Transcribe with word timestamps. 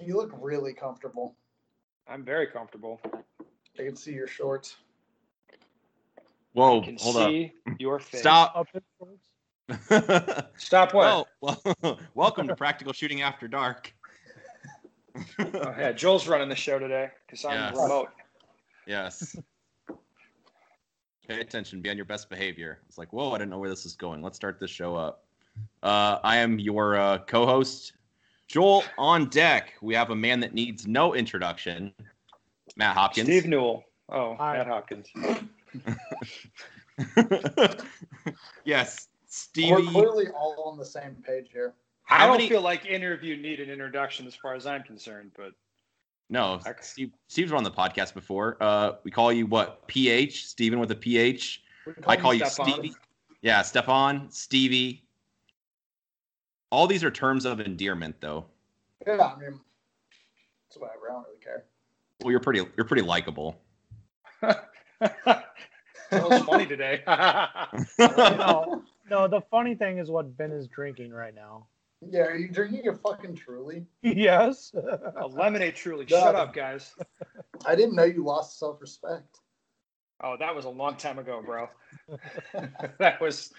You 0.00 0.16
look 0.16 0.32
really 0.40 0.72
comfortable. 0.72 1.34
I'm 2.08 2.24
very 2.24 2.46
comfortable. 2.46 3.00
I 3.78 3.82
can 3.82 3.96
see 3.96 4.12
your 4.12 4.26
shorts. 4.26 4.76
Whoa, 6.52 6.80
I 6.82 6.84
can 6.84 6.96
hold 6.96 7.16
up. 7.16 7.28
see 7.30 7.52
your 7.78 7.98
face. 7.98 8.20
Stop. 8.20 8.54
Up 8.56 8.68
in 8.74 8.80
shorts. 8.98 9.28
Stop 10.56 10.94
what? 10.94 11.26
well, 11.40 11.62
well, 11.82 11.98
welcome 12.14 12.46
to 12.48 12.54
Practical 12.54 12.92
Shooting 12.92 13.22
After 13.22 13.48
Dark. 13.48 13.92
Oh, 15.38 15.74
yeah, 15.78 15.92
Joel's 15.92 16.28
running 16.28 16.48
the 16.48 16.54
show 16.54 16.78
today 16.78 17.10
because 17.26 17.44
I'm 17.44 17.54
Yes. 17.54 17.76
remote. 17.76 18.08
yes. 18.86 19.36
Pay 21.26 21.40
attention. 21.40 21.80
Be 21.80 21.90
on 21.90 21.96
your 21.96 22.04
best 22.04 22.30
behavior. 22.30 22.78
It's 22.88 22.98
like, 22.98 23.12
whoa, 23.12 23.32
I 23.32 23.38
didn't 23.38 23.50
know 23.50 23.58
where 23.58 23.70
this 23.70 23.84
is 23.84 23.96
going. 23.96 24.22
Let's 24.22 24.36
start 24.36 24.60
this 24.60 24.70
show 24.70 24.94
up. 24.94 25.24
Uh, 25.82 26.18
I 26.22 26.36
am 26.36 26.58
your 26.58 26.96
uh, 26.96 27.18
co-host, 27.18 27.94
Joel. 28.48 28.84
On 28.98 29.28
deck, 29.28 29.74
we 29.82 29.94
have 29.94 30.10
a 30.10 30.16
man 30.16 30.40
that 30.40 30.54
needs 30.54 30.86
no 30.86 31.14
introduction, 31.14 31.92
Matt 32.76 32.96
Hopkins. 32.96 33.26
Steve 33.26 33.46
Newell. 33.46 33.84
Oh, 34.08 34.34
Hi. 34.36 34.56
Matt 34.58 34.68
Hopkins. 34.68 35.08
yes, 38.64 39.08
Steve. 39.26 39.70
We're 39.70 39.82
clearly 39.90 40.28
all 40.28 40.64
on 40.70 40.78
the 40.78 40.84
same 40.84 41.16
page 41.26 41.48
here. 41.52 41.74
I 42.08 42.26
don't 42.26 42.36
many- 42.36 42.48
feel 42.48 42.60
like 42.62 42.86
interview 42.86 43.36
need 43.36 43.60
an 43.60 43.68
introduction 43.68 44.26
as 44.26 44.34
far 44.34 44.54
as 44.54 44.66
I'm 44.66 44.82
concerned, 44.84 45.32
but 45.36 45.52
No, 46.30 46.54
Okay. 46.54 46.72
Steve, 46.80 47.10
Steve's 47.28 47.52
on 47.52 47.64
the 47.64 47.70
podcast 47.70 48.14
before. 48.14 48.56
Uh, 48.60 48.92
we 49.04 49.10
call 49.10 49.32
you 49.32 49.46
what? 49.46 49.86
PH, 49.88 50.46
Steven 50.46 50.78
with 50.78 50.90
a 50.92 50.96
PH. 50.96 51.62
We 51.86 51.92
I 52.06 52.16
call 52.16 52.32
you 52.34 52.46
Stefan. 52.46 52.72
Stevie. 52.74 52.94
Yeah, 53.42 53.62
Stefan, 53.62 54.30
Stevie. 54.30 55.02
All 56.70 56.86
these 56.86 57.04
are 57.04 57.10
terms 57.10 57.44
of 57.44 57.60
endearment, 57.60 58.16
though. 58.20 58.46
Yeah, 59.06 59.20
I 59.22 59.38
mean, 59.38 59.60
it's 60.68 60.76
whatever. 60.76 61.10
I 61.10 61.12
don't 61.12 61.24
really 61.24 61.38
care. 61.42 61.64
Well, 62.22 62.30
you're 62.30 62.40
pretty, 62.40 62.66
you're 62.76 62.86
pretty 62.86 63.02
likable. 63.02 63.60
that 64.40 65.44
was 66.10 66.42
funny 66.42 66.66
today. 66.66 67.02
no, 67.98 68.82
no. 69.08 69.28
The 69.28 69.42
funny 69.50 69.74
thing 69.74 69.98
is 69.98 70.10
what 70.10 70.36
Ben 70.36 70.50
is 70.50 70.66
drinking 70.68 71.12
right 71.12 71.34
now. 71.34 71.66
Yeah, 72.06 72.22
are 72.22 72.36
you 72.36 72.48
drinking 72.48 72.88
a 72.88 72.94
fucking 72.94 73.36
truly? 73.36 73.86
yes. 74.02 74.74
a 74.74 75.26
lemonade 75.26 75.76
truly. 75.76 76.06
No. 76.10 76.20
Shut 76.20 76.34
up, 76.34 76.54
guys. 76.54 76.94
I 77.64 77.74
didn't 77.74 77.94
know 77.94 78.04
you 78.04 78.24
lost 78.24 78.58
self 78.58 78.80
respect. 78.80 79.40
Oh, 80.22 80.36
that 80.38 80.54
was 80.54 80.64
a 80.64 80.70
long 80.70 80.96
time 80.96 81.18
ago, 81.18 81.42
bro. 81.44 81.68
that 82.98 83.20
was 83.20 83.52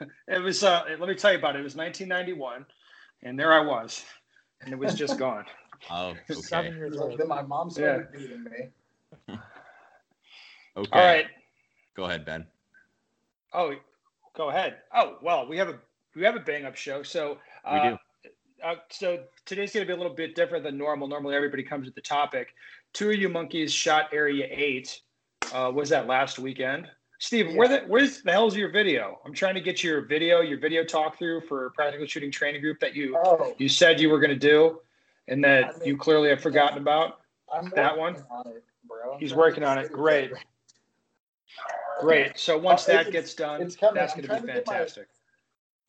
it 0.28 0.38
was 0.38 0.62
uh 0.62 0.84
let 0.98 1.08
me 1.08 1.14
tell 1.14 1.32
you 1.32 1.38
about 1.38 1.56
it. 1.56 1.60
It 1.60 1.64
was 1.64 1.76
1991 1.76 2.64
and 3.22 3.38
there 3.38 3.52
I 3.52 3.60
was. 3.60 4.04
And 4.62 4.72
it 4.72 4.78
was 4.78 4.94
just 4.94 5.18
gone. 5.18 5.44
Oh, 5.90 6.14
Seven 6.30 6.36
okay, 6.36 6.40
Seven 6.42 6.76
years 6.76 6.96
Like, 6.96 7.10
old. 7.10 7.18
then 7.18 7.28
my 7.28 7.42
mom 7.42 7.70
started 7.70 8.12
beating 8.12 8.44
me. 8.44 8.70
okay. 10.76 10.90
All 10.92 11.04
right. 11.04 11.26
Go 11.96 12.04
ahead, 12.04 12.24
Ben. 12.24 12.46
Oh, 13.52 13.74
go 14.36 14.50
ahead. 14.50 14.78
Oh, 14.94 15.18
well, 15.22 15.48
we 15.48 15.56
have 15.58 15.68
a 15.68 15.78
we 16.14 16.22
have 16.24 16.36
a 16.36 16.40
bang 16.40 16.64
up 16.64 16.76
show. 16.76 17.02
So 17.02 17.38
We 17.70 17.78
uh, 17.78 17.90
do. 17.90 17.98
Uh, 18.64 18.74
so 18.90 19.22
today's 19.46 19.72
going 19.72 19.86
to 19.86 19.92
be 19.92 19.94
a 19.94 19.96
little 19.96 20.14
bit 20.14 20.34
different 20.34 20.64
than 20.64 20.76
normal. 20.76 21.06
Normally, 21.06 21.36
everybody 21.36 21.62
comes 21.62 21.86
with 21.86 21.94
the 21.94 22.00
topic. 22.00 22.54
Two 22.92 23.10
of 23.10 23.16
you 23.16 23.28
monkeys 23.28 23.72
shot 23.72 24.06
Area 24.12 24.46
Eight. 24.50 25.00
Uh, 25.52 25.70
was 25.72 25.88
that 25.90 26.06
last 26.08 26.38
weekend? 26.38 26.88
Steve, 27.20 27.54
where 27.56 27.66
the 27.66 27.80
where's 27.88 28.22
the 28.22 28.30
hell's 28.30 28.56
your 28.56 28.70
video? 28.70 29.18
I'm 29.24 29.34
trying 29.34 29.54
to 29.54 29.60
get 29.60 29.82
your 29.82 30.02
video, 30.02 30.40
your 30.40 30.58
video 30.58 30.84
talk 30.84 31.18
through 31.18 31.40
for 31.42 31.70
practical 31.70 32.06
shooting 32.06 32.30
training 32.30 32.60
group 32.60 32.78
that 32.80 32.94
you 32.94 33.16
Oh, 33.24 33.54
you 33.58 33.68
said 33.68 33.98
you 34.00 34.08
were 34.08 34.20
going 34.20 34.30
to 34.30 34.36
do, 34.36 34.80
and 35.26 35.42
that 35.42 35.64
I 35.64 35.72
mean- 35.78 35.88
you 35.88 35.96
clearly 35.96 36.28
have 36.28 36.40
forgotten 36.40 36.78
about. 36.78 37.20
I'm 37.52 37.70
That 37.74 37.96
one? 37.96 38.14
on 38.30 38.46
it, 38.48 38.62
bro. 38.86 39.16
He's 39.18 39.34
working 39.34 39.64
on 39.64 39.78
it. 39.78 39.90
Great. 39.90 40.24
together. 40.28 40.42
Great. 42.00 42.38
So 42.38 42.56
once 42.58 42.88
Uh, 42.88 42.92
that 42.92 43.10
gets 43.10 43.34
done, 43.34 43.62
it's 43.62 43.74
coming. 43.74 43.94
that's 43.94 44.12
going 44.14 44.22
to 44.22 44.28
be 44.28 44.34
trying 44.36 44.42
to 44.42 44.46
my- 44.46 44.54
fantastic. 44.60 45.08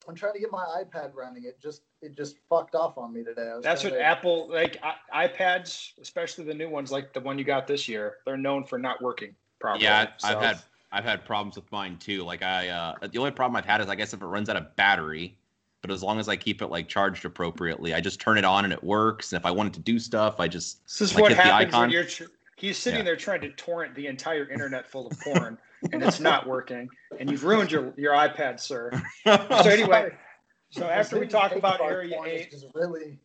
I'm 0.07 0.15
trying 0.15 0.33
to 0.33 0.39
get 0.39 0.49
my 0.49 0.65
iPad 0.83 1.13
running. 1.13 1.43
It 1.43 1.59
just 1.61 1.83
it 2.01 2.15
just 2.17 2.37
fucked 2.49 2.73
off 2.73 2.97
on 2.97 3.13
me 3.13 3.23
today. 3.23 3.53
That's 3.61 3.83
what 3.83 3.91
to- 3.93 4.01
Apple 4.01 4.47
like 4.49 4.79
I, 4.81 5.27
iPads, 5.27 5.99
especially 6.01 6.45
the 6.45 6.53
new 6.55 6.69
ones 6.69 6.91
like 6.91 7.13
the 7.13 7.19
one 7.19 7.37
you 7.37 7.43
got 7.43 7.67
this 7.67 7.87
year. 7.87 8.17
They're 8.25 8.37
known 8.37 8.63
for 8.63 8.79
not 8.79 8.99
working 9.03 9.35
properly. 9.59 9.83
Yeah, 9.83 10.07
So- 10.17 10.29
I've 10.29 10.41
had 10.41 10.59
I've 10.91 11.03
had 11.03 11.23
problems 11.25 11.55
with 11.55 11.71
mine 11.71 11.97
too. 11.97 12.23
Like 12.23 12.41
I, 12.41 12.69
uh, 12.69 12.95
the 13.11 13.19
only 13.19 13.31
problem 13.31 13.55
I've 13.55 13.65
had 13.65 13.81
is 13.81 13.87
I 13.87 13.95
guess 13.95 14.13
if 14.13 14.21
it 14.21 14.25
runs 14.25 14.49
out 14.49 14.55
of 14.55 14.75
battery. 14.75 15.35
But 15.81 15.91
as 15.91 16.03
long 16.03 16.19
as 16.19 16.27
I 16.27 16.35
keep 16.35 16.61
it 16.61 16.67
like 16.67 16.89
charged 16.89 17.23
appropriately, 17.23 17.93
I 17.93 18.01
just 18.01 18.19
turn 18.19 18.37
it 18.37 18.43
on 18.43 18.65
and 18.65 18.73
it 18.73 18.83
works. 18.83 19.31
And 19.31 19.39
if 19.39 19.45
I 19.45 19.51
wanted 19.51 19.73
to 19.75 19.79
do 19.79 19.97
stuff, 19.97 20.39
I 20.39 20.47
just 20.49 20.83
This 20.85 20.99
is 21.01 21.15
like, 21.15 21.21
what 21.21 21.31
hit 21.31 21.37
the 21.37 21.43
happens 21.43 21.71
when 21.71 21.81
icon. 21.83 21.89
you're. 21.91 22.03
Tr- 22.03 22.23
he's 22.57 22.77
sitting 22.77 22.99
Yeah. 22.99 23.03
there 23.05 23.15
trying 23.15 23.39
to 23.41 23.49
torrent 23.51 23.95
the 23.95 24.07
entire 24.07 24.49
internet 24.49 24.85
full 24.85 25.07
of 25.07 25.17
porn, 25.21 25.57
and 25.93 26.03
it's 26.03 26.19
not 26.19 26.45
working. 26.45 26.89
And 27.17 27.31
you've 27.31 27.45
ruined 27.45 27.71
your 27.71 27.93
your 27.95 28.13
iPad, 28.13 28.59
sir. 28.59 28.91
So 29.25 29.69
anyway, 29.69 30.09
so 30.69 30.85
after 30.85 31.17
we 31.17 31.27
talk 31.27 31.55
about 31.55 31.77
about 31.79 31.89
Area 31.91 32.17
Eight, 32.25 32.49
it's 32.51 32.61
just 32.61 32.75
really 32.75 33.17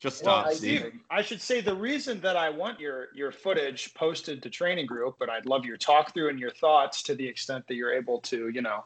just 0.00 0.18
stop, 0.18 0.46
I 0.46 0.54
Steve. 0.54 0.80
Steve, 0.80 1.00
I 1.10 1.22
should 1.22 1.40
say 1.40 1.60
the 1.60 1.74
reason 1.74 2.20
that 2.20 2.36
I 2.36 2.50
want 2.50 2.78
your 2.78 3.08
your 3.14 3.32
footage 3.32 3.92
posted 3.94 4.42
to 4.44 4.50
training 4.50 4.86
group, 4.86 5.16
but 5.18 5.28
I'd 5.28 5.46
love 5.46 5.64
your 5.64 5.76
talk 5.76 6.14
through 6.14 6.28
and 6.28 6.38
your 6.38 6.52
thoughts 6.52 7.02
to 7.04 7.14
the 7.16 7.26
extent 7.26 7.66
that 7.66 7.74
you're 7.74 7.92
able 7.92 8.20
to, 8.20 8.48
you 8.48 8.62
know, 8.62 8.84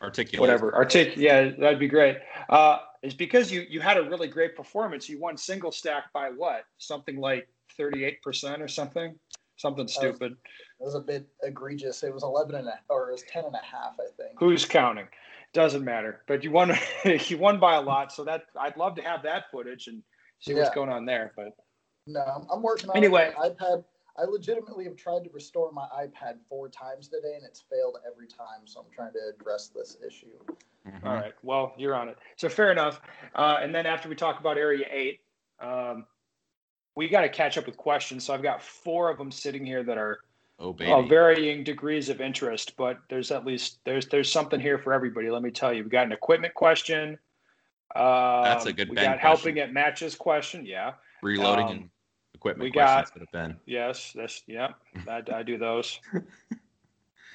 Articulate. 0.00 0.40
whatever. 0.40 0.74
Artic 0.74 1.16
yeah 1.16 1.50
that'd 1.58 1.78
be 1.78 1.88
great. 1.88 2.18
Uh 2.48 2.78
is 3.02 3.12
because 3.12 3.52
you 3.52 3.66
you 3.68 3.80
had 3.80 3.98
a 3.98 4.02
really 4.02 4.28
great 4.28 4.56
performance. 4.56 5.10
You 5.10 5.20
won 5.20 5.36
single 5.36 5.72
stack 5.72 6.10
by 6.14 6.30
what? 6.30 6.64
Something 6.78 7.18
like 7.20 7.46
38% 7.78 8.60
or 8.60 8.68
something? 8.68 9.14
Something 9.56 9.88
stupid. 9.88 10.32
It 10.32 10.84
was 10.84 10.94
a 10.94 11.00
bit 11.00 11.28
egregious. 11.42 12.02
It 12.02 12.14
was 12.14 12.22
11 12.22 12.54
and 12.54 12.66
a 12.66 12.80
or 12.88 13.10
it 13.10 13.12
was 13.12 13.24
10 13.30 13.44
and 13.44 13.54
a 13.54 13.58
half, 13.58 13.94
I 14.00 14.08
think. 14.16 14.38
who's 14.38 14.64
counting? 14.64 15.06
Doesn't 15.52 15.84
matter. 15.84 16.22
But 16.26 16.42
you 16.44 16.50
won 16.50 16.72
you 17.26 17.36
won 17.36 17.60
by 17.60 17.74
a 17.74 17.80
lot 17.82 18.10
so 18.10 18.24
that 18.24 18.44
i'd 18.58 18.76
love 18.78 18.94
to 18.94 19.02
have 19.02 19.22
that 19.24 19.50
footage 19.50 19.86
and 19.86 20.02
see 20.40 20.54
what's 20.54 20.70
going 20.74 20.90
on 20.90 21.04
there 21.04 21.32
but 21.36 21.54
No, 22.06 22.20
I'm- 22.20 22.46
I'm 22.50 22.62
working 22.62 22.90
on 22.90 22.96
Anyway. 22.96 23.28
it. 23.28 23.38
My 23.38 23.50
iPad. 23.50 23.84
I 24.16 24.24
legitimately 24.24 24.84
have 24.84 24.96
tried 24.96 25.22
to 25.24 25.30
restore 25.30 25.70
my 25.70 25.86
iPad 25.94 26.40
four 26.48 26.68
times 26.68 27.08
today, 27.08 27.36
and 27.36 27.44
it's 27.44 27.60
failed 27.60 27.98
every 28.06 28.26
time. 28.26 28.66
So 28.66 28.80
I'm 28.80 28.90
trying 28.90 29.12
to 29.12 29.20
address 29.28 29.68
this 29.68 29.96
issue. 30.04 30.38
Mhm. 30.88 31.04
all 31.06 31.12
right 31.14 31.34
well 31.42 31.74
you're 31.76 31.94
on 31.94 32.08
it 32.08 32.16
so 32.36 32.48
fair 32.48 32.72
enough 32.72 33.02
uh 33.34 33.58
and 33.60 33.72
then 33.74 33.84
after 33.84 34.08
we 34.08 34.14
talk 34.14 34.40
about 34.40 34.56
area 34.56 34.86
8 34.90 35.20
um 35.60 36.06
we 36.96 37.06
got 37.06 37.20
to 37.20 37.28
catch 37.28 37.58
up 37.58 37.66
with 37.66 37.76
questions 37.76 38.24
so 38.24 38.32
i've 38.32 38.42
got 38.42 38.62
four 38.62 39.10
of 39.10 39.18
them 39.18 39.30
sitting 39.30 39.64
here 39.64 39.82
that 39.84 39.98
are 39.98 40.20
Oh 40.58 40.72
baby. 40.74 40.90
Well, 40.90 41.02
varying 41.02 41.64
degrees 41.64 42.08
of 42.10 42.20
interest, 42.20 42.76
but 42.76 42.98
there's 43.08 43.30
at 43.30 43.44
least 43.46 43.78
there's 43.84 44.06
there's 44.08 44.30
something 44.32 44.60
here 44.60 44.76
for 44.78 44.92
everybody. 44.92 45.30
Let 45.30 45.40
me 45.42 45.50
tell 45.50 45.72
you, 45.72 45.84
we 45.84 45.88
got 45.90 46.04
an 46.04 46.12
equipment 46.12 46.52
question. 46.52 47.18
Um, 47.96 48.44
That's 48.44 48.66
a 48.66 48.72
good 48.72 48.88
We 48.90 48.94
Ben 48.96 49.10
got 49.12 49.18
helping 49.18 49.58
at 49.58 49.72
matches 49.72 50.14
question. 50.14 50.64
Yeah. 50.64 50.92
Reloading 51.22 51.66
um, 51.66 51.72
and 51.72 51.90
equipment 52.34 52.64
we 52.64 52.72
questions 52.72 53.10
got- 53.10 53.12
could 53.12 53.22
have 53.22 53.32
been. 53.32 53.56
Yes. 53.66 54.12
That's 54.14 54.42
yeah. 54.46 54.68
I, 55.08 55.22
I 55.32 55.42
do 55.42 55.58
those. 55.58 56.00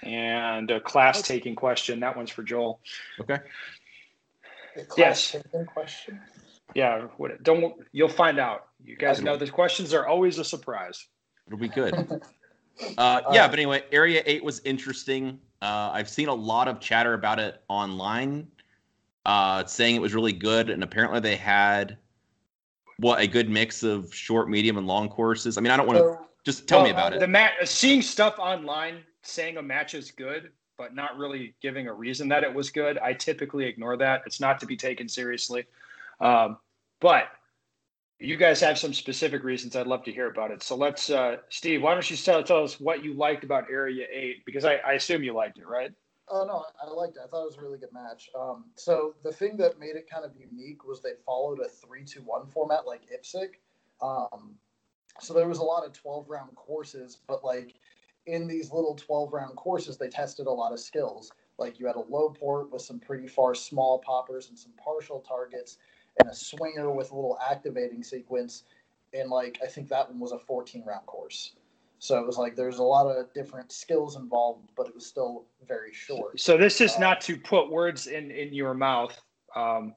And 0.03 0.69
a 0.69 0.79
class 0.79 1.23
taking 1.23 1.55
question. 1.55 1.99
That 2.01 2.16
one's 2.16 2.29
for 2.29 2.43
Joel. 2.43 2.79
Okay. 3.19 3.39
Class 4.88 5.33
Yes. 5.33 5.35
question. 5.73 6.19
Yeah. 6.75 7.07
What, 7.17 7.41
don't 7.41 7.75
you'll 7.91 8.09
find 8.09 8.37
out. 8.37 8.67
You 8.83 8.97
guys 8.97 9.22
know 9.23 9.35
the 9.35 9.49
questions 9.49 9.95
are 9.95 10.05
always 10.05 10.37
a 10.37 10.43
surprise. 10.43 11.07
It'll 11.47 11.57
be 11.57 11.69
good. 11.69 12.22
Uh, 12.97 13.22
yeah, 13.31 13.39
right. 13.39 13.49
but 13.49 13.57
anyway, 13.57 13.81
Area 13.93 14.22
8 14.25 14.43
was 14.43 14.59
interesting. 14.66 15.39
Uh, 15.61 15.91
I've 15.93 16.09
seen 16.09 16.27
a 16.27 16.33
lot 16.33 16.67
of 16.67 16.81
chatter 16.81 17.13
about 17.13 17.39
it 17.39 17.61
online, 17.69 18.47
uh, 19.25 19.66
saying 19.66 19.96
it 19.96 20.02
was 20.02 20.13
really 20.13 20.34
good. 20.34 20.69
And 20.69 20.84
apparently 20.84 21.19
they 21.19 21.36
had, 21.36 21.97
what, 22.97 23.19
a 23.19 23.28
good 23.28 23.50
mix 23.50 23.84
of 23.84 24.14
short, 24.14 24.49
medium, 24.49 24.78
and 24.78 24.88
long 24.88 25.09
courses. 25.09 25.58
I 25.58 25.61
mean, 25.61 25.72
I 25.72 25.78
don't 25.78 25.88
want 25.88 25.99
to, 25.99 26.03
So, 26.03 26.26
just 26.46 26.67
tell 26.67 26.84
me 26.84 26.91
about 26.91 27.11
The 27.11 27.17
it. 27.17 27.20
The 27.22 27.28
mat 27.28 27.53
seeing 27.66 28.02
stuff 28.02 28.38
online 28.38 28.99
saying 29.23 29.58
a 29.58 29.61
match 29.61 29.96
is 29.96 30.11
good, 30.11 30.52
but 30.78 30.94
not 30.94 31.17
really 31.17 31.55
giving 31.61 31.88
a 31.88 31.94
reason 31.94 32.28
that 32.29 32.44
it 32.44 32.53
was 32.53 32.70
good. 32.70 32.97
I 32.99 33.14
typically 33.14 33.66
ignore 33.66 33.97
that. 33.97 34.22
It's 34.26 34.40
not 34.40 34.59
to 34.59 34.66
be 34.66 34.78
taken 34.78 35.09
seriously. 35.09 35.66
Um, 36.20 36.58
but 36.99 37.29
you 38.20 38.38
guys 38.38 38.61
have 38.61 38.78
some 38.78 38.94
specific 38.94 39.44
reasons. 39.44 39.76
I'd 39.76 39.88
love 39.88 40.03
to 40.03 40.11
hear 40.11 40.29
about 40.29 40.52
it. 40.52 40.64
So 40.64 40.76
let's, 40.76 41.09
uh, 41.09 41.38
Steve, 41.49 41.82
why 41.82 41.94
don't 41.94 42.09
you 42.09 42.16
tell, 42.16 42.44
tell 42.44 42.64
us 42.64 42.79
what 42.79 43.03
you 43.03 43.14
liked 43.14 43.44
about 43.44 43.66
Area 43.70 44.05
8? 44.11 44.46
Because 44.46 44.64
I, 44.64 44.76
I 44.76 44.94
assume 44.94 45.23
you 45.23 45.34
liked 45.34 45.58
it, 45.58 45.67
right? 45.67 45.91
Oh 46.29 46.45
no, 46.45 46.66
I 46.81 46.89
liked 46.89 47.17
it. 47.17 47.22
I 47.23 47.27
thought 47.27 47.43
it 47.43 47.47
was 47.47 47.57
a 47.57 47.61
really 47.61 47.77
good 47.77 47.93
match. 47.93 48.29
Um, 48.39 48.66
so 48.75 49.16
the 49.23 49.31
thing 49.31 49.57
that 49.57 49.79
made 49.79 49.95
it 49.95 50.09
kind 50.09 50.25
of 50.25 50.31
unique 50.35 50.85
was 50.85 51.01
they 51.01 51.13
followed 51.25 51.59
a 51.59 51.67
three-two-one 51.67 52.47
format 52.47 52.85
like 52.85 53.01
IPSC. 53.09 53.49
Um, 54.01 54.55
so 55.19 55.33
there 55.33 55.47
was 55.47 55.59
a 55.59 55.63
lot 55.63 55.85
of 55.85 55.93
twelve-round 55.93 56.55
courses, 56.55 57.19
but 57.27 57.43
like 57.43 57.75
in 58.25 58.47
these 58.47 58.72
little 58.72 58.95
twelve-round 58.95 59.55
courses, 59.55 59.97
they 59.97 60.09
tested 60.09 60.47
a 60.47 60.51
lot 60.51 60.73
of 60.73 60.79
skills. 60.79 61.31
Like 61.57 61.79
you 61.79 61.87
had 61.87 61.95
a 61.95 62.01
low 62.01 62.29
port 62.29 62.72
with 62.72 62.81
some 62.81 62.99
pretty 62.99 63.27
far 63.27 63.55
small 63.55 63.99
poppers 63.99 64.49
and 64.49 64.59
some 64.59 64.73
partial 64.83 65.22
targets, 65.22 65.77
and 66.19 66.29
a 66.29 66.35
swinger 66.35 66.91
with 66.91 67.11
a 67.11 67.16
little 67.16 67.37
activating 67.49 68.03
sequence. 68.03 68.63
and 69.13 69.29
like 69.29 69.59
I 69.63 69.67
think 69.67 69.87
that 69.89 70.09
one 70.09 70.19
was 70.19 70.31
a 70.31 70.39
14 70.39 70.83
round 70.85 71.05
course. 71.05 71.53
So 72.05 72.19
it 72.19 72.25
was 72.25 72.37
like 72.37 72.55
there's 72.55 72.78
a 72.78 72.84
lot 72.84 73.07
of 73.07 73.34
different 73.34 73.72
skills 73.72 74.16
involved, 74.16 74.69
but 74.78 74.87
it 74.87 74.93
was 74.93 75.05
still 75.07 75.46
very 75.67 75.91
short. 75.91 76.40
So 76.40 76.55
this 76.55 76.79
is 76.79 76.96
Uh, 76.96 76.99
not 76.99 77.22
to 77.22 77.35
put 77.35 77.72
words 77.72 78.05
in 78.05 78.29
in 78.29 78.53
your 78.53 78.75
mouth, 78.75 79.19
um, 79.55 79.96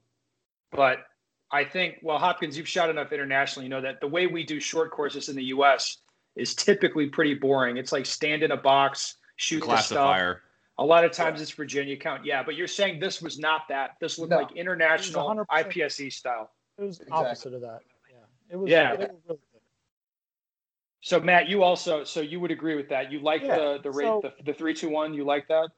but 0.71 1.07
I 1.51 1.65
think 1.65 1.99
well, 2.03 2.19
Hopkins, 2.19 2.57
you've 2.57 2.69
shot 2.69 2.89
enough 2.89 3.13
internationally. 3.13 3.67
You 3.67 3.71
know 3.71 3.83
that 3.83 4.01
the 4.01 4.09
way 4.09 4.27
we 4.27 4.43
do 4.43 4.59
short 4.59 4.91
courses 4.91 5.29
in 5.29 5.37
the 5.37 5.45
U.S. 5.57 5.99
is 6.35 6.55
typically 6.55 7.09
pretty 7.11 7.35
boring. 7.35 7.77
It's 7.77 7.93
like 7.93 8.07
stand 8.07 8.43
in 8.43 8.53
a 8.53 8.57
box, 8.57 9.17
shoot 9.37 9.61
the 9.61 9.77
stuff. 9.77 10.37
A 10.79 10.85
lot 10.85 11.05
of 11.05 11.11
times 11.13 11.43
it's 11.43 11.51
Virginia 11.51 11.97
count. 11.97 12.25
Yeah, 12.25 12.43
but 12.43 12.55
you're 12.55 12.69
saying 12.69 13.01
this 13.01 13.21
was 13.21 13.39
not 13.39 13.67
that. 13.69 13.97
This 14.01 14.19
looked 14.19 14.31
No. 14.31 14.39
like 14.39 14.53
international 14.53 15.27
100%. 15.27 15.47
IPSC 15.51 16.11
style. 16.13 16.53
It 16.79 16.83
was 16.83 17.01
Exactly. 17.01 17.27
opposite 17.27 17.55
of 17.55 17.61
that. 17.63 17.81
Yeah. 18.09 18.17
It 18.51 18.57
was. 18.57 18.71
Yeah. 18.71 18.95
They 18.95 19.05
were 19.05 19.11
really 19.11 19.21
good. 19.29 19.39
So 21.01 21.21
Matt, 21.21 21.49
you 21.49 21.63
also 21.63 22.05
so 22.05 22.21
you 22.21 22.41
would 22.41 22.51
agree 22.51 22.75
with 22.75 22.89
that. 22.89 23.13
You 23.13 23.21
like 23.21 23.43
Yeah, 23.43 23.57
the 23.57 23.81
the 23.85 23.91
rate 23.91 24.05
so- 24.07 24.21
the, 24.23 24.33
the 24.45 24.53
three 24.55 24.75
two 24.75 24.89
one. 24.89 25.15
You 25.15 25.25
like 25.25 25.47
that? 25.49 25.71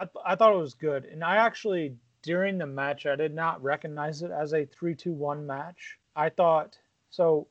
I, 0.00 0.04
th- 0.04 0.24
I 0.24 0.34
thought 0.34 0.52
it 0.54 0.58
was 0.58 0.74
good, 0.74 1.04
and 1.04 1.22
I 1.22 1.36
actually 1.36 1.94
during 2.22 2.58
the 2.58 2.66
match 2.66 3.04
I 3.06 3.14
did 3.16 3.34
not 3.34 3.62
recognize 3.62 4.22
it 4.22 4.30
as 4.30 4.52
a 4.54 4.64
three-two-one 4.64 5.46
match. 5.46 5.98
I 6.16 6.28
thought 6.28 6.78
so. 7.10 7.46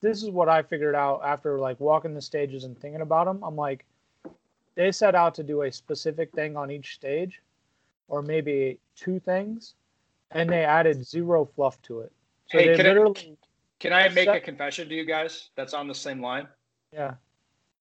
This 0.00 0.22
is 0.22 0.28
what 0.30 0.48
I 0.50 0.62
figured 0.62 0.94
out 0.94 1.22
after 1.24 1.58
like 1.58 1.80
walking 1.80 2.12
the 2.14 2.20
stages 2.20 2.64
and 2.64 2.78
thinking 2.78 3.00
about 3.00 3.24
them. 3.26 3.42
I'm 3.42 3.56
like, 3.56 3.84
they 4.74 4.92
set 4.92 5.14
out 5.14 5.34
to 5.36 5.42
do 5.42 5.62
a 5.62 5.72
specific 5.72 6.30
thing 6.32 6.56
on 6.58 6.70
each 6.70 6.94
stage, 6.94 7.40
or 8.08 8.20
maybe 8.22 8.78
two 8.96 9.18
things, 9.20 9.74
and 10.32 10.48
they 10.50 10.64
added 10.64 11.04
zero 11.06 11.44
fluff 11.56 11.80
to 11.82 12.00
it. 12.00 12.12
So 12.50 12.58
Hey, 12.58 12.68
they 12.68 12.76
can 12.76 12.86
I- 12.86 12.88
literally, 12.90 13.36
Can 13.84 13.92
I 13.92 14.08
make 14.08 14.28
a 14.28 14.40
confession 14.40 14.88
to 14.88 14.94
you 14.94 15.04
guys? 15.04 15.50
That's 15.56 15.74
on 15.74 15.86
the 15.88 15.94
same 15.94 16.22
line. 16.22 16.48
yeah, 16.90 17.16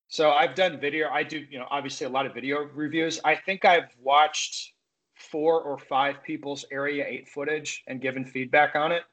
So 0.10 0.32
I've 0.32 0.54
done 0.54 0.78
video. 0.78 1.08
I 1.10 1.24
do, 1.24 1.40
you 1.50 1.58
know, 1.58 1.66
obviously 1.72 2.06
a 2.06 2.10
lot 2.10 2.26
of 2.26 2.34
video 2.34 2.66
reviews. 2.74 3.22
I 3.24 3.36
think 3.36 3.64
I've 3.64 3.88
watched 4.02 4.74
four 5.16 5.62
or 5.62 5.78
five 5.78 6.22
people's 6.22 6.66
Area 6.74 7.06
Eight 7.08 7.30
footage 7.30 7.86
and 7.88 8.02
given 8.02 8.26
feedback 8.26 8.76
on 8.76 8.92
it. 8.92 9.04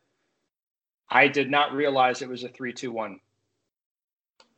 I 1.09 1.29
did 1.29 1.49
not 1.49 1.73
realize 1.75 2.23
it 2.23 2.29
was 2.29 2.43
a 2.43 2.49
three-two-one 2.49 3.21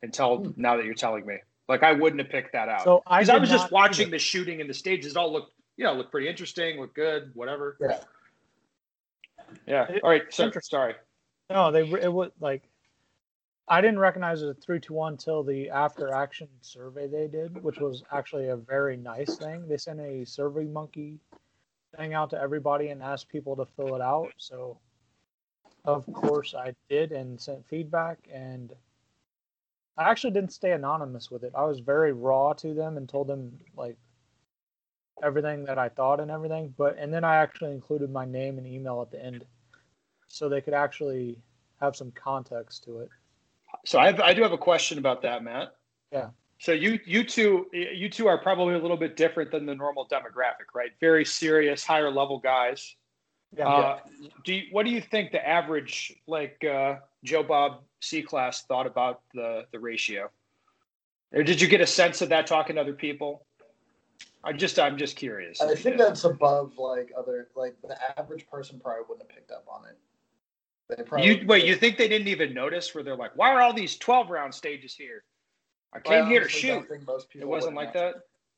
until 0.01 0.37
Hmm. 0.37 0.51
now 0.55 0.75
that 0.77 0.85
you're 0.85 0.95
telling 0.95 1.27
me. 1.27 1.37
Like 1.69 1.83
I 1.83 1.93
wouldn't 1.93 2.19
have 2.19 2.31
picked 2.31 2.53
that 2.53 2.67
out 2.67 2.83
So 2.83 3.03
I 3.05 3.19
I 3.29 3.37
was 3.37 3.49
just 3.49 3.71
watching 3.71 4.09
the 4.09 4.17
shooting 4.17 4.59
and 4.59 4.67
the 4.67 4.73
stages. 4.73 5.11
It 5.11 5.17
all 5.17 5.31
looked, 5.31 5.53
you 5.77 5.83
know, 5.85 5.93
looked 5.93 6.09
pretty 6.11 6.27
interesting, 6.27 6.79
looked 6.79 6.95
good, 6.95 7.29
whatever. 7.35 7.77
Yeah. 7.79 7.99
Yeah. 9.67 9.91
It- 9.91 10.03
All 10.03 10.09
right. 10.09 10.23
So, 10.33 10.49
sorry. 10.63 10.95
No, 11.49 11.71
they 11.71 11.87
it 12.01 12.11
was 12.11 12.31
like 12.39 12.63
I 13.67 13.81
didn't 13.81 13.99
recognize 13.99 14.41
it 14.41 14.57
three 14.61 14.79
two 14.79 14.93
one 14.93 15.17
till 15.17 15.43
the 15.43 15.69
after 15.69 16.13
action 16.13 16.49
survey 16.61 17.07
they 17.07 17.27
did, 17.27 17.63
which 17.63 17.79
was 17.79 18.03
actually 18.11 18.49
a 18.49 18.57
very 18.57 18.97
nice 18.97 19.37
thing. 19.37 19.67
They 19.67 19.77
sent 19.77 19.99
a 19.99 20.25
survey 20.25 20.65
monkey 20.65 21.19
thing 21.95 22.13
out 22.13 22.29
to 22.31 22.41
everybody 22.41 22.89
and 22.89 23.01
asked 23.01 23.29
people 23.29 23.55
to 23.55 23.65
fill 23.65 23.95
it 23.95 24.01
out. 24.01 24.33
So 24.37 24.79
of 25.85 26.11
course 26.13 26.53
I 26.55 26.75
did 26.89 27.11
and 27.11 27.39
sent 27.39 27.65
feedback 27.67 28.27
and 28.31 28.73
I 29.97 30.09
actually 30.09 30.31
didn't 30.31 30.53
stay 30.53 30.71
anonymous 30.71 31.29
with 31.29 31.43
it. 31.43 31.53
I 31.55 31.65
was 31.65 31.79
very 31.79 32.13
raw 32.13 32.53
to 32.53 32.73
them 32.73 32.97
and 32.97 33.07
told 33.07 33.27
them 33.27 33.59
like 33.77 33.97
everything 35.21 35.65
that 35.65 35.77
I 35.77 35.89
thought 35.89 36.19
and 36.19 36.31
everything. 36.31 36.73
But 36.77 36.97
and 36.97 37.13
then 37.13 37.23
I 37.23 37.35
actually 37.37 37.71
included 37.71 38.11
my 38.11 38.25
name 38.25 38.57
and 38.57 38.67
email 38.67 39.01
at 39.01 39.11
the 39.11 39.23
end 39.23 39.45
so 40.33 40.49
they 40.49 40.61
could 40.61 40.73
actually 40.73 41.37
have 41.79 41.95
some 41.95 42.11
context 42.11 42.83
to 42.85 43.01
it. 43.01 43.09
So 43.85 43.99
I, 43.99 44.07
have, 44.07 44.19
I 44.19 44.33
do 44.33 44.41
have 44.41 44.51
a 44.51 44.57
question 44.57 44.97
about 44.97 45.21
that, 45.21 45.43
Matt. 45.43 45.75
Yeah. 46.11 46.29
So 46.57 46.71
you 46.71 46.99
you 47.05 47.23
two 47.23 47.67
you 47.71 48.09
two 48.09 48.27
are 48.27 48.37
probably 48.37 48.73
a 48.73 48.79
little 48.79 48.97
bit 48.97 49.15
different 49.15 49.51
than 49.51 49.65
the 49.65 49.75
normal 49.75 50.07
demographic, 50.07 50.73
right? 50.73 50.91
Very 50.99 51.25
serious, 51.25 51.83
higher 51.83 52.09
level 52.09 52.39
guys. 52.39 52.95
Yeah. 53.55 53.67
Uh, 53.67 53.99
do 54.45 54.53
you, 54.53 54.63
what 54.71 54.85
do 54.85 54.91
you 54.91 55.01
think 55.01 55.31
the 55.31 55.47
average 55.47 56.15
like 56.25 56.63
uh, 56.63 56.95
Joe 57.23 57.43
Bob 57.43 57.81
C 57.99 58.21
class 58.21 58.63
thought 58.63 58.87
about 58.87 59.21
the 59.33 59.65
the 59.71 59.79
ratio? 59.79 60.29
Or 61.33 61.43
did 61.43 61.59
you 61.59 61.67
get 61.67 61.81
a 61.81 61.87
sense 61.87 62.21
of 62.21 62.29
that 62.29 62.47
talking 62.47 62.75
to 62.77 62.81
other 62.81 62.93
people? 62.93 63.45
I 64.43 64.53
just 64.53 64.79
I'm 64.79 64.97
just 64.97 65.15
curious. 65.15 65.61
I 65.61 65.75
think 65.75 65.97
that's 65.97 66.23
above 66.23 66.77
like 66.77 67.11
other 67.17 67.49
like 67.55 67.75
the 67.81 67.97
average 68.17 68.47
person 68.49 68.79
probably 68.79 69.03
wouldn't 69.09 69.29
have 69.29 69.35
picked 69.35 69.51
up 69.51 69.65
on 69.69 69.85
it. 69.89 69.97
They 70.89 71.03
probably 71.03 71.39
you 71.39 71.47
wait. 71.47 71.65
You 71.65 71.75
think 71.75 71.97
they 71.97 72.07
didn't 72.07 72.27
even 72.27 72.53
notice? 72.53 72.93
Where 72.93 73.03
they're 73.03 73.15
like, 73.15 73.35
"Why 73.35 73.53
are 73.53 73.61
all 73.61 73.73
these 73.73 73.97
twelve 73.97 74.29
round 74.29 74.53
stages 74.53 74.95
here? 74.95 75.23
I 75.93 75.97
I 75.97 76.01
came 76.01 76.25
here 76.25 76.39
to 76.39 76.45
honestly 76.45 76.67
don't 76.69 76.81
shoot." 76.81 76.89
think 76.89 77.07
most 77.07 77.29
people 77.29 77.47
It 77.47 77.51
wasn't 77.51 77.75
like 77.75 77.93
that. 77.93 78.15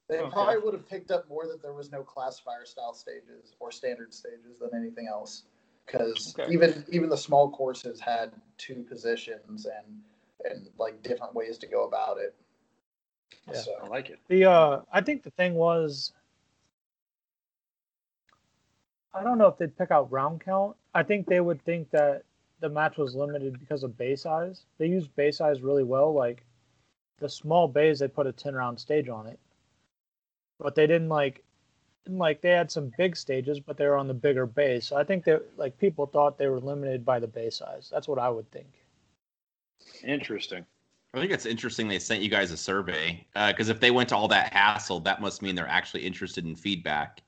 They 0.07 0.19
Okay. 0.19 0.30
probably 0.31 0.57
would 0.57 0.74
have 0.74 0.88
picked 0.88 1.12
up 1.12 1.27
more 1.27 1.48
that 1.48 1.62
there 1.62 1.74
was 1.74 1.92
no 1.92 2.04
classifier 2.04 2.66
style 2.66 2.94
stages 2.94 3.56
or 3.60 3.72
standard 3.72 4.13
stages 4.13 4.60
than 4.60 4.69
anything 4.75 5.07
else. 5.07 5.44
Because 5.86 6.36
Okay. 6.38 6.51
even 6.51 6.83
even 6.89 7.10
the 7.10 7.18
small 7.18 7.50
courses 7.51 8.00
had 8.00 8.31
two 8.57 8.83
positions 8.83 9.66
and 9.66 10.01
and 10.50 10.69
like 10.78 11.01
different 11.04 11.33
ways 11.33 11.57
to 11.60 11.68
go 11.68 11.86
about 11.86 12.18
it. 12.18 12.36
Yeah. 13.51 13.62
I 13.81 13.88
like 13.88 14.10
it. 14.10 14.19
The 14.28 14.45
uh, 14.45 14.81
I 14.92 15.01
think 15.01 15.24
the 15.24 15.31
thing 15.31 15.54
was, 15.54 16.12
I 19.15 19.23
don't 19.23 19.38
know 19.38 19.47
if 19.47 19.57
they'd 19.57 19.77
pick 19.77 19.91
out 19.91 20.12
round 20.12 20.41
count. 20.41 20.75
I 20.94 21.03
think 21.03 21.25
they 21.25 21.39
would 21.39 21.63
think 21.63 21.89
that 21.91 22.23
the 22.59 22.69
match 22.69 22.97
was 22.97 23.15
limited 23.15 23.59
because 23.59 23.83
of 23.83 23.97
bay 23.97 24.15
size. 24.15 24.65
They 24.77 24.88
used 24.88 25.15
bay 25.15 25.31
size 25.31 25.62
really 25.62 25.83
well. 25.83 26.13
Like 26.13 26.44
the 27.19 27.29
small 27.29 27.67
bays, 27.67 28.00
they 28.00 28.07
put 28.07 28.27
a 28.27 28.31
ten 28.31 28.53
round 28.53 28.79
stage 28.79 29.07
on 29.07 29.27
it, 29.27 29.39
but 30.59 30.75
they 30.75 30.88
didn't 30.88 31.09
like. 31.09 31.44
Like 32.07 32.41
they 32.41 32.51
had 32.51 32.69
some 32.69 32.91
big 33.00 33.17
stages, 33.17 33.59
but 33.59 33.77
they 33.77 33.88
were 33.88 33.97
on 33.97 34.07
the 34.07 34.13
bigger 34.13 34.45
bay. 34.45 34.79
So 34.79 34.95
I 34.95 35.03
think 35.03 35.23
that 35.23 35.41
like 35.57 35.75
people 35.79 36.06
thought 36.06 36.38
they 36.38 36.47
were 36.47 36.59
limited 36.59 37.03
by 37.03 37.18
the 37.19 37.27
bay 37.27 37.50
size. 37.50 37.89
That's 37.91 38.07
what 38.07 38.19
I 38.19 38.29
would 38.29 38.50
think. 38.51 38.68
Interesting. 40.03 40.65
I 41.15 41.19
think 41.19 41.31
it's 41.31 41.45
interesting 41.47 41.88
they 41.88 41.97
sent 41.97 42.21
you 42.21 42.29
guys 42.29 42.51
a 42.51 42.57
survey 42.57 43.25
uh, 43.35 43.51
because 43.51 43.69
if 43.69 43.79
they 43.79 43.89
went 43.89 44.09
to 44.09 44.15
all 44.15 44.27
that 44.27 44.53
hassle, 44.53 45.00
that 45.00 45.21
must 45.21 45.41
mean 45.41 45.56
they're 45.56 45.68
actually 45.68 46.06
interested 46.06 46.45
in 46.45 46.56
feedback. 46.56 47.21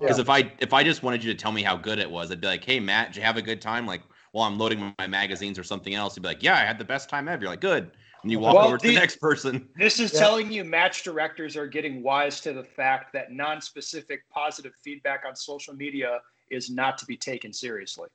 Because 0.00 0.18
if 0.18 0.28
I 0.28 0.52
if 0.58 0.72
I 0.72 0.82
just 0.82 1.02
wanted 1.02 1.22
you 1.22 1.32
to 1.32 1.38
tell 1.38 1.52
me 1.52 1.62
how 1.62 1.76
good 1.76 1.98
it 1.98 2.10
was, 2.10 2.30
I'd 2.30 2.40
be 2.40 2.46
like, 2.46 2.64
"Hey 2.64 2.80
Matt, 2.80 3.08
did 3.08 3.16
you 3.16 3.22
have 3.22 3.36
a 3.36 3.42
good 3.42 3.60
time?" 3.60 3.86
Like 3.86 4.02
while 4.32 4.48
I'm 4.48 4.58
loading 4.58 4.94
my 4.98 5.06
magazines 5.06 5.58
or 5.58 5.64
something 5.64 5.94
else, 5.94 6.16
you'd 6.16 6.22
be 6.22 6.28
like, 6.28 6.42
"Yeah, 6.42 6.54
I 6.56 6.60
had 6.64 6.78
the 6.78 6.84
best 6.84 7.08
time 7.08 7.28
ever." 7.28 7.42
You're 7.42 7.50
like, 7.50 7.60
"Good," 7.60 7.90
and 8.22 8.30
you 8.32 8.38
walk 8.38 8.54
Well, 8.54 8.66
over 8.68 8.78
to 8.78 8.82
the 8.82 8.94
the- 8.94 9.00
next 9.00 9.16
person. 9.20 9.68
This 9.76 10.00
is 10.00 10.12
Yeah. 10.12 10.20
telling 10.20 10.50
you 10.50 10.64
match 10.64 11.02
directors 11.02 11.56
are 11.56 11.66
getting 11.66 12.02
wise 12.02 12.40
to 12.40 12.52
the 12.52 12.64
fact 12.64 13.12
that 13.12 13.32
non-specific 13.32 14.28
positive 14.30 14.72
feedback 14.82 15.24
on 15.26 15.36
social 15.36 15.74
media 15.74 16.20
is 16.50 16.70
not 16.70 16.98
to 16.98 17.06
be 17.06 17.16
taken 17.16 17.52
seriously. 17.52 18.08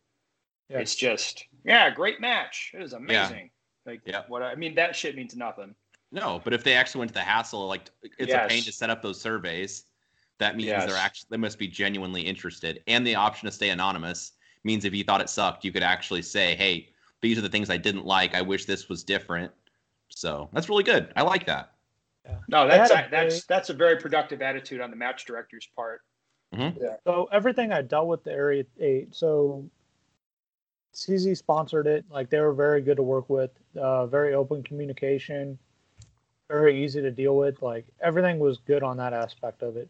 Yeah. 0.69 0.79
It's 0.79 0.95
just, 0.95 1.45
yeah, 1.63 1.89
great 1.89 2.19
match. 2.19 2.71
It 2.73 2.77
is 2.77 2.83
was 2.83 2.93
amazing. 2.93 3.51
Like 3.85 4.01
Yeah. 4.05 4.23
what 4.27 4.41
I 4.43 4.55
mean, 4.55 4.75
that 4.75 4.95
shit 4.95 5.15
means 5.15 5.35
nothing. 5.35 5.73
No, 6.11 6.39
but 6.43 6.53
if 6.53 6.63
they 6.63 6.73
actually 6.73 6.99
went 6.99 7.09
to 7.09 7.13
the 7.13 7.21
hassle, 7.21 7.67
like 7.67 7.89
it's 8.17 8.33
a 8.33 8.45
pain 8.47 8.63
to 8.63 8.71
set 8.71 8.89
up 8.89 9.01
those 9.01 9.19
surveys. 9.19 9.85
That 10.39 10.55
means 10.55 10.67
Yes. 10.67 10.85
they're 10.85 10.95
actually 10.95 11.27
they 11.31 11.37
must 11.37 11.57
be 11.57 11.67
genuinely 11.67 12.21
interested. 12.21 12.83
And 12.87 13.05
the 13.05 13.15
option 13.15 13.47
to 13.47 13.51
stay 13.51 13.69
anonymous 13.69 14.33
means 14.63 14.85
if 14.85 14.93
you 14.93 15.03
thought 15.03 15.21
it 15.21 15.29
sucked, 15.29 15.63
you 15.65 15.71
could 15.71 15.83
actually 15.83 16.21
say, 16.21 16.55
"Hey, 16.55 16.89
these 17.21 17.37
are 17.37 17.41
the 17.41 17.49
things 17.49 17.69
I 17.69 17.77
didn't 17.77 18.05
like. 18.05 18.35
I 18.35 18.41
wish 18.41 18.65
this 18.65 18.89
was 18.89 19.03
different." 19.03 19.51
So 20.09 20.49
that's 20.53 20.69
really 20.69 20.83
good. 20.83 21.11
I 21.15 21.23
like 21.23 21.45
that. 21.47 21.73
No, 22.49 22.67
that's 22.67 22.91
a 22.91 23.07
that's 23.09 23.45
that's 23.45 23.69
a 23.69 23.73
very 23.73 23.97
productive 23.97 24.41
attitude 24.41 24.81
on 24.81 24.89
the 24.89 24.95
match 24.97 25.25
director's 25.25 25.67
part. 25.75 26.01
So 27.05 27.29
everything 27.31 27.71
I 27.71 27.81
dealt 27.81 28.07
with 28.07 28.23
the 28.23 28.31
Area 28.31 28.65
Eight. 28.79 29.15
So 29.15 29.69
CZ 30.93 31.37
sponsored 31.37 31.87
it. 31.87 32.05
Like 32.09 32.29
they 32.29 32.39
were 32.39 32.53
very 32.53 32.81
good 32.81 32.97
to 32.97 33.03
work 33.03 33.29
with. 33.29 33.51
Uh, 33.79 34.07
very 34.07 34.33
open 34.33 34.63
communication. 34.63 35.57
Very 36.49 36.83
easy 36.83 37.01
to 37.01 37.11
deal 37.11 37.37
with. 37.37 37.61
Like 37.61 37.85
everything 38.01 38.39
was 38.39 38.57
good 38.59 38.83
on 38.83 38.97
that 38.97 39.13
aspect 39.13 39.61
of 39.61 39.77
it, 39.77 39.89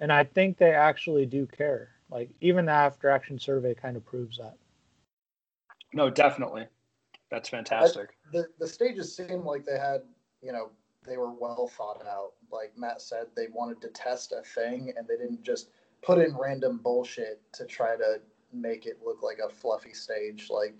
and 0.00 0.12
I 0.12 0.24
think 0.24 0.58
they 0.58 0.72
actually 0.72 1.26
do 1.26 1.46
care. 1.46 1.90
Like 2.10 2.30
even 2.40 2.66
the 2.66 2.72
after 2.72 3.10
action 3.10 3.38
survey 3.38 3.74
kind 3.74 3.96
of 3.96 4.04
proves 4.04 4.38
that. 4.38 4.54
No, 5.92 6.10
definitely. 6.10 6.66
That's 7.30 7.48
fantastic. 7.48 8.10
the 8.32 8.46
the 8.58 8.66
stages 8.66 9.14
seem 9.14 9.44
like 9.44 9.64
they 9.64 9.78
had 9.78 10.02
you 10.42 10.52
know 10.52 10.70
they 11.06 11.16
were 11.16 11.32
well 11.32 11.68
thought 11.68 12.04
out. 12.06 12.32
Like 12.50 12.72
Matt 12.76 13.00
said, 13.02 13.26
they 13.36 13.48
wanted 13.52 13.80
to 13.82 13.88
test 13.88 14.32
a 14.32 14.42
thing 14.42 14.92
and 14.96 15.06
they 15.06 15.16
didn't 15.16 15.42
just 15.42 15.70
put 16.02 16.18
in 16.18 16.36
random 16.36 16.78
bullshit 16.78 17.40
to 17.52 17.64
try 17.64 17.96
to 17.96 18.20
make 18.52 18.86
it 18.86 19.00
look 19.04 19.22
like 19.22 19.38
a 19.38 19.48
fluffy 19.48 19.92
stage. 19.92 20.48
Like 20.50 20.74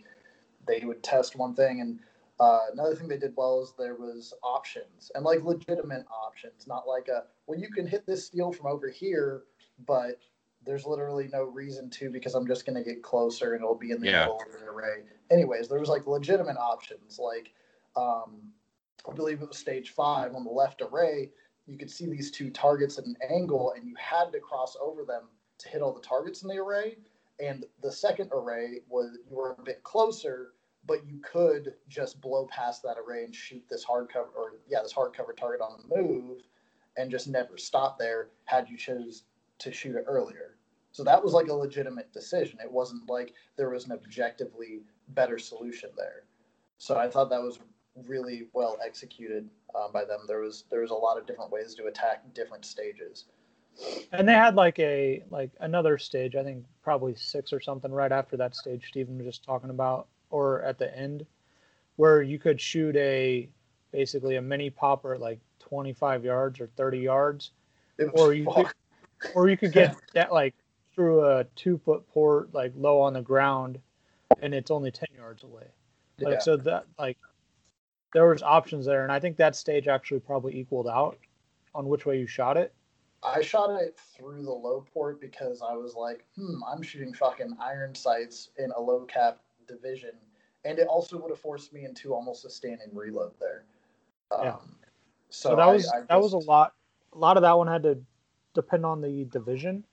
they 0.66 0.84
would 0.84 1.02
test 1.02 1.36
one 1.36 1.54
thing 1.54 1.80
and 1.80 1.98
uh, 2.40 2.66
another 2.72 2.94
thing 2.94 3.08
they 3.08 3.18
did 3.18 3.34
well 3.36 3.60
is 3.62 3.72
there 3.78 3.96
was 3.96 4.32
options 4.42 5.10
and 5.14 5.24
like 5.24 5.42
legitimate 5.42 6.06
options, 6.10 6.66
not 6.66 6.86
like 6.86 7.08
a 7.08 7.24
well 7.46 7.58
you 7.58 7.70
can 7.70 7.86
hit 7.86 8.06
this 8.06 8.24
steel 8.26 8.52
from 8.52 8.66
over 8.66 8.88
here, 8.88 9.44
but 9.86 10.20
there's 10.64 10.86
literally 10.86 11.28
no 11.32 11.44
reason 11.44 11.88
to 11.90 12.10
because 12.10 12.34
I'm 12.34 12.46
just 12.46 12.66
gonna 12.66 12.84
get 12.84 13.02
closer 13.02 13.54
and 13.54 13.62
it'll 13.62 13.74
be 13.74 13.90
in 13.90 14.00
the 14.00 14.06
Yeah. 14.06 14.20
middle 14.20 14.42
of 14.44 14.52
the 14.60 14.66
array. 14.66 15.04
Anyways, 15.30 15.68
there 15.68 15.80
was 15.80 15.88
like 15.88 16.06
legitimate 16.06 16.56
options. 16.56 17.18
Like 17.18 17.52
um 17.96 18.52
I 19.08 19.14
believe 19.14 19.40
it 19.42 19.48
was 19.48 19.58
stage 19.58 19.90
five 19.90 20.34
on 20.34 20.44
the 20.44 20.50
left 20.50 20.82
array, 20.82 21.30
you 21.66 21.76
could 21.78 21.90
see 21.90 22.06
these 22.06 22.30
two 22.30 22.50
targets 22.50 22.98
at 22.98 23.06
an 23.06 23.16
angle 23.30 23.72
and 23.76 23.86
you 23.86 23.94
had 23.96 24.32
to 24.32 24.40
cross 24.40 24.76
over 24.80 25.04
them 25.04 25.22
to 25.58 25.68
hit 25.68 25.82
all 25.82 25.92
the 25.92 26.00
targets 26.00 26.42
in 26.42 26.48
the 26.48 26.58
array. 26.58 26.98
And 27.40 27.64
the 27.82 27.92
second 27.92 28.30
array 28.32 28.80
was 28.88 29.18
you 29.30 29.36
were 29.36 29.54
a 29.58 29.62
bit 29.62 29.82
closer, 29.82 30.52
but 30.88 31.06
you 31.06 31.20
could 31.20 31.74
just 31.88 32.20
blow 32.20 32.48
past 32.50 32.82
that 32.82 32.96
array 32.96 33.22
and 33.22 33.34
shoot 33.34 33.62
this 33.70 33.84
hardcover 33.84 34.34
or 34.34 34.54
yeah, 34.68 34.82
this 34.82 34.92
hardcover 34.92 35.36
target 35.36 35.60
on 35.60 35.78
the 35.78 36.02
move 36.02 36.40
and 36.96 37.10
just 37.10 37.28
never 37.28 37.58
stop 37.58 37.98
there 37.98 38.30
had 38.46 38.68
you 38.68 38.76
chose 38.76 39.24
to 39.58 39.70
shoot 39.70 39.94
it 39.94 40.04
earlier. 40.08 40.56
So 40.92 41.04
that 41.04 41.22
was 41.22 41.34
like 41.34 41.48
a 41.48 41.54
legitimate 41.54 42.12
decision. 42.12 42.58
It 42.64 42.72
wasn't 42.72 43.08
like 43.08 43.34
there 43.56 43.70
was 43.70 43.84
an 43.84 43.92
objectively 43.92 44.80
better 45.10 45.38
solution 45.38 45.90
there. 45.96 46.24
So 46.78 46.96
I 46.96 47.08
thought 47.08 47.28
that 47.30 47.42
was 47.42 47.60
really 48.06 48.48
well 48.54 48.78
executed 48.84 49.48
uh, 49.74 49.88
by 49.92 50.04
them. 50.04 50.20
There 50.26 50.40
was 50.40 50.64
there 50.70 50.80
was 50.80 50.90
a 50.90 50.94
lot 50.94 51.18
of 51.18 51.26
different 51.26 51.52
ways 51.52 51.74
to 51.74 51.86
attack 51.86 52.22
different 52.34 52.64
stages. 52.64 53.26
And 54.10 54.28
they 54.28 54.32
had 54.32 54.54
like 54.54 54.78
a 54.78 55.22
like 55.30 55.50
another 55.60 55.98
stage, 55.98 56.34
I 56.34 56.42
think 56.42 56.64
probably 56.82 57.14
six 57.14 57.52
or 57.52 57.60
something 57.60 57.92
right 57.92 58.10
after 58.10 58.36
that 58.38 58.56
stage 58.56 58.86
Stephen 58.88 59.18
was 59.18 59.26
just 59.26 59.44
talking 59.44 59.70
about, 59.70 60.08
or 60.30 60.62
at 60.62 60.78
the 60.78 60.96
end, 60.96 61.26
where 61.96 62.22
you 62.22 62.38
could 62.38 62.60
shoot 62.60 62.96
a 62.96 63.48
basically 63.92 64.36
a 64.36 64.42
mini 64.42 64.70
popper 64.70 65.14
at 65.14 65.20
like 65.20 65.40
25 65.60 66.24
yards 66.24 66.60
or 66.60 66.68
30 66.76 66.98
yards, 66.98 67.50
or 68.12 68.32
you 68.32 68.44
far- 68.44 68.72
could, 69.18 69.30
or 69.34 69.48
you 69.48 69.56
could 69.56 69.72
get 69.72 69.96
that 70.14 70.32
like 70.32 70.54
through 70.94 71.24
a 71.24 71.44
two 71.56 71.78
foot 71.78 72.08
port 72.08 72.52
like 72.52 72.72
low 72.76 73.00
on 73.00 73.12
the 73.12 73.22
ground, 73.22 73.78
and 74.40 74.54
it's 74.54 74.70
only 74.70 74.90
10 74.90 75.08
yards 75.16 75.42
away. 75.44 75.66
Like 76.20 76.34
yeah. 76.34 76.38
so 76.40 76.56
that 76.56 76.86
like 76.98 77.18
there 78.12 78.28
was 78.28 78.42
options 78.42 78.86
there, 78.86 79.02
and 79.02 79.12
I 79.12 79.20
think 79.20 79.36
that 79.36 79.54
stage 79.56 79.88
actually 79.88 80.20
probably 80.20 80.56
equaled 80.58 80.88
out 80.88 81.18
on 81.74 81.88
which 81.88 82.06
way 82.06 82.18
you 82.18 82.26
shot 82.26 82.56
it. 82.56 82.72
I 83.22 83.42
shot 83.42 83.70
it 83.80 83.98
through 84.16 84.44
the 84.44 84.52
low 84.52 84.84
port 84.92 85.20
because 85.20 85.60
I 85.60 85.74
was 85.74 85.94
like, 85.94 86.24
hmm, 86.36 86.62
I'm 86.64 86.82
shooting 86.82 87.12
fucking 87.12 87.56
iron 87.60 87.94
sights 87.94 88.50
in 88.58 88.70
a 88.70 88.80
low 88.80 89.04
cap 89.04 89.40
division. 89.68 90.10
And 90.64 90.78
it 90.78 90.88
also 90.88 91.16
would 91.18 91.30
have 91.30 91.38
forced 91.38 91.72
me 91.72 91.84
into 91.84 92.12
almost 92.12 92.44
a 92.44 92.50
standing 92.50 92.88
reload 92.92 93.32
there. 93.38 93.64
Um, 94.32 94.44
Yeah. 94.44 94.56
So, 95.30 95.50
So, 95.50 95.56
that 95.56 95.68
I- 95.68 95.72
was 95.72 95.88
I 95.88 96.00
that 96.02 96.20
was 96.20 96.32
a 96.32 96.38
lot. 96.38 96.74
A 97.12 97.18
lot 97.18 97.36
of 97.36 97.42
that 97.42 97.52
one 97.52 97.66
had 97.68 97.82
to 97.84 98.02
depend 98.54 98.84
on 98.84 99.00
the 99.00 99.24
division. 99.26 99.84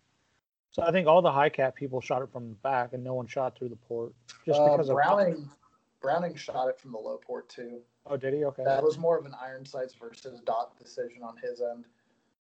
So 0.72 0.82
I 0.84 0.92
think 0.92 1.08
all 1.08 1.22
the 1.22 1.32
high 1.32 1.50
cap 1.50 1.76
people 1.76 2.02
shot 2.02 2.22
it 2.22 2.30
from 2.30 2.50
the 2.50 2.56
back, 2.56 2.94
and 2.94 3.04
no 3.04 3.14
one 3.14 3.28
shot 3.28 3.58
through 3.58 3.70
the 3.70 3.76
port, 3.78 4.14
just 4.46 4.60
uh, 4.60 4.72
because 4.72 4.90
of 4.90 4.96
Browning. 4.96 5.50
Browning 6.02 6.36
shot 6.36 6.68
it 6.68 6.78
from 6.78 6.92
the 6.92 6.98
low 6.98 7.18
port 7.18 7.48
too. 7.50 7.82
Oh, 8.06 8.18
did 8.18 8.34
he? 8.34 8.44
Okay, 8.46 8.64
That 8.64 8.84
was 8.84 8.98
more 8.98 9.18
of 9.18 9.26
an 9.26 9.34
iron 9.42 9.66
sights 9.66 9.94
versus 9.94 10.42
dot 10.42 10.78
decision 10.78 11.24
on 11.24 11.38
his 11.38 11.62
end. 11.62 11.86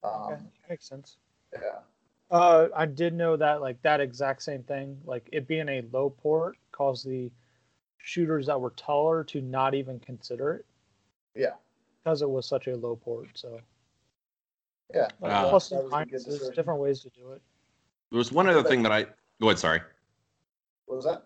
Um, 0.03 0.11
okay. 0.33 0.41
makes 0.69 0.87
sense. 0.87 1.17
Yeah. 1.53 1.79
Uh, 2.29 2.67
I 2.75 2.85
did 2.85 3.13
know 3.13 3.37
that 3.37 3.61
like 3.61 3.81
that 3.83 4.01
exact 4.01 4.43
same 4.43 4.63
thing, 4.63 4.99
like 5.05 5.27
it 5.31 5.47
being 5.47 5.69
a 5.69 5.81
low 5.91 6.09
port, 6.09 6.57
caused 6.75 7.07
the 7.07 7.31
shooters 7.97 8.45
that 8.47 8.59
were 8.59 8.71
taller 8.71 9.23
to 9.23 9.41
not 9.41 9.73
even 9.73 9.99
consider 9.99 10.53
it. 10.53 10.65
Yeah. 11.35 11.53
because 12.03 12.21
it 12.21 12.29
was 12.29 12.45
such 12.47 12.67
a 12.67 12.75
low 12.75 12.95
port. 12.95 13.29
So 13.33 13.59
Yeah. 14.93 15.07
like, 15.19 15.31
Ah. 15.31 15.49
plus 15.49 15.69
That 15.69 15.79
and 15.79 15.83
was 15.85 15.93
a 15.93 16.05
good 16.05 16.13
minuses, 16.21 16.25
decision. 16.25 16.53
different 16.53 16.79
ways 16.79 17.01
to 17.01 17.09
do 17.09 17.31
it. 17.31 17.41
There 18.11 18.17
was 18.19 18.31
one 18.31 18.47
other 18.47 18.61
thing 18.63 18.83
that 18.83 18.91
I 18.91 19.03
go 19.41 19.47
ahead. 19.47 19.57
Sorry. 19.57 19.81
What 20.85 20.97
was 20.97 21.05
that? 21.05 21.23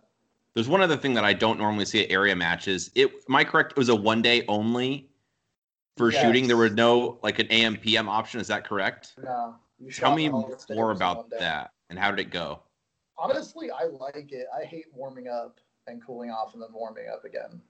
There's 0.54 0.70
one 0.70 0.82
other 0.82 0.96
thing 0.98 1.14
that 1.16 1.26
I 1.26 1.34
don't 1.34 1.60
normally 1.60 1.84
see 1.86 2.04
at 2.06 2.10
area 2.12 2.34
matches. 2.36 2.90
It 2.96 3.12
am 3.28 3.36
I 3.36 3.44
correct? 3.44 3.74
It 3.74 3.78
was 3.78 3.90
a 3.90 3.96
one 3.96 4.22
day 4.22 4.46
only 4.48 5.10
for 5.98 6.12
shooting. 6.14 6.48
There 6.48 6.56
was 6.58 6.72
no 6.72 7.20
like 7.24 7.40
an 7.40 7.48
AM 7.52 7.76
PM 7.76 8.08
option. 8.08 8.40
Is 8.40 8.48
that 8.48 8.64
correct? 8.66 9.16
No. 9.22 9.56
Tell 9.92 10.16
me 10.16 10.30
all 10.30 10.48
the 10.48 10.58
stairs 10.58 10.78
more 10.78 10.92
about 10.92 11.30
that 11.32 11.74
and 11.90 12.00
how 12.00 12.10
did 12.10 12.20
it 12.26 12.32
go? 12.32 12.62
Honestly, 13.20 13.70
I 13.72 13.86
like 13.86 14.32
it. 14.32 14.48
I 14.58 14.64
hate 14.66 14.86
warming 14.94 15.28
up 15.28 15.60
and 15.88 16.04
cooling 16.04 16.32
off 16.32 16.54
and 16.54 16.62
then 16.62 16.70
warming 16.74 17.08
up 17.12 17.26
again. 17.26 17.62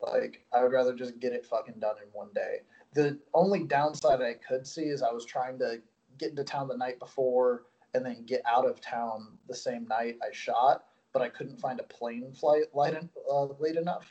Like, 0.00 0.44
I 0.52 0.62
would 0.62 0.72
rather 0.72 0.94
just 0.94 1.20
get 1.20 1.32
it 1.32 1.46
fucking 1.46 1.78
done 1.80 1.96
in 2.02 2.08
one 2.12 2.30
day. 2.34 2.60
The 2.94 3.18
only 3.34 3.64
downside 3.64 4.20
I 4.20 4.34
could 4.34 4.66
see 4.66 4.82
is 4.82 5.02
I 5.02 5.12
was 5.12 5.24
trying 5.24 5.58
to 5.60 5.80
get 6.18 6.30
into 6.30 6.44
town 6.44 6.68
the 6.68 6.76
night 6.76 6.98
before 6.98 7.64
and 7.94 8.04
then 8.04 8.24
get 8.26 8.42
out 8.46 8.66
of 8.66 8.80
town 8.80 9.38
the 9.48 9.54
same 9.54 9.86
night 9.86 10.18
I 10.22 10.32
shot, 10.32 10.84
but 11.12 11.22
I 11.22 11.28
couldn't 11.28 11.60
find 11.60 11.78
a 11.80 11.84
plane 11.84 12.32
flight 12.32 12.64
light 12.74 12.96
uh, 13.30 13.44
late 13.60 13.76
enough. 13.76 14.06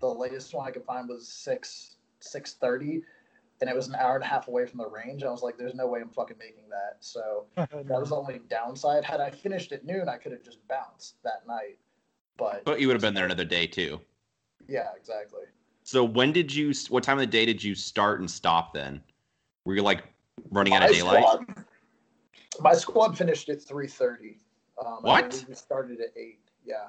The 0.00 0.08
latest 0.08 0.54
one 0.54 0.66
I 0.66 0.70
could 0.70 0.84
find 0.84 1.08
was 1.08 1.28
six 1.28 1.96
six 2.20 2.54
thirty, 2.54 3.02
and 3.60 3.68
it 3.68 3.76
was 3.76 3.88
an 3.88 3.94
hour 3.94 4.14
and 4.14 4.24
a 4.24 4.26
half 4.26 4.48
away 4.48 4.66
from 4.66 4.78
the 4.78 4.88
range. 4.88 5.22
I 5.22 5.30
was 5.30 5.42
like, 5.42 5.56
"There's 5.58 5.74
no 5.74 5.86
way 5.86 6.00
I'm 6.00 6.08
fucking 6.08 6.38
making 6.38 6.64
that." 6.70 6.96
So 7.00 7.46
that 7.56 7.88
was 7.88 8.08
the 8.10 8.16
only 8.16 8.40
downside. 8.48 9.04
Had 9.04 9.20
I 9.20 9.30
finished 9.30 9.72
at 9.72 9.84
noon, 9.84 10.08
I 10.08 10.16
could 10.16 10.32
have 10.32 10.42
just 10.42 10.66
bounced 10.68 11.16
that 11.24 11.46
night. 11.46 11.78
But 12.36 12.64
But 12.64 12.80
you 12.80 12.86
would 12.88 12.94
have 12.94 13.02
been 13.02 13.14
there 13.14 13.26
another 13.26 13.44
day 13.44 13.66
too. 13.66 14.00
yeah, 14.68 14.88
exactly. 14.96 15.42
So 15.82 16.04
when 16.04 16.32
did 16.32 16.54
you? 16.54 16.72
What 16.88 17.02
time 17.04 17.18
of 17.18 17.20
the 17.22 17.26
day 17.26 17.44
did 17.44 17.62
you 17.62 17.74
start 17.74 18.20
and 18.20 18.30
stop? 18.30 18.72
Then 18.74 19.02
were 19.64 19.74
you 19.74 19.82
like 19.82 20.04
running 20.50 20.72
out 20.72 20.82
of 20.82 20.90
daylight? 20.90 21.22
squad, 21.24 21.64
my 22.60 22.72
squad 22.74 23.18
finished 23.18 23.48
at 23.50 23.60
three 23.62 23.88
thirty. 23.88 24.38
Um, 24.84 25.00
I 25.04 25.08
What? 25.22 25.44
We 25.48 25.54
started 25.54 26.00
at 26.00 26.16
eight. 26.16 26.38
Yeah, 26.64 26.88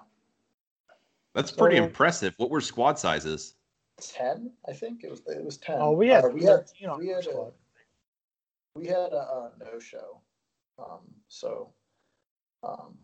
That's 1.33 1.51
pretty 1.51 1.77
So- 1.77 1.83
impressive. 1.83 2.33
What 2.37 2.49
were 2.49 2.61
squad 2.61 2.99
sizes? 2.99 3.55
Ten. 4.01 4.51
I 4.67 4.73
think 4.73 5.03
it 5.03 5.09
was. 5.09 5.21
It 5.27 5.43
was 5.43 5.57
ten. 5.57 5.77
Oh, 5.79 5.91
we 5.91 6.09
had 6.09 6.25
Uh, 6.25 6.29
we 6.29 6.43
had 6.43 6.67
13 6.67 6.89
on 6.89 6.99
we 6.99 7.07
had 7.07 7.27
a, 7.27 7.51
we 8.75 8.87
had 8.87 9.13
a, 9.13 9.15
a 9.15 9.51
no 9.59 9.79
show. 9.79 10.19
Um, 10.79 10.99
so 11.27 11.71
um, 12.63 12.97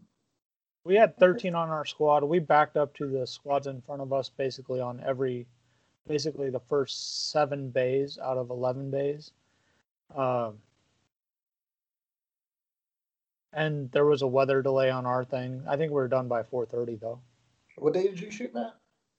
We 0.86 0.96
had 0.96 1.18
13 1.18 1.54
on 1.56 1.70
our 1.70 1.86
squad. 1.86 2.24
We 2.24 2.39
backed 2.39 2.77
up 2.77 2.94
to 2.96 3.08
the 3.08 3.27
squads 3.27 3.68
in 3.68 3.82
front 3.82 4.01
of 4.01 4.13
us 4.13 4.30
basically 4.30 4.80
on 4.80 5.01
every, 5.06 5.46
basically 6.08 6.50
the 6.50 6.60
first 6.60 7.32
seven 7.32 7.70
bays 7.70 8.18
out 8.18 8.38
of 8.38 8.50
11 8.50 8.89
bays. 8.89 9.32
Um, 10.16 10.60
and 13.54 13.92
there 13.92 14.06
was 14.06 14.22
a 14.22 14.27
weather 14.27 14.62
delay 14.62 14.89
on 14.89 15.06
our 15.06 15.25
thing. 15.25 15.63
I 15.68 15.75
think 15.75 15.92
we 15.92 15.96
were 15.96 16.08
done 16.08 16.27
by 16.27 16.44
4:30 16.44 17.00
though. 17.00 17.20
what 17.77 17.94
day 17.94 18.04
did 18.04 18.20
you 18.20 18.32
shoot, 18.32 18.54
Matt? 18.54 18.75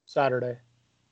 Saturday. 0.07 0.59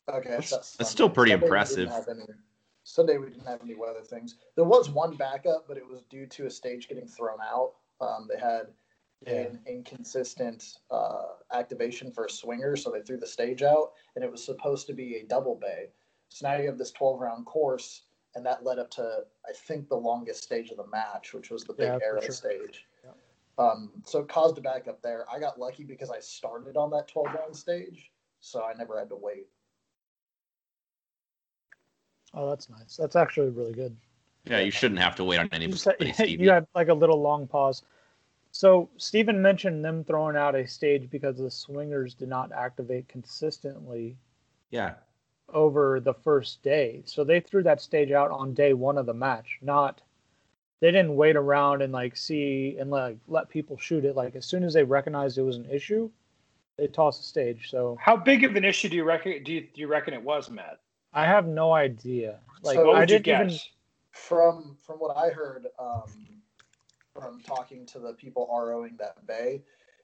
Okay, 0.08 0.28
That's- 0.30 0.48
so 0.50 0.56
that's 0.78 0.90
still 0.90 1.10
pretty 1.10 1.32
Sunday 1.32 1.46
impressive. 1.46 1.88
didn't 2.06 2.20
any- 2.30 2.38
Sunday 2.84 3.18
we 3.18 3.26
didn't 3.30 3.44
have 3.46 3.60
any 3.62 3.74
weather 3.74 4.02
things. 4.02 4.36
There 4.54 4.64
was 4.64 4.88
one 4.88 5.16
backup, 5.16 5.66
but 5.66 5.76
it 5.76 5.86
was 5.86 6.02
due 6.02 6.26
to 6.28 6.46
a 6.46 6.50
stage 6.50 6.88
getting 6.88 7.08
thrown 7.08 7.40
out. 7.40 7.74
Um, 8.00 8.28
they 8.28 8.38
had 8.38 8.72
an 9.26 9.60
inconsistent 9.66 10.78
uh, 10.92 11.34
activation 11.52 12.12
for 12.12 12.26
a 12.26 12.30
swinger, 12.30 12.76
so 12.76 12.92
they 12.92 13.02
threw 13.02 13.16
the 13.16 13.26
stage 13.26 13.62
out, 13.64 13.94
and 14.14 14.22
it 14.24 14.30
was 14.30 14.44
supposed 14.44 14.86
to 14.86 14.92
be 14.92 15.16
a 15.16 15.24
double 15.24 15.56
bay. 15.56 15.90
So 16.28 16.48
now 16.48 16.56
you 16.58 16.68
have 16.68 16.78
this 16.78 16.92
12 16.92 17.18
round 17.20 17.44
course, 17.46 18.02
and 18.36 18.46
that 18.46 18.62
led 18.62 18.78
up 18.78 18.90
to 18.92 19.26
I 19.48 19.52
think 19.52 19.88
the 19.88 19.96
longest 19.96 20.44
stage 20.44 20.70
of 20.70 20.76
the 20.76 20.86
match, 20.86 21.34
which 21.34 21.50
was 21.50 21.64
the 21.64 21.72
big 21.72 21.88
Yeah, 21.88 21.98
arrow 22.04 22.20
sure. 22.20 22.30
stage. 22.30 22.86
Yeah. 23.02 23.10
Um, 23.58 24.00
so 24.04 24.20
it 24.20 24.28
caused 24.28 24.58
a 24.58 24.60
backup 24.60 25.02
there. 25.02 25.28
I 25.28 25.40
got 25.40 25.58
lucky 25.58 25.82
because 25.82 26.10
I 26.10 26.20
started 26.20 26.76
on 26.76 26.90
that 26.90 27.08
12 27.08 27.34
round 27.34 27.56
stage, 27.56 28.12
so 28.38 28.62
I 28.64 28.74
never 28.74 28.96
had 28.96 29.08
to 29.08 29.16
wait. 29.16 29.48
Oh, 32.36 32.48
that's 32.48 32.68
nice. 32.68 32.96
That's 32.96 33.16
actually 33.16 33.48
really 33.48 33.72
good. 33.72 33.96
Yeah, 34.44 34.60
you 34.60 34.70
shouldn't 34.70 35.00
have 35.00 35.16
to 35.16 35.24
wait 35.24 35.38
on 35.38 35.48
You, 35.60 35.72
said, 35.72 35.96
anybody's 35.98 36.16
TV. 36.38 36.38
you 36.38 36.50
had 36.50 36.66
like 36.74 36.88
a 36.88 36.94
little 36.94 37.20
long 37.20 37.48
pause. 37.48 37.82
So 38.52 38.88
Stephen 38.96 39.42
mentioned 39.42 39.84
them 39.84 40.04
throwing 40.04 40.36
out 40.36 40.54
a 40.54 40.66
stage 40.66 41.10
because 41.10 41.38
the 41.38 41.50
swingers 41.50 42.14
did 42.14 42.28
not 42.28 42.52
activate 42.52 43.08
consistently 43.08 44.16
yeah, 44.70 44.94
over 45.52 45.98
the 46.00 46.14
first 46.14 46.62
day. 46.62 47.02
So 47.06 47.24
they 47.24 47.40
threw 47.40 47.62
that 47.64 47.80
stage 47.80 48.12
out 48.12 48.30
on 48.30 48.54
day 48.54 48.72
one 48.72 48.98
of 48.98 49.06
the 49.06 49.14
match. 49.14 49.58
Not 49.62 50.02
they 50.80 50.90
didn't 50.90 51.16
wait 51.16 51.36
around 51.36 51.82
and 51.82 51.92
like 51.92 52.16
see 52.16 52.76
and 52.78 52.90
like 52.90 53.16
let 53.28 53.48
people 53.48 53.78
shoot 53.78 54.04
it. 54.04 54.14
Like 54.14 54.36
as 54.36 54.46
soon 54.46 54.62
as 54.62 54.74
they 54.74 54.84
recognized 54.84 55.38
it 55.38 55.42
was 55.42 55.56
an 55.56 55.68
issue, 55.70 56.10
they 56.76 56.86
tossed 56.86 57.22
the 57.22 57.26
stage. 57.26 57.70
So 57.70 57.96
How 58.00 58.16
big 58.16 58.44
of 58.44 58.56
an 58.56 58.64
issue 58.64 58.88
do 58.88 58.96
you 58.96 59.04
reckon? 59.04 59.42
Do 59.42 59.52
you, 59.52 59.62
do 59.62 59.80
you 59.80 59.88
reckon 59.88 60.14
it 60.14 60.22
was, 60.22 60.50
Matt? 60.50 60.78
I 61.16 61.24
have 61.24 61.46
no 61.48 61.72
idea. 61.72 62.38
Like 62.62 62.76
So 62.76 62.86
What 62.86 62.96
I 62.96 63.00
would 63.00 63.10
you 63.10 63.18
didn't 63.18 63.34
even 63.40 63.48
guess? 63.48 63.68
from 64.12 64.76
from 64.86 64.96
what 64.98 65.16
I 65.16 65.30
heard 65.30 65.66
um, 65.78 66.04
from 67.14 67.40
talking 67.40 67.86
to 67.86 67.98
the 67.98 68.12
people 68.12 68.46
ROing 68.52 68.96
that 68.98 69.26
bay, 69.26 69.62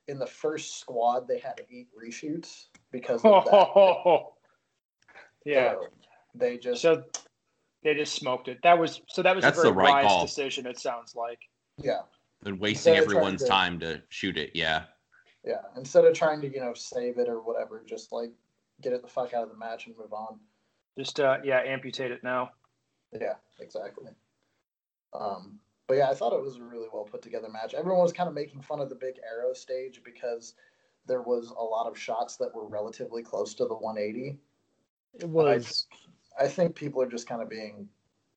in 0.09 0.19
the 0.19 0.26
first 0.26 0.81
squad 0.81 1.28
they 1.28 1.38
had 1.38 1.61
eight 1.71 1.88
reshoots 1.95 2.66
because 2.90 3.21
of 3.25 3.45
that. 3.45 4.23
yeah. 5.45 5.73
So 5.73 5.87
they 6.35 6.57
just 6.59 6.83
So 6.83 7.04
they 7.83 7.95
just 7.95 8.14
smoked 8.14 8.49
it. 8.49 8.59
That 8.62 8.78
was 8.78 9.02
so. 9.09 9.23
That 9.23 9.35
was 9.37 9.42
That's 9.42 9.59
a 9.59 9.62
very 9.62 9.73
the 9.73 9.78
right 9.78 10.04
wise 10.04 10.07
call. 10.07 10.26
decision. 10.26 10.66
It 10.66 10.78
sounds 10.78 11.14
like. 11.14 11.40
yeah 11.78 12.00
Then 12.42 12.59
wasting 12.59 12.95
Instead 12.95 13.04
everyone's 13.04 13.42
to- 13.42 13.49
time 13.49 13.78
to 13.81 14.02
shoot 14.09 14.38
it. 14.38 14.50
Yeah. 14.54 14.85
Yeah, 15.45 15.62
instead 15.76 16.04
of 16.04 16.14
trying 16.14 16.40
to 16.42 16.49
you 16.52 16.61
know 16.61 16.73
save 16.75 17.19
it 17.19 17.28
or 17.28 17.40
whatever, 17.42 17.83
just 17.85 18.12
like 18.12 18.31
get 18.81 18.92
it 18.92 19.02
the 19.02 19.09
fuck 19.09 19.35
out 19.35 19.42
of 19.42 19.49
the 19.50 19.57
match 19.57 19.87
and 19.88 19.97
move 19.99 20.12
on. 20.12 20.38
Just 20.99 21.20
uh, 21.20 21.38
yeah, 21.44 21.61
amputate 21.64 22.11
it 22.11 22.22
now. 22.22 22.50
Yeah, 23.12 23.34
exactly. 23.61 24.11
Um, 25.14 25.58
but 25.87 25.94
yeah, 25.94 26.11
I 26.11 26.14
thought 26.14 26.32
it 26.32 26.42
was 26.42 26.56
a 26.56 26.62
really 26.62 26.88
well 26.92 27.04
put 27.04 27.22
together 27.22 27.49
match. 27.49 27.75
Everyone 27.75 28.02
was 28.02 28.12
kind 28.12 28.28
of 28.28 28.34
making 28.34 28.62
fun 28.62 28.80
of 28.80 28.88
the 28.88 28.94
big 28.94 29.16
arrow 29.30 29.52
stage 29.52 30.00
because 30.04 30.54
there 31.06 31.22
was 31.22 31.50
a 31.50 31.62
lot 31.62 31.87
of 31.87 31.99
shots 31.99 32.37
that 32.37 32.54
were 32.54 32.66
relatively 32.66 33.22
close 33.22 33.54
to 33.54 33.64
the 33.64 33.75
180. 33.75 34.38
It 35.20 35.28
was. 35.28 35.87
I 36.38 36.49
think 36.49 36.75
people 36.75 37.02
are 37.02 37.08
just 37.08 37.28
kind 37.28 37.42
of 37.42 37.50
being 37.50 37.88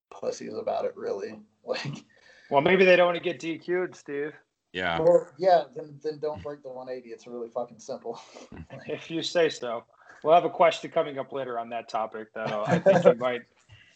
pussies 0.09 0.53
about 0.53 0.85
it, 0.85 0.93
really. 0.95 1.39
Like, 1.67 2.03
Well, 2.51 2.61
maybe 2.61 2.85
they 2.85 2.95
don't 2.95 3.07
want 3.07 3.17
to 3.17 3.23
get 3.23 3.41
DQ'd, 3.41 3.95
Steve. 3.95 4.33
Yeah. 4.71 4.99
or, 4.99 5.33
yeah, 5.39 5.63
then 5.75 5.99
then 6.03 6.19
don't 6.19 6.43
break 6.43 6.61
the 6.61 6.69
180. 6.69 7.09
It's 7.09 7.25
really 7.25 7.49
fucking 7.49 7.79
simple. 7.79 8.21
If 8.85 9.09
you 9.09 9.23
say 9.23 9.49
so. 9.49 9.83
We'll 10.25 10.33
have 10.33 10.45
a 10.45 10.49
question 10.49 10.89
coming 10.89 11.19
up 11.19 11.31
later 11.31 11.59
on 11.59 11.69
that 11.69 11.87
topic 11.87 12.33
that 12.33 12.51
uh, 12.51 12.63
I 12.67 12.79
think 12.79 13.05
you 13.05 13.13
might 13.19 13.43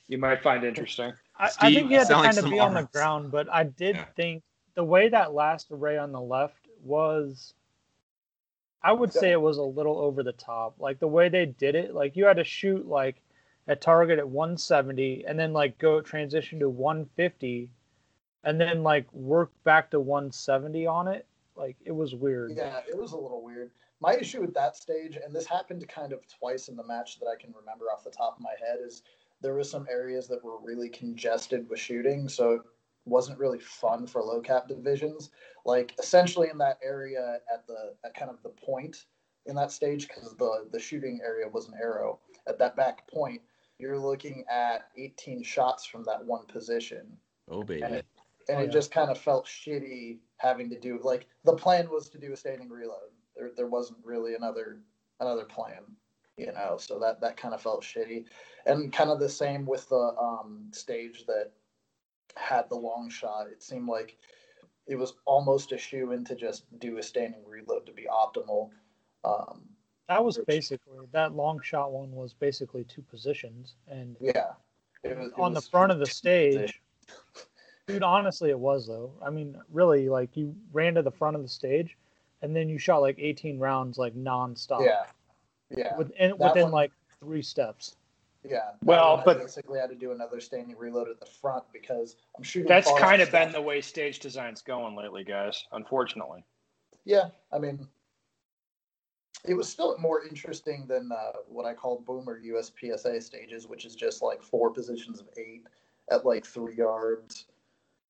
you 0.07 0.19
might 0.19 0.43
find 0.43 0.63
interesting. 0.63 1.13
I, 1.37 1.49
I 1.59 1.73
think 1.73 1.89
he 1.89 1.95
had 1.95 2.01
to 2.01 2.05
sound 2.07 2.19
like 2.19 2.25
kind 2.27 2.37
of 2.37 2.41
some 2.43 2.51
be 2.51 2.59
on 2.59 2.73
the 2.75 2.83
ground, 2.83 3.31
but 3.31 3.51
I 3.51 3.63
did 3.63 3.95
Yeah. 3.95 4.05
think 4.15 4.43
the 4.75 4.83
way 4.83 5.09
that 5.09 5.33
last 5.33 5.71
array 5.71 5.97
on 5.97 6.11
the 6.11 6.21
left 6.21 6.67
was, 6.83 7.55
I 8.83 8.91
would 8.91 9.11
say 9.11 9.31
it 9.31 9.41
was 9.41 9.57
a 9.57 9.63
little 9.63 9.97
over 9.97 10.21
the 10.21 10.33
top. 10.33 10.75
Like 10.79 10.99
the 10.99 11.07
way 11.07 11.29
they 11.29 11.47
did 11.47 11.73
it, 11.73 11.95
like 11.95 12.15
you 12.15 12.25
had 12.25 12.37
to 12.37 12.43
shoot 12.43 12.87
like 12.87 13.21
a 13.67 13.75
target 13.75 14.19
at 14.19 14.27
170 14.29 15.25
and 15.25 15.39
then 15.39 15.51
like 15.51 15.79
go 15.79 15.99
transition 15.99 16.59
to 16.59 16.69
150 16.69 17.69
and 18.43 18.61
then 18.61 18.83
like 18.83 19.11
work 19.13 19.51
back 19.63 19.89
to 19.91 19.99
170 19.99 20.85
on 20.85 21.07
it. 21.07 21.25
Like 21.55 21.75
it 21.83 21.91
was 21.91 22.13
weird. 22.13 22.55
Yeah, 22.55 22.81
it 22.87 22.95
was 22.97 23.13
a 23.13 23.17
little 23.17 23.43
weird. 23.43 23.71
My 24.01 24.15
issue 24.15 24.41
with 24.41 24.53
that 24.53 24.77
stage, 24.77 25.17
and 25.17 25.35
this 25.35 25.45
happened 25.45 25.87
kind 25.87 26.13
of 26.13 26.21
twice 26.27 26.69
in 26.69 26.75
the 26.75 26.85
match 26.85 27.19
that 27.19 27.27
I 27.27 27.41
can 27.41 27.53
remember 27.53 27.85
off 27.85 28.03
the 28.03 28.11
top 28.11 28.37
of 28.37 28.41
my 28.41 28.53
head, 28.59 28.79
is 28.85 29.03
there 29.41 29.55
was 29.55 29.69
some 29.69 29.87
areas 29.89 30.27
that 30.27 30.43
were 30.43 30.59
really 30.61 30.89
congested 30.89 31.69
with 31.69 31.79
shooting, 31.79 32.29
so 32.29 32.51
it 32.51 32.61
wasn't 33.05 33.39
really 33.39 33.59
fun 33.59 34.07
for 34.07 34.21
low 34.21 34.41
cap 34.41 34.67
divisions. 34.67 35.31
Like 35.65 35.93
essentially 35.99 36.49
in 36.49 36.57
that 36.59 36.79
area 36.83 37.39
at 37.53 37.67
the 37.67 37.95
at 38.05 38.13
kind 38.13 38.31
of 38.31 38.41
the 38.43 38.49
point 38.49 39.05
in 39.45 39.55
that 39.55 39.71
stage, 39.71 40.07
because 40.07 40.35
the 40.37 40.67
the 40.71 40.79
shooting 40.79 41.19
area 41.23 41.47
was 41.47 41.67
an 41.67 41.73
arrow 41.81 42.19
at 42.47 42.57
that 42.59 42.75
back 42.75 43.07
point, 43.09 43.41
you're 43.79 43.99
looking 43.99 44.43
at 44.49 44.89
18 44.97 45.43
shots 45.43 45.85
from 45.85 46.03
that 46.05 46.23
one 46.23 46.45
position 46.47 47.17
Oh 47.49 47.63
baby. 47.63 47.81
and 47.81 47.95
it, 47.95 48.05
and 48.47 48.59
Oh, 48.59 48.61
it 48.63 48.71
just 48.71 48.91
kind 48.91 49.09
of 49.09 49.17
felt 49.17 49.45
shitty 49.45 50.19
having 50.37 50.69
to 50.69 50.79
do 50.79 50.99
like 51.03 51.27
the 51.43 51.53
plan 51.55 51.89
was 51.89 52.09
to 52.09 52.17
do 52.17 52.33
a 52.33 52.37
standing 52.37 52.69
reload. 52.69 53.11
There 53.39 53.51
there 53.55 53.67
wasn't 53.67 53.99
really 54.03 54.35
another 54.35 54.79
another 55.21 55.45
plan, 55.45 55.83
you 56.37 56.51
know. 56.51 56.77
So 56.77 56.99
that 56.99 57.21
that 57.21 57.37
kind 57.37 57.53
of 57.53 57.61
felt 57.61 57.83
shitty, 57.83 58.25
and 58.65 58.91
kind 58.91 59.09
of 59.09 59.19
the 59.19 59.29
same 59.29 59.65
with 59.65 59.87
the 59.87 60.13
um, 60.19 60.67
stage 60.71 61.25
that 61.25 61.51
had 62.35 62.69
the 62.69 62.75
long 62.75 63.09
shot. 63.09 63.47
It 63.47 63.63
seemed 63.63 63.87
like 63.87 64.17
it 64.87 64.95
was 64.95 65.13
almost 65.25 65.71
a 65.71 65.77
shoe 65.77 66.11
in 66.11 66.25
to 66.25 66.35
just 66.35 66.63
do 66.79 66.97
a 66.97 67.03
standing 67.03 67.41
reload 67.47 67.85
to 67.85 67.93
be 67.93 68.07
optimal. 68.11 68.71
Um, 69.23 69.61
That 70.07 70.23
was 70.23 70.39
basically 70.47 71.05
that 71.11 71.35
long 71.35 71.61
shot 71.61 71.91
one 71.91 72.11
was 72.11 72.33
basically 72.33 72.83
two 72.85 73.03
positions 73.03 73.75
and 73.87 74.15
yeah, 74.19 74.53
it 75.03 75.17
was, 75.17 75.27
it 75.27 75.39
on 75.39 75.53
the 75.53 75.61
front 75.61 75.91
of 75.91 75.99
the 75.99 76.07
stage. 76.07 76.81
Dude, 77.87 78.03
honestly, 78.03 78.49
it 78.49 78.59
was 78.59 78.87
though. 78.87 79.11
I 79.23 79.29
mean, 79.29 79.57
really, 79.71 80.09
like 80.09 80.35
you 80.35 80.55
ran 80.73 80.95
to 80.95 81.01
the 81.01 81.11
front 81.11 81.35
of 81.35 81.41
the 81.41 81.47
stage, 81.47 81.97
and 82.41 82.55
then 82.55 82.69
you 82.69 82.77
shot 82.77 82.99
like 83.01 83.17
18 83.19 83.59
rounds, 83.59 83.97
like 83.97 84.15
nonstop. 84.15 84.85
Yeah, 84.85 85.03
yeah. 85.69 85.97
Within 85.97 86.29
That 86.31 86.39
within 86.39 86.63
one- 86.63 86.71
like 86.71 86.91
three 87.19 87.41
steps. 87.41 87.95
Yeah. 88.43 88.71
Well, 88.83 89.11
one 89.17 89.19
I 89.19 89.23
but- 89.25 89.39
basically 89.39 89.79
had 89.79 89.89
to 89.89 89.95
do 89.95 90.11
another 90.13 90.39
standing 90.39 90.77
reload 90.77 91.09
at 91.09 91.19
the 91.19 91.25
front 91.25 91.65
because 91.73 92.15
I'm 92.37 92.43
shooting. 92.43 92.69
That's 92.69 92.89
kind 92.97 93.21
off 93.21 93.27
of 93.27 93.31
been 93.33 93.51
the 93.51 93.61
way 93.61 93.81
stage 93.81 94.19
design's 94.19 94.61
going 94.61 94.95
lately, 94.95 95.23
guys. 95.25 95.65
Unfortunately. 95.73 96.45
Yeah, 97.05 97.29
I 97.51 97.59
mean, 97.59 97.85
it 99.45 99.53
was 99.53 99.67
still 99.69 99.97
more 99.97 100.23
interesting 100.25 100.85
than 100.87 101.11
uh, 101.11 101.31
what 101.47 101.65
I 101.65 101.73
call 101.73 101.99
boomer 102.05 102.39
USPSA 102.39 103.21
stages, 103.21 103.67
which 103.67 103.85
is 103.85 103.95
just 103.95 104.21
like 104.21 104.41
four 104.41 104.69
positions 104.69 105.19
of 105.19 105.27
eight 105.37 105.63
at 106.11 106.25
like 106.25 106.45
three 106.45 106.75
yards, 106.75 107.45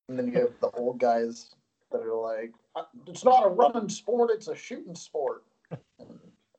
and 0.10 0.17
then 0.17 0.27
you 0.27 0.34
have 0.39 0.53
the 0.60 0.69
old 0.71 0.99
guys 0.99 1.56
that 1.91 2.01
are 2.01 2.13
like, 2.15 2.51
"Uh, 2.68 2.68
"It's 3.07 3.23
not 3.23 3.45
a 3.45 3.49
running 3.49 3.89
sport; 3.89 4.31
it's 4.31 4.47
a 4.47 4.55
shooting 4.55 4.95
sport." 4.95 5.43
No, 5.69 5.79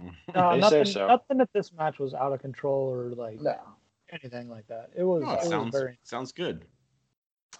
They 0.34 0.40
say 0.42 0.58
nothing, 0.58 0.84
so. 0.86 1.06
nothing 1.06 1.40
at 1.40 1.52
this 1.52 1.72
match 1.72 1.98
was 1.98 2.14
out 2.14 2.32
of 2.32 2.40
control 2.40 2.88
or 2.88 3.10
like 3.10 3.40
No, 3.40 3.58
anything 4.10 4.48
like 4.48 4.66
that. 4.68 4.90
It 4.96 5.04
was, 5.04 5.22
No, 5.22 5.30
it 5.30 5.34
it 5.34 5.40
was 5.40 5.48
sounds 5.48 5.72
very 5.72 5.98
sounds 6.02 6.32
good. 6.32 6.64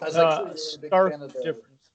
I 0.00 0.04
was 0.06 0.16
uh, 0.16 0.20
a 0.20 0.44
really 0.44 0.54
big 0.80 0.88
stark 0.88 1.12
fan 1.12 1.22
of 1.22 1.32
the. 1.32 1.42
difference. 1.42 1.90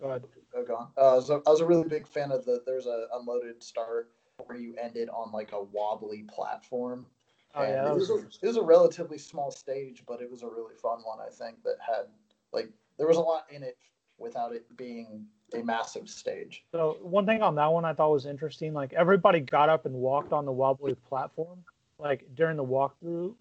Go 0.00 0.08
ahead. 0.08 0.24
Oh, 0.54 0.64
gone. 0.64 0.88
Uh, 0.96 1.12
I, 1.12 1.14
was 1.14 1.30
a, 1.30 1.40
I 1.46 1.50
was 1.50 1.60
a 1.60 1.66
really 1.66 1.88
big 1.88 2.06
fan 2.06 2.30
of 2.32 2.44
the. 2.44 2.62
There's 2.66 2.86
a 2.86 3.06
unloaded 3.14 3.62
start 3.62 4.10
where 4.44 4.58
you 4.58 4.74
ended 4.80 5.08
on 5.08 5.32
like 5.32 5.52
a 5.52 5.62
wobbly 5.62 6.24
platform. 6.28 7.06
Oh 7.54 7.62
And 7.62 7.72
yeah, 7.72 7.90
it, 7.90 7.94
was, 7.94 8.08
was 8.08 8.22
a, 8.24 8.26
it 8.42 8.46
was 8.48 8.56
a 8.56 8.62
relatively 8.62 9.18
small 9.18 9.50
stage, 9.50 10.02
but 10.06 10.20
it 10.20 10.30
was 10.30 10.42
a 10.42 10.48
really 10.48 10.74
fun 10.74 10.98
one. 11.04 11.18
I 11.20 11.30
think 11.30 11.62
that 11.62 11.76
had 11.80 12.06
like 12.52 12.68
there 12.98 13.06
was 13.06 13.16
a 13.16 13.20
lot 13.20 13.46
in 13.50 13.62
it 13.62 13.78
without 14.18 14.54
it 14.54 14.64
being 14.76 15.26
a 15.54 15.62
massive 15.62 16.08
stage. 16.08 16.64
so 16.72 16.98
one 17.02 17.26
thing 17.26 17.42
on 17.42 17.54
that 17.54 17.72
one 17.72 17.84
I 17.84 17.92
thought 17.92 18.10
was 18.10 18.26
interesting. 18.26 18.74
Like 18.74 18.92
everybody 18.92 19.40
got 19.40 19.68
up 19.68 19.86
and 19.86 19.94
walked 19.94 20.32
on 20.32 20.44
the 20.44 20.52
wobbly 20.52 20.94
platform, 21.08 21.64
like 21.98 22.26
during 22.34 22.56
the 22.56 22.64
walkthrough, 22.64 23.34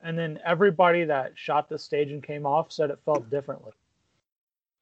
and 0.00 0.18
then 0.18 0.38
everybody 0.44 1.04
that 1.04 1.32
shot 1.34 1.68
the 1.68 1.78
stage 1.78 2.10
and 2.10 2.22
came 2.22 2.46
off 2.46 2.72
said 2.72 2.90
it 2.90 2.98
felt 3.04 3.28
differently. 3.30 3.72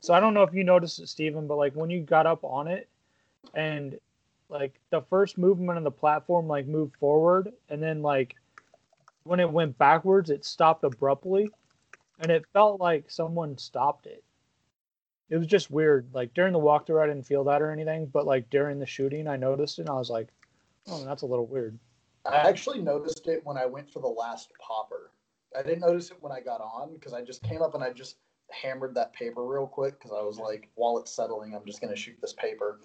So 0.01 0.15
I 0.15 0.21
don't 0.21 0.35
know 0.35 0.43
if 0.43 0.53
you 0.53 0.65
noticed 0.65 1.01
it, 1.01 1.09
Stephen, 1.09 1.47
but 1.47 1.57
like 1.57 1.75
when 1.75 1.91
you 1.91 2.01
got 2.01 2.27
up 2.27 2.43
on 2.45 2.67
it 2.67 2.89
and 3.55 3.99
like 4.49 4.79
the 4.91 5.01
first 5.03 5.39
movement 5.39 5.79
of 5.79 5.85
the 5.85 5.91
platform 5.91 6.47
like 6.47 6.67
moved 6.67 6.97
forward 6.97 7.53
and 7.71 7.83
then 7.83 8.03
like 8.03 8.37
when 9.25 9.41
it 9.41 9.51
went 9.51 9.79
backwards 9.79 10.29
it 10.31 10.45
stopped 10.45 10.85
abruptly 10.85 11.49
and 12.21 12.31
it 12.31 12.45
felt 12.53 12.81
like 12.81 13.11
someone 13.11 13.57
stopped 13.59 14.07
it. 14.07 14.23
It 15.33 15.39
was 15.39 15.47
just 15.47 15.71
weird. 15.71 16.11
Like 16.13 16.35
during 16.35 16.53
the 16.53 16.59
walkthrough 16.59 17.03
I 17.03 17.07
didn't 17.07 17.25
feel 17.25 17.43
that 17.45 17.63
or 17.63 17.73
anything, 17.73 18.05
but 18.05 18.27
like 18.27 18.51
during 18.51 18.79
the 18.79 18.85
shooting 18.85 19.27
I 19.27 19.37
noticed 19.37 19.79
it 19.79 19.83
and 19.83 19.91
I 19.91 19.95
was 19.95 20.11
like, 20.11 20.29
Oh, 20.89 21.03
that's 21.07 21.23
a 21.23 21.27
little 21.27 21.47
weird. 21.47 21.79
I 22.27 22.37
actually 22.37 22.83
noticed 22.83 23.27
it 23.29 23.41
when 23.45 23.57
I 23.57 23.65
went 23.65 23.91
for 23.91 24.01
the 24.01 24.09
last 24.09 24.53
popper. 24.61 25.11
I 25.59 25.63
didn't 25.63 25.81
notice 25.81 26.11
it 26.11 26.19
when 26.21 26.33
I 26.33 26.41
got 26.41 26.61
on 26.61 26.93
because 26.93 27.15
I 27.15 27.23
just 27.23 27.43
came 27.45 27.63
up 27.63 27.75
and 27.75 27.83
I 27.83 27.95
just 27.95 28.17
hammered 28.51 28.95
that 28.97 29.15
paper 29.15 29.47
real 29.47 29.67
quick 29.67 29.99
because 29.99 30.13
I 30.13 30.23
was 30.23 30.39
like, 30.39 30.69
while 30.75 30.99
it's 30.99 31.11
settling, 31.11 31.55
I'm 31.55 31.65
just 31.65 31.81
gonna 31.81 31.97
shoot 31.97 32.19
this 32.21 32.35
paper. 32.35 32.81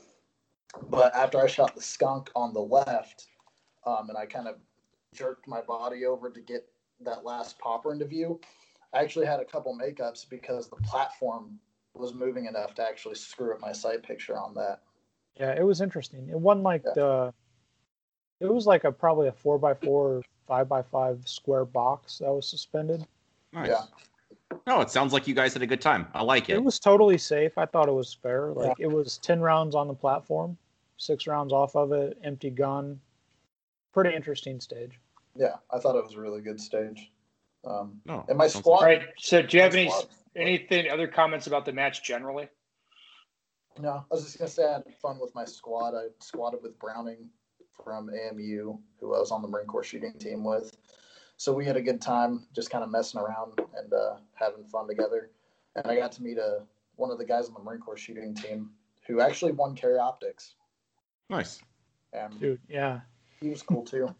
But 0.89 1.13
after 1.15 1.41
I 1.41 1.47
shot 1.47 1.75
the 1.75 1.81
skunk 1.81 2.29
on 2.33 2.53
the 2.53 2.61
left, 2.61 3.27
um, 3.85 4.07
and 4.07 4.17
I 4.17 4.25
kind 4.25 4.47
of 4.47 4.55
jerked 5.13 5.49
my 5.49 5.59
body 5.59 6.05
over 6.05 6.29
to 6.29 6.39
get 6.39 6.65
that 7.01 7.25
last 7.25 7.59
popper 7.59 7.91
into 7.91 8.05
view, 8.05 8.39
I 8.93 8.99
actually 8.99 9.25
had 9.25 9.41
a 9.41 9.45
couple 9.45 9.77
makeups 9.77 10.29
because 10.29 10.69
the 10.69 10.77
platform 10.77 11.59
was 11.99 12.13
moving 12.13 12.45
enough 12.45 12.73
to 12.75 12.83
actually 12.87 13.15
screw 13.15 13.53
up 13.53 13.61
my 13.61 13.71
sight 13.71 14.03
picture 14.03 14.37
on 14.37 14.53
that. 14.55 14.81
Yeah, 15.39 15.53
it 15.53 15.63
was 15.63 15.81
interesting. 15.81 16.29
It 16.29 16.39
wasn't 16.39 16.63
like 16.63 16.83
Yeah. 16.85 16.93
the 16.95 17.33
it 18.39 18.51
was 18.51 18.67
like 18.67 18.83
a 18.83 18.91
probably 18.91 19.27
a 19.27 19.31
four 19.31 19.57
by 19.57 19.73
four, 19.73 20.21
five 20.47 20.69
by 20.69 20.83
five 20.83 21.27
square 21.27 21.65
box 21.65 22.19
that 22.19 22.31
was 22.31 22.47
suspended. 22.47 23.05
Nice. 23.51 23.69
Yeah. 23.69 23.83
No, 24.67 24.81
it 24.81 24.89
sounds 24.91 25.11
like 25.11 25.27
you 25.27 25.33
guys 25.33 25.53
had 25.53 25.63
a 25.63 25.67
good 25.67 25.81
time. 25.81 26.07
I 26.13 26.21
like 26.23 26.49
it. 26.49 26.53
It 26.53 26.63
was 26.63 26.79
totally 26.79 27.17
safe. 27.17 27.57
I 27.57 27.65
thought 27.65 27.87
it 27.89 27.93
was 27.93 28.13
fair. 28.13 28.51
Like 28.53 28.79
it 28.79 28.87
was 28.87 29.17
ten 29.17 29.41
rounds 29.41 29.75
on 29.75 29.87
the 29.87 29.93
platform, 29.93 30.57
six 30.97 31.25
rounds 31.27 31.51
off 31.51 31.75
of 31.75 31.91
it, 31.91 32.17
empty 32.23 32.49
gun. 32.49 32.99
Pretty 33.93 34.15
interesting 34.15 34.59
stage. 34.59 34.99
Yeah, 35.35 35.55
I 35.71 35.79
thought 35.79 35.95
it 35.95 36.03
was 36.03 36.13
a 36.13 36.19
really 36.21 36.41
good 36.41 36.61
stage. 36.61 37.11
Um, 37.67 38.01
no. 38.05 38.25
and 38.29 38.37
my 38.37 38.47
sounds 38.47 38.63
squad. 38.63 38.75
All 38.77 38.83
right. 38.83 39.01
So 39.17 39.41
do 39.41 39.57
you 39.57 39.63
have 39.63 39.73
any 39.75 39.89
squad- 39.89 40.07
anything 40.35 40.89
other 40.89 41.07
comments 41.07 41.47
about 41.47 41.65
the 41.65 41.73
match 41.73 42.03
generally? 42.03 42.47
No, 43.79 43.89
I 44.11 44.15
was 44.15 44.23
just 44.23 44.37
gonna 44.39 44.49
say 44.49 44.65
I 44.65 44.73
had 44.73 44.83
fun 45.01 45.19
with 45.19 45.33
my 45.35 45.45
squad. 45.45 45.93
I 45.95 46.05
squatted 46.19 46.61
with 46.63 46.79
Browning 46.79 47.29
from 47.83 48.09
AMU, 48.09 48.77
who 48.99 49.15
I 49.15 49.19
was 49.19 49.31
on 49.31 49.41
the 49.41 49.47
Marine 49.47 49.67
Corps 49.67 49.83
shooting 49.83 50.13
team 50.13 50.43
with. 50.43 50.75
So 51.37 51.53
we 51.53 51.65
had 51.65 51.77
a 51.77 51.81
good 51.81 52.01
time, 52.01 52.47
just 52.55 52.71
kind 52.71 52.83
of 52.83 52.89
messing 52.89 53.19
around 53.21 53.59
and 53.77 53.93
uh, 53.93 54.15
having 54.33 54.63
fun 54.63 54.87
together. 54.87 55.29
And 55.75 55.85
I 55.85 55.95
got 55.95 56.11
to 56.13 56.23
meet 56.23 56.39
a 56.39 56.63
one 56.95 57.11
of 57.11 57.19
the 57.19 57.25
guys 57.25 57.47
on 57.47 57.53
the 57.53 57.59
Marine 57.59 57.79
Corps 57.79 57.97
shooting 57.97 58.33
team 58.33 58.71
who 59.05 59.21
actually 59.21 59.51
won 59.51 59.75
carry 59.75 59.97
optics, 59.99 60.55
Nice. 61.29 61.59
and 62.11 62.37
Dude, 62.39 62.59
yeah. 62.67 63.01
he 63.39 63.49
was 63.49 63.61
cool 63.61 63.85
too. 63.85 64.13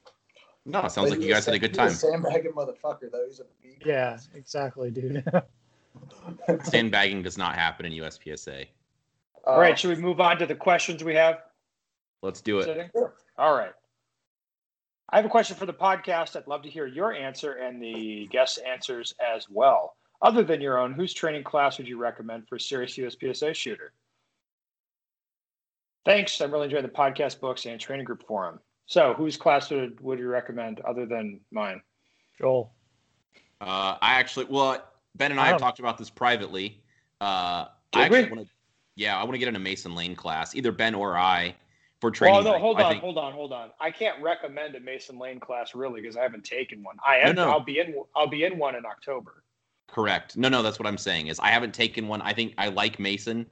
No, 0.68 0.82
it 0.82 0.92
sounds 0.92 1.10
But 1.10 1.20
like 1.20 1.22
you 1.22 1.34
was 1.34 1.36
guys 1.38 1.46
had 1.46 1.56
a 1.56 1.60
good 1.60 1.72
he 1.72 1.78
time. 1.78 1.86
was 1.86 2.00
Sandbagging 2.00 2.52
motherfucker 2.52 3.10
though. 3.10 3.26
He's 3.26 3.40
a 3.40 3.46
big 3.64 3.82
Yeah, 3.86 4.18
exactly, 4.36 4.92
dude. 4.92 5.24
Sandbagging 6.64 7.24
does 7.24 7.38
not 7.38 7.56
happen 7.56 7.86
in 7.86 7.94
USPSA. 7.94 8.64
Uh, 8.64 9.50
All 9.50 9.60
right, 9.60 9.80
should 9.80 9.96
we 9.96 10.02
move 10.04 10.20
on 10.20 10.38
to 10.40 10.46
the 10.46 10.56
questions 10.56 11.06
we 11.06 11.16
have? 11.16 11.38
Let's 12.22 12.42
do 12.42 12.60
it. 12.60 12.66
Sitting? 12.66 12.90
All 13.38 13.56
right. 13.56 13.72
I 15.10 15.16
have 15.16 15.26
a 15.26 15.30
question 15.30 15.56
for 15.56 15.66
the 15.66 15.74
podcast. 15.74 16.36
I'd 16.36 16.48
love 16.48 16.64
to 16.64 16.70
hear 16.70 16.86
your 16.86 17.14
answer 17.14 17.54
and 17.54 17.82
the 17.82 18.28
guest 18.30 18.60
answers 18.68 19.14
as 19.26 19.48
well. 19.50 19.96
Other 20.22 20.44
than 20.44 20.60
your 20.60 20.80
own, 20.80 20.92
whose 20.92 21.14
training 21.14 21.44
class 21.46 21.78
would 21.78 21.88
you 21.88 21.98
recommend 21.98 22.48
for 22.50 22.58
a 22.58 22.60
serious 22.60 22.98
USPSA 22.98 23.56
shooter? 23.56 23.94
Thanks. 26.04 26.42
I'm 26.42 26.52
really 26.52 26.66
enjoying 26.66 26.84
the 26.84 26.90
podcast 26.90 27.40
books 27.40 27.66
and 27.66 27.80
training 27.80 28.06
group 28.06 28.26
forum. 28.28 28.60
So, 28.88 29.14
whose 29.14 29.38
class 29.38 29.70
would, 29.70 30.00
would 30.00 30.18
you 30.18 30.28
recommend 30.30 30.80
other 30.82 31.06
than 31.06 31.42
mine? 31.52 31.82
Joel. 32.40 32.74
Uh, 33.60 33.98
I 34.02 34.14
actually, 34.14 34.46
well, 34.46 34.84
Ben 35.16 35.32
and 35.32 35.40
I, 35.40 35.46
I 35.46 35.48
have 35.50 35.60
talked 35.60 35.80
about 35.80 35.98
this 35.98 36.10
privately. 36.10 36.82
Uh, 37.20 37.66
Did 37.92 38.00
I 38.00 38.06
actually 38.06 38.24
we? 38.24 38.30
want 38.30 38.48
to, 38.48 38.54
yeah, 38.96 39.18
I 39.20 39.24
want 39.24 39.34
to 39.34 39.40
get 39.40 39.48
in 39.50 39.56
a 39.56 39.60
Mason 39.60 39.94
Lane 39.94 40.16
class, 40.16 40.56
either 40.56 40.72
Ben 40.72 40.96
or 40.96 41.18
I, 41.18 41.56
for 42.00 42.12
training. 42.12 42.44
Well, 42.44 42.54
no, 42.54 42.60
hold 42.60 42.80
I 42.80 42.84
on, 42.84 42.92
think- 42.92 43.04
hold 43.04 43.18
on, 43.18 43.34
hold 43.34 43.52
on. 43.52 43.72
I 43.82 43.92
can't 43.92 44.22
recommend 44.22 44.76
a 44.76 44.80
Mason 44.80 45.20
Lane 45.20 45.40
class 45.40 45.76
really 45.76 46.02
because 46.02 46.16
I 46.16 46.22
haven't 46.22 46.46
taken 46.46 46.82
one. 46.84 46.96
I 47.06 47.18
am. 47.18 47.36
No, 47.36 47.46
no. 47.46 47.52
I'll 47.52 47.60
be 47.60 47.80
in. 47.80 47.96
I'll 48.16 48.28
be 48.28 48.44
in 48.44 48.58
one 48.58 48.76
in 48.76 48.86
October. 48.86 49.44
Correct. 49.88 50.38
No, 50.38 50.48
no, 50.50 50.62
that's 50.62 50.80
what 50.80 50.88
I'm 50.88 50.98
saying. 50.98 51.28
Is 51.28 51.40
I 51.40 51.50
haven't 51.50 51.74
taken 51.74 52.08
one. 52.08 52.22
I 52.22 52.34
think 52.34 52.54
I 52.58 52.70
like 52.70 53.00
Mason. 53.00 53.46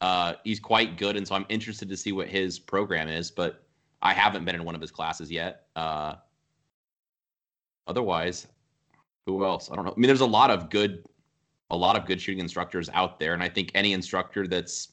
Uh, 0.00 0.34
he's 0.42 0.58
quite 0.60 0.98
good, 0.98 1.16
and 1.16 1.26
so 1.26 1.34
I'm 1.34 1.46
interested 1.48 1.88
to 1.88 1.96
see 1.96 2.12
what 2.12 2.28
his 2.28 2.58
program 2.58 3.08
is. 3.08 3.30
But 3.30 3.63
I 4.04 4.12
haven't 4.12 4.44
been 4.44 4.54
in 4.54 4.64
one 4.64 4.74
of 4.74 4.80
his 4.82 4.90
classes 4.90 5.30
yet. 5.30 5.64
Uh, 5.74 6.16
otherwise, 7.86 8.46
who 9.26 9.44
else? 9.44 9.70
I 9.70 9.76
don't 9.76 9.86
know. 9.86 9.94
I 9.96 9.98
mean, 9.98 10.08
there's 10.08 10.20
a 10.20 10.26
lot 10.26 10.50
of 10.50 10.68
good, 10.68 11.04
a 11.70 11.76
lot 11.76 11.96
of 11.96 12.04
good 12.04 12.20
shooting 12.20 12.40
instructors 12.40 12.90
out 12.92 13.18
there, 13.18 13.32
and 13.32 13.42
I 13.42 13.48
think 13.48 13.70
any 13.74 13.94
instructor 13.94 14.46
that's 14.46 14.92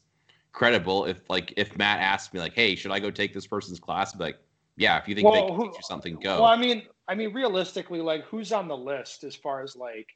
credible, 0.53 1.05
if 1.05 1.29
like 1.29 1.53
if 1.57 1.77
Matt 1.77 1.99
asked 1.99 2.33
me 2.33 2.39
like, 2.39 2.53
"Hey, 2.53 2.75
should 2.75 2.91
I 2.91 2.99
go 2.99 3.11
take 3.11 3.33
this 3.33 3.45
person's 3.45 3.79
class?" 3.79 4.15
I'd 4.15 4.17
be 4.17 4.23
like, 4.23 4.39
"Yeah, 4.77 4.97
if 4.97 5.09
you 5.09 5.15
think 5.15 5.31
they 5.31 5.41
can 5.41 5.55
who- 5.55 5.67
teach 5.67 5.77
you 5.77 5.83
something, 5.83 6.15
go." 6.15 6.41
Well, 6.41 6.45
I 6.45 6.55
mean, 6.55 6.83
I 7.09 7.15
mean, 7.15 7.33
realistically, 7.33 7.99
like, 7.99 8.23
who's 8.23 8.53
on 8.53 8.69
the 8.69 8.77
list 8.77 9.25
as 9.25 9.35
far 9.35 9.61
as 9.61 9.75
like, 9.75 10.07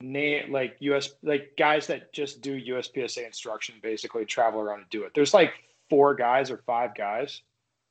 name 0.00 0.50
like 0.50 0.76
US 0.80 1.10
like 1.22 1.52
guys 1.56 1.86
that 1.86 2.12
just 2.12 2.40
do 2.40 2.58
USPSA 2.60 3.24
instruction, 3.24 3.76
basically 3.80 4.24
travel 4.24 4.60
around 4.60 4.80
and 4.80 4.90
do 4.90 5.04
it. 5.04 5.12
There's 5.14 5.34
like 5.34 5.52
four 5.88 6.14
guys 6.14 6.50
or 6.50 6.58
five 6.66 6.96
guys. 6.96 7.42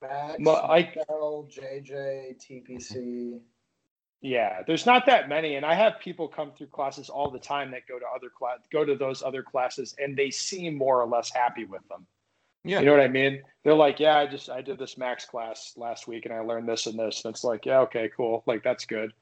Max, 0.02 0.40
Mo- 0.40 0.66
like- 0.68 0.96
Michelle, 0.96 1.48
JJ, 1.50 2.36
TPC. 2.40 3.40
Yeah, 4.22 4.64
there's 4.68 4.86
not 4.86 5.06
that 5.06 5.30
many, 5.30 5.56
and 5.56 5.66
I 5.66 5.76
have 5.76 6.00
people 6.00 6.28
come 6.28 6.52
through 6.52 6.68
classes 6.68 7.10
all 7.10 7.32
the 7.32 7.40
time 7.40 7.72
that 7.72 7.88
go 7.88 7.98
to 8.00 8.06
other 8.14 8.30
class, 8.30 8.58
go 8.70 8.84
to 8.84 8.96
those 8.96 9.24
other 9.24 9.42
classes, 9.42 9.96
and 9.98 10.16
they 10.18 10.30
seem 10.30 10.76
more 10.76 11.02
or 11.02 11.08
less 11.08 11.32
happy 11.34 11.64
with 11.64 11.88
them. 11.88 12.06
yeah, 12.66 12.80
You 12.82 12.88
know 12.88 12.92
what 12.92 13.00
I 13.02 13.08
mean? 13.08 13.42
They're 13.64 13.74
like, 13.74 13.98
yeah, 13.98 14.18
I 14.18 14.28
just 14.28 14.50
I 14.50 14.62
did 14.62 14.78
this 14.78 14.98
max 14.98 15.24
class 15.26 15.74
last 15.78 16.06
week, 16.06 16.26
and 16.26 16.34
I 16.34 16.40
learned 16.42 16.68
this 16.68 16.86
and 16.86 17.00
this, 17.00 17.24
and 17.24 17.34
it's 17.34 17.46
like, 17.46 17.66
yeah, 17.66 17.80
okay, 17.82 18.10
cool, 18.16 18.44
like 18.46 18.62
that's 18.62 18.86
good. 18.86 19.14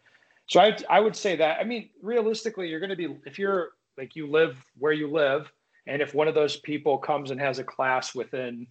So 0.47 0.59
I 0.61 0.75
I 0.89 0.99
would 0.99 1.15
say 1.15 1.35
that. 1.35 1.59
I 1.59 1.63
mean, 1.63 1.89
realistically, 2.01 2.67
you're 2.69 2.79
going 2.79 2.89
to 2.89 2.95
be 2.95 3.15
if 3.27 3.37
you're 3.37 3.69
like 3.99 4.15
you 4.15 4.25
live 4.25 4.57
where 4.79 4.93
you 4.93 5.11
live, 5.11 5.51
and 5.85 6.01
if 6.01 6.15
one 6.15 6.27
of 6.27 6.33
those 6.33 6.57
people 6.57 6.97
comes 6.97 7.29
and 7.29 7.39
has 7.39 7.59
a 7.59 7.63
class 7.63 8.15
within 8.15 8.65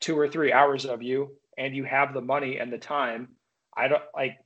two 0.00 0.18
or 0.18 0.28
three 0.28 0.52
hours 0.52 0.84
of 0.84 1.02
you, 1.02 1.30
and 1.60 1.76
you 1.76 1.84
have 1.84 2.14
the 2.14 2.22
money 2.22 2.58
and 2.58 2.72
the 2.72 2.78
time, 2.78 3.28
I 3.76 3.86
don't 3.86 4.02
like 4.14 4.38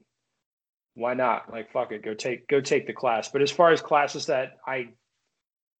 why 0.94 1.14
not? 1.14 1.50
Like 1.50 1.72
fuck 1.72 1.92
it, 1.92 2.04
go 2.04 2.12
take 2.14 2.48
go 2.48 2.60
take 2.60 2.86
the 2.86 2.92
class. 2.92 3.28
But 3.28 3.40
as 3.40 3.50
far 3.50 3.70
as 3.70 3.80
classes 3.80 4.26
that 4.26 4.56
I 4.66 4.88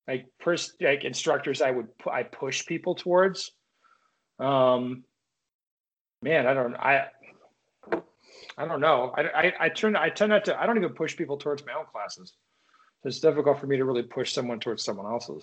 like 0.09 0.27
pers- 0.41 0.75
like 0.81 1.05
instructors 1.05 1.61
I 1.61 1.71
would 1.71 1.97
pu- 1.99 2.11
I 2.11 2.23
push 2.23 2.65
people 2.67 2.95
towards 2.95 3.51
um 4.39 5.05
man, 6.23 6.47
I 6.47 6.55
don't 6.55 6.75
I 6.77 7.07
I 8.57 8.67
don't 8.67 8.81
know. 8.81 9.13
I, 9.17 9.23
I, 9.23 9.53
I 9.61 9.69
turn 9.69 9.97
I 9.97 10.11
tend 10.11 10.31
not 10.31 10.45
to 10.47 10.61
I 10.61 10.67
don't 10.67 10.77
even 10.77 10.95
push 10.95 11.17
people 11.17 11.37
towards 11.37 11.67
my 11.67 11.73
own 11.73 11.87
classes. 11.93 12.33
It's 13.03 13.21
difficult 13.21 13.61
for 13.61 13.67
me 13.67 13.77
to 13.77 13.85
really 13.85 14.03
push 14.05 14.33
someone 14.33 14.61
towards 14.61 14.85
someone 14.85 15.07
else's. 15.07 15.43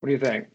What 0.00 0.08
do 0.08 0.12
you 0.12 0.18
think? 0.18 0.48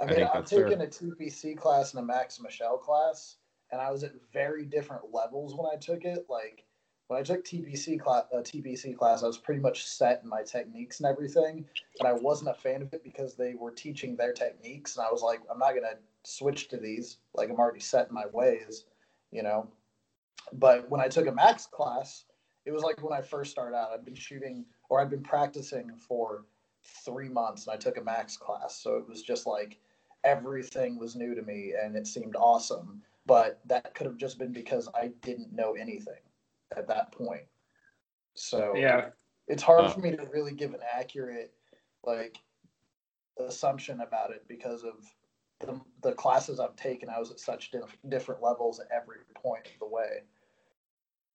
I 0.00 0.06
I 0.08 0.12
mean, 0.12 0.16
think 0.16 0.30
I'm 0.34 0.42
that's 0.42 0.52
fair. 0.52 0.64
taking 0.66 0.80
a 0.80 0.86
TPC 0.86 1.56
class 1.56 1.92
and 1.94 2.02
a 2.02 2.06
Max 2.06 2.40
Michelle 2.40 2.78
class, 2.78 3.36
and 3.70 3.80
I 3.80 3.90
was 3.90 4.02
at 4.04 4.12
very 4.32 4.64
different 4.64 5.12
levels 5.12 5.54
when 5.54 5.66
I 5.72 5.76
took 5.76 6.04
it. 6.04 6.26
Like 6.28 6.64
when 7.08 7.18
I 7.20 7.22
took 7.22 7.44
TPC 7.44 8.00
class, 8.00 8.24
uh, 8.32 8.38
TPC 8.38 8.96
class, 8.96 9.22
I 9.22 9.26
was 9.26 9.38
pretty 9.38 9.60
much 9.60 9.84
set 9.84 10.22
in 10.22 10.28
my 10.28 10.42
techniques 10.42 11.00
and 11.00 11.06
everything, 11.08 11.66
and 11.98 12.08
I 12.08 12.12
wasn't 12.12 12.50
a 12.50 12.54
fan 12.54 12.82
of 12.82 12.92
it 12.94 13.04
because 13.04 13.34
they 13.34 13.54
were 13.54 13.70
teaching 13.72 14.16
their 14.16 14.32
techniques, 14.32 14.96
and 14.96 15.06
I 15.06 15.10
was 15.12 15.22
like, 15.22 15.40
I'm 15.50 15.58
not 15.58 15.74
gonna 15.74 15.98
switch 16.24 16.68
to 16.68 16.76
these. 16.78 17.18
Like 17.34 17.50
I'm 17.50 17.58
already 17.58 17.80
set 17.80 18.08
in 18.08 18.14
my 18.14 18.26
ways, 18.32 18.86
you 19.30 19.42
know. 19.42 19.70
But 20.54 20.88
when 20.88 21.00
I 21.00 21.08
took 21.08 21.26
a 21.26 21.32
Max 21.32 21.66
class, 21.66 22.24
it 22.64 22.72
was 22.72 22.82
like 22.82 23.02
when 23.02 23.16
I 23.16 23.22
first 23.22 23.50
started 23.50 23.76
out. 23.76 23.90
I've 23.92 24.04
been 24.04 24.14
shooting 24.14 24.64
or 24.88 25.00
I've 25.00 25.10
been 25.10 25.22
practicing 25.22 25.94
for 25.96 26.46
three 27.04 27.28
months, 27.28 27.66
and 27.66 27.74
I 27.74 27.76
took 27.76 27.98
a 27.98 28.02
Max 28.02 28.36
class, 28.36 28.76
so 28.76 28.96
it 28.96 29.06
was 29.08 29.22
just 29.22 29.46
like 29.46 29.78
everything 30.24 30.98
was 30.98 31.16
new 31.16 31.34
to 31.34 31.42
me 31.42 31.74
and 31.80 31.96
it 31.96 32.06
seemed 32.06 32.36
awesome. 32.36 33.02
But 33.26 33.60
that 33.66 33.94
could 33.94 34.06
have 34.06 34.16
just 34.16 34.38
been 34.38 34.52
because 34.52 34.88
I 34.94 35.08
didn't 35.22 35.52
know 35.52 35.74
anything 35.74 36.20
at 36.76 36.88
that 36.88 37.12
point. 37.12 37.44
So 38.34 38.74
Yeah. 38.76 39.10
it's 39.48 39.62
hard 39.62 39.84
Uh. 39.84 39.90
for 39.90 40.00
me 40.00 40.16
to 40.16 40.24
really 40.32 40.52
give 40.52 40.74
an 40.74 40.80
accurate 40.92 41.52
like 42.04 42.38
assumption 43.38 44.00
about 44.00 44.30
it 44.30 44.46
because 44.48 44.84
of 44.84 45.04
the, 45.60 45.78
the 46.02 46.12
classes 46.12 46.58
I've 46.60 46.76
taken. 46.76 47.08
I 47.08 47.18
was 47.18 47.30
at 47.30 47.38
such 47.40 47.70
diff- 47.70 47.98
different 48.08 48.42
levels 48.42 48.80
at 48.80 48.88
every 48.90 49.18
point 49.34 49.66
of 49.66 49.78
the 49.78 49.86
way. 49.86 50.22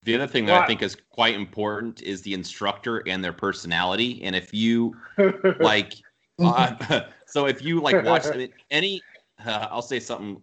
The 0.02 0.14
other 0.14 0.26
thing 0.26 0.46
that 0.46 0.62
I 0.62 0.66
think 0.66 0.82
is 0.82 0.96
quite 1.10 1.34
important 1.34 2.02
is 2.02 2.22
the 2.22 2.34
instructor 2.34 3.02
and 3.08 3.24
their 3.24 3.32
personality. 3.32 4.22
And 4.22 4.36
if 4.36 4.54
you 4.54 4.96
like, 5.60 5.94
uh, 6.38 7.00
so 7.26 7.46
if 7.46 7.62
you 7.62 7.80
like 7.80 8.04
watch 8.04 8.26
I 8.26 8.36
mean, 8.36 8.52
any, 8.70 9.02
uh, 9.44 9.68
I'll 9.70 9.82
say 9.82 10.00
something, 10.00 10.40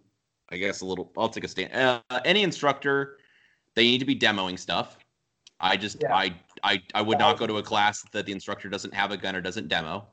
I 0.50 0.56
guess 0.56 0.80
a 0.80 0.86
little, 0.86 1.12
I'll 1.16 1.28
take 1.28 1.44
a 1.44 1.48
stand. 1.48 1.72
Uh, 1.72 2.00
any 2.24 2.42
instructor, 2.42 3.18
they 3.74 3.84
need 3.84 3.98
to 3.98 4.04
be 4.04 4.16
demoing 4.16 4.58
stuff. 4.58 4.98
I 5.60 5.76
just, 5.76 5.98
Yeah. 6.02 6.14
I, 6.14 6.34
I, 6.62 6.82
I 6.94 7.02
would 7.02 7.18
not 7.18 7.38
go 7.38 7.46
to 7.46 7.58
a 7.58 7.62
class 7.62 8.04
that 8.12 8.26
the 8.26 8.32
instructor 8.32 8.68
doesn't 8.68 8.92
have 8.94 9.10
a 9.10 9.16
gun 9.16 9.36
or 9.36 9.40
doesn't 9.40 9.68
demo. 9.68 10.06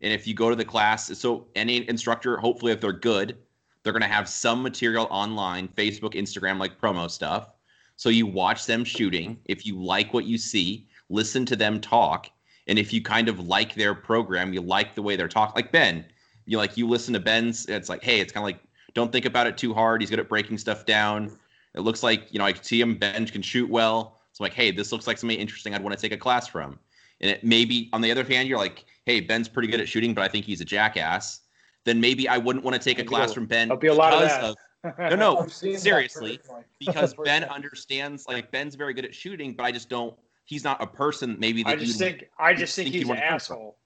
And 0.00 0.12
if 0.12 0.26
you 0.26 0.34
go 0.34 0.50
to 0.50 0.56
the 0.56 0.64
class, 0.64 1.16
so 1.18 1.46
any 1.54 1.88
instructor, 1.88 2.36
hopefully, 2.36 2.72
if 2.72 2.80
they're 2.80 2.92
good, 2.92 3.38
they're 3.82 3.92
going 3.92 4.02
to 4.02 4.08
have 4.08 4.28
some 4.28 4.62
material 4.62 5.06
online, 5.10 5.68
Facebook, 5.68 6.14
Instagram, 6.14 6.58
like 6.58 6.80
promo 6.80 7.10
stuff. 7.10 7.50
So 7.96 8.08
you 8.08 8.26
watch 8.26 8.66
them 8.66 8.84
shooting. 8.84 9.38
If 9.44 9.64
you 9.64 9.80
like 9.80 10.12
what 10.12 10.24
you 10.24 10.38
see, 10.38 10.88
listen 11.08 11.46
to 11.46 11.56
them 11.56 11.80
talk. 11.80 12.28
And 12.66 12.78
if 12.78 12.92
you 12.92 13.02
kind 13.02 13.28
of 13.28 13.40
like 13.40 13.74
their 13.74 13.94
program, 13.94 14.52
you 14.52 14.60
like 14.60 14.94
the 14.94 15.02
way 15.02 15.16
they're 15.16 15.28
talking, 15.28 15.54
like 15.56 15.72
Ben, 15.72 16.04
you 16.46 16.58
like 16.58 16.76
you 16.76 16.88
listen 16.88 17.14
to 17.14 17.20
Ben's. 17.20 17.66
It's 17.66 17.88
like, 17.88 18.02
hey, 18.02 18.20
it's 18.20 18.32
kind 18.32 18.42
of 18.42 18.46
like 18.46 18.60
don't 18.94 19.10
think 19.10 19.24
about 19.24 19.46
it 19.46 19.56
too 19.56 19.74
hard. 19.74 20.00
He's 20.00 20.10
good 20.10 20.20
at 20.20 20.28
breaking 20.28 20.58
stuff 20.58 20.86
down. 20.86 21.36
It 21.74 21.80
looks 21.80 22.02
like 22.02 22.32
you 22.32 22.38
know 22.38 22.44
I 22.44 22.52
can 22.52 22.62
see 22.62 22.80
him. 22.80 22.96
Ben 22.96 23.26
can 23.26 23.42
shoot 23.42 23.68
well. 23.68 24.20
So 24.32 24.42
I'm 24.42 24.46
like, 24.46 24.54
hey, 24.54 24.70
this 24.70 24.92
looks 24.92 25.06
like 25.06 25.18
something 25.18 25.38
interesting. 25.38 25.74
I'd 25.74 25.82
want 25.82 25.96
to 25.96 26.00
take 26.00 26.12
a 26.12 26.16
class 26.16 26.46
from. 26.46 26.78
And 27.20 27.30
it 27.30 27.44
maybe 27.44 27.90
on 27.92 28.00
the 28.00 28.10
other 28.10 28.24
hand, 28.24 28.48
you're 28.48 28.58
like, 28.58 28.84
hey, 29.06 29.20
Ben's 29.20 29.48
pretty 29.48 29.68
good 29.68 29.80
at 29.80 29.88
shooting, 29.88 30.14
but 30.14 30.22
I 30.22 30.28
think 30.28 30.44
he's 30.44 30.60
a 30.60 30.64
jackass. 30.64 31.40
Then 31.84 32.00
maybe 32.00 32.28
I 32.28 32.38
wouldn't 32.38 32.64
want 32.64 32.80
to 32.80 32.82
take 32.82 32.98
a 32.98 33.04
class 33.04 33.32
a- 33.32 33.34
from 33.34 33.46
Ben 33.46 33.68
there'll 33.68 33.80
be 33.80 33.88
a 33.88 33.94
lot 33.94 34.12
of 34.12 34.20
that. 34.20 34.98
no, 35.10 35.16
no, 35.16 35.38
I've 35.40 35.52
seen 35.52 35.72
that 35.72 35.80
seriously, 35.80 36.40
because 36.78 37.14
Ben 37.14 37.44
understands. 37.44 38.26
Like 38.28 38.50
Ben's 38.50 38.74
very 38.74 38.94
good 38.94 39.04
at 39.04 39.14
shooting, 39.14 39.54
but 39.54 39.64
I 39.64 39.72
just 39.72 39.88
don't. 39.88 40.14
He's 40.44 40.64
not 40.64 40.82
a 40.82 40.86
person 40.86 41.36
maybe 41.38 41.62
that 41.62 41.70
I 41.70 41.76
just 41.76 41.98
you'd- 42.00 42.18
think 42.18 42.30
I 42.38 42.52
just 42.54 42.74
think 42.76 42.86
think 42.86 42.94
he's 42.94 43.02
an 43.04 43.08
wanna 43.10 43.20
from. 43.22 43.34
asshole. 43.34 43.76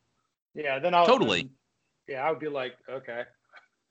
Yeah, 0.55 0.79
then 0.79 0.95
I'll 0.95 1.07
Totally. 1.07 1.51
Yeah, 2.09 2.27
I 2.27 2.31
would 2.31 2.39
be 2.41 2.49
like, 2.49 2.75
okay. 2.89 3.25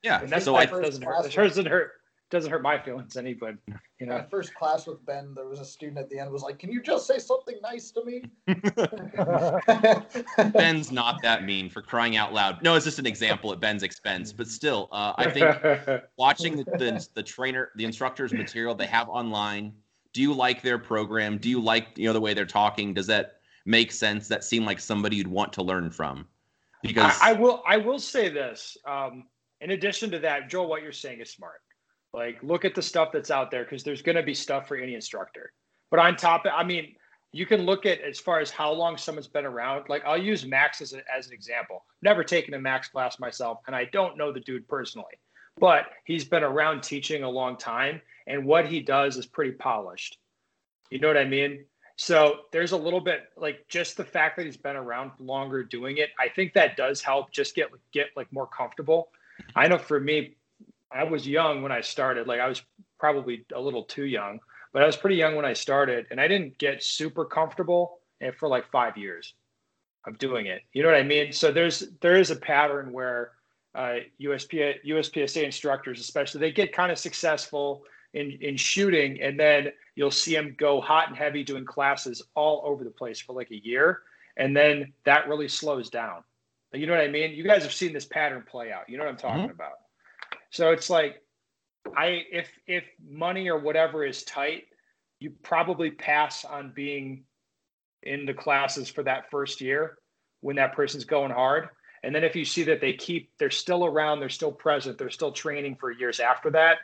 Yeah. 0.01 0.21
And 0.21 0.29
that's 0.31 0.45
so 0.45 0.53
why 0.53 0.61
I 0.61 0.63
it 0.63 0.69
doesn't 0.81 1.03
hurt. 1.03 1.11
class 1.21 1.25
It 1.25 1.35
doesn't 1.47 1.65
hurt. 1.67 1.91
Doesn't 2.31 2.49
hurt 2.49 2.63
my 2.63 2.79
feelings 2.79 3.15
any, 3.17 3.35
but 3.35 3.53
you 3.99 4.07
My 4.07 4.17
know. 4.17 4.25
first 4.31 4.55
class 4.55 4.87
with 4.87 5.05
Ben, 5.05 5.33
there 5.35 5.45
was 5.45 5.59
a 5.59 5.65
student 5.65 5.99
at 5.99 6.09
the 6.09 6.17
end 6.17 6.31
was 6.31 6.41
like, 6.41 6.57
"Can 6.57 6.71
you 6.71 6.81
just 6.81 7.05
say 7.05 7.19
something 7.19 7.55
nice 7.61 7.91
to 7.91 8.03
me?" 8.03 8.23
Ben's 10.53 10.91
not 10.91 11.21
that 11.21 11.43
mean 11.45 11.69
for 11.69 11.83
crying 11.83 12.17
out 12.17 12.33
loud. 12.33 12.63
No, 12.63 12.73
it's 12.75 12.85
just 12.85 12.97
an 12.97 13.05
example 13.05 13.53
at 13.53 13.59
Ben's 13.59 13.83
expense, 13.83 14.33
but 14.33 14.47
still, 14.47 14.89
uh, 14.91 15.13
I 15.17 15.29
think 15.29 16.01
watching 16.17 16.57
the, 16.57 16.63
the 16.63 17.07
the 17.13 17.21
trainer, 17.23 17.69
the 17.75 17.85
instructor's 17.85 18.33
material 18.33 18.73
they 18.73 18.87
have 18.87 19.07
online. 19.07 19.71
Do 20.15 20.21
you 20.21 20.33
like 20.33 20.61
their 20.61 20.79
program? 20.79 21.37
Do 21.37 21.49
you 21.49 21.59
like 21.59 21.89
you 21.97 22.07
know 22.07 22.13
the 22.13 22.21
way 22.21 22.33
they're 22.33 22.45
talking? 22.45 22.93
Does 22.93 23.05
that 23.07 23.41
make 23.65 23.91
sense? 23.91 24.29
That 24.29 24.45
seem 24.45 24.63
like 24.63 24.79
somebody 24.79 25.17
you'd 25.17 25.27
want 25.27 25.51
to 25.51 25.61
learn 25.61 25.91
from? 25.91 26.25
Because 26.81 27.19
I, 27.21 27.31
I 27.31 27.33
will 27.33 27.61
I 27.67 27.75
will 27.75 27.99
say 27.99 28.29
this. 28.29 28.77
Um, 28.87 29.25
in 29.59 29.71
addition 29.71 30.09
to 30.11 30.19
that, 30.19 30.49
Joel, 30.49 30.69
what 30.69 30.81
you're 30.81 30.93
saying 30.93 31.19
is 31.19 31.31
smart. 31.31 31.59
Like, 32.13 32.41
look 32.41 32.63
at 32.63 32.73
the 32.73 32.81
stuff 32.81 33.09
that's 33.11 33.29
out 33.29 33.51
there 33.51 33.65
because 33.65 33.83
there's 33.83 34.01
going 34.01 34.15
to 34.15 34.23
be 34.23 34.33
stuff 34.33 34.69
for 34.69 34.77
any 34.77 34.95
instructor. 34.95 35.51
But 35.91 35.99
on 35.99 36.15
top, 36.15 36.45
of, 36.45 36.53
I 36.55 36.63
mean, 36.63 36.95
you 37.33 37.45
can 37.45 37.63
look 37.63 37.85
at 37.85 37.99
as 37.99 38.17
far 38.17 38.39
as 38.39 38.49
how 38.49 38.71
long 38.71 38.95
someone's 38.95 39.27
been 39.27 39.43
around. 39.45 39.89
Like 39.89 40.05
I'll 40.05 40.17
use 40.17 40.45
Max 40.45 40.79
as, 40.79 40.93
a, 40.93 41.01
as 41.13 41.27
an 41.27 41.33
example. 41.33 41.83
Never 42.01 42.23
taken 42.23 42.53
a 42.53 42.59
Max 42.59 42.87
class 42.87 43.19
myself, 43.19 43.59
and 43.67 43.75
I 43.75 43.83
don't 43.91 44.17
know 44.17 44.31
the 44.31 44.39
dude 44.39 44.65
personally, 44.69 45.19
but 45.59 45.85
he's 46.03 46.25
been 46.25 46.43
around 46.43 46.83
teaching 46.83 47.23
a 47.23 47.29
long 47.29 47.57
time, 47.57 48.01
and 48.27 48.45
what 48.45 48.65
he 48.65 48.81
does 48.81 49.17
is 49.17 49.25
pretty 49.25 49.51
polished. 49.51 50.17
You 50.89 50.99
know 50.99 51.07
what 51.07 51.17
I 51.17 51.25
mean? 51.25 51.65
So 51.97 52.41
there's 52.51 52.73
a 52.73 52.77
little 52.77 52.99
bit 52.99 53.29
like 53.37 53.67
just 53.69 53.95
the 53.95 54.03
fact 54.03 54.35
that 54.37 54.45
he's 54.45 54.57
been 54.57 54.75
around 54.75 55.11
longer 55.19 55.63
doing 55.63 55.97
it. 55.97 56.09
I 56.19 56.27
think 56.27 56.53
that 56.53 56.75
does 56.75 57.01
help 57.01 57.31
just 57.31 57.55
get 57.55 57.69
get 57.93 58.07
like 58.15 58.31
more 58.33 58.47
comfortable. 58.47 59.09
I 59.55 59.67
know 59.67 59.77
for 59.77 59.99
me, 59.99 60.35
I 60.91 61.03
was 61.05 61.27
young 61.27 61.61
when 61.61 61.71
I 61.71 61.81
started. 61.81 62.27
Like 62.27 62.41
I 62.41 62.47
was 62.47 62.61
probably 62.99 63.45
a 63.53 63.59
little 63.59 63.83
too 63.83 64.05
young, 64.05 64.39
but 64.73 64.81
I 64.81 64.85
was 64.85 64.97
pretty 64.97 65.15
young 65.15 65.35
when 65.35 65.45
I 65.45 65.53
started, 65.53 66.07
and 66.11 66.19
I 66.19 66.27
didn't 66.27 66.57
get 66.57 66.83
super 66.83 67.23
comfortable 67.23 67.99
for 68.37 68.49
like 68.49 68.69
five 68.71 68.97
years 68.97 69.33
of 70.05 70.17
doing 70.17 70.47
it. 70.47 70.63
You 70.73 70.83
know 70.83 70.89
what 70.89 70.97
I 70.97 71.03
mean? 71.03 71.31
So 71.31 71.51
there's 71.51 71.79
there 72.01 72.17
is 72.17 72.29
a 72.29 72.35
pattern 72.35 72.91
where 72.91 73.31
uh, 73.75 73.99
USP 74.21 74.75
USPSA 74.85 75.43
instructors, 75.43 75.99
especially, 75.99 76.39
they 76.39 76.51
get 76.51 76.73
kind 76.73 76.91
of 76.91 76.97
successful 76.97 77.83
in 78.13 78.31
in 78.41 78.55
shooting, 78.57 79.21
and 79.21 79.39
then 79.39 79.71
you'll 79.95 80.11
see 80.11 80.33
them 80.33 80.55
go 80.57 80.81
hot 80.81 81.09
and 81.09 81.17
heavy 81.17 81.43
doing 81.43 81.65
classes 81.65 82.21
all 82.35 82.61
over 82.65 82.83
the 82.83 82.89
place 82.89 83.19
for 83.19 83.33
like 83.33 83.51
a 83.51 83.63
year, 83.65 84.01
and 84.37 84.55
then 84.55 84.93
that 85.03 85.27
really 85.27 85.47
slows 85.47 85.89
down. 85.89 86.23
You 86.73 86.87
know 86.87 86.93
what 86.93 87.01
I 87.01 87.09
mean? 87.09 87.31
You 87.31 87.43
guys 87.43 87.63
have 87.63 87.73
seen 87.73 87.93
this 87.93 88.05
pattern 88.05 88.43
play 88.49 88.71
out. 88.71 88.89
You 88.89 88.97
know 88.97 89.03
what 89.03 89.11
I'm 89.11 89.17
talking 89.17 89.43
mm-hmm. 89.43 89.51
about. 89.51 89.73
So 90.49 90.71
it's 90.71 90.89
like 90.89 91.21
I 91.95 92.23
if 92.31 92.49
if 92.67 92.85
money 93.07 93.49
or 93.49 93.59
whatever 93.59 94.05
is 94.05 94.23
tight, 94.23 94.63
you 95.19 95.31
probably 95.43 95.91
pass 95.91 96.45
on 96.45 96.71
being 96.73 97.23
in 98.03 98.25
the 98.25 98.33
classes 98.33 98.89
for 98.89 99.03
that 99.03 99.29
first 99.29 99.59
year 99.59 99.97
when 100.41 100.55
that 100.55 100.73
person's 100.73 101.05
going 101.05 101.31
hard. 101.31 101.69
And 102.05 102.13
then 102.13 102.23
if 102.23 102.35
you 102.35 102.45
see 102.45 102.61
that 102.65 102.81
they 102.81 102.93
keep 102.93 103.31
they're 103.39 103.49
still 103.49 103.83
around, 103.83 104.19
they're 104.19 104.29
still 104.29 104.51
present, 104.51 104.99
they're 104.99 105.09
still 105.09 105.31
training 105.31 105.75
for 105.75 105.89
years 105.91 106.19
after 106.19 106.51
that, 106.51 106.77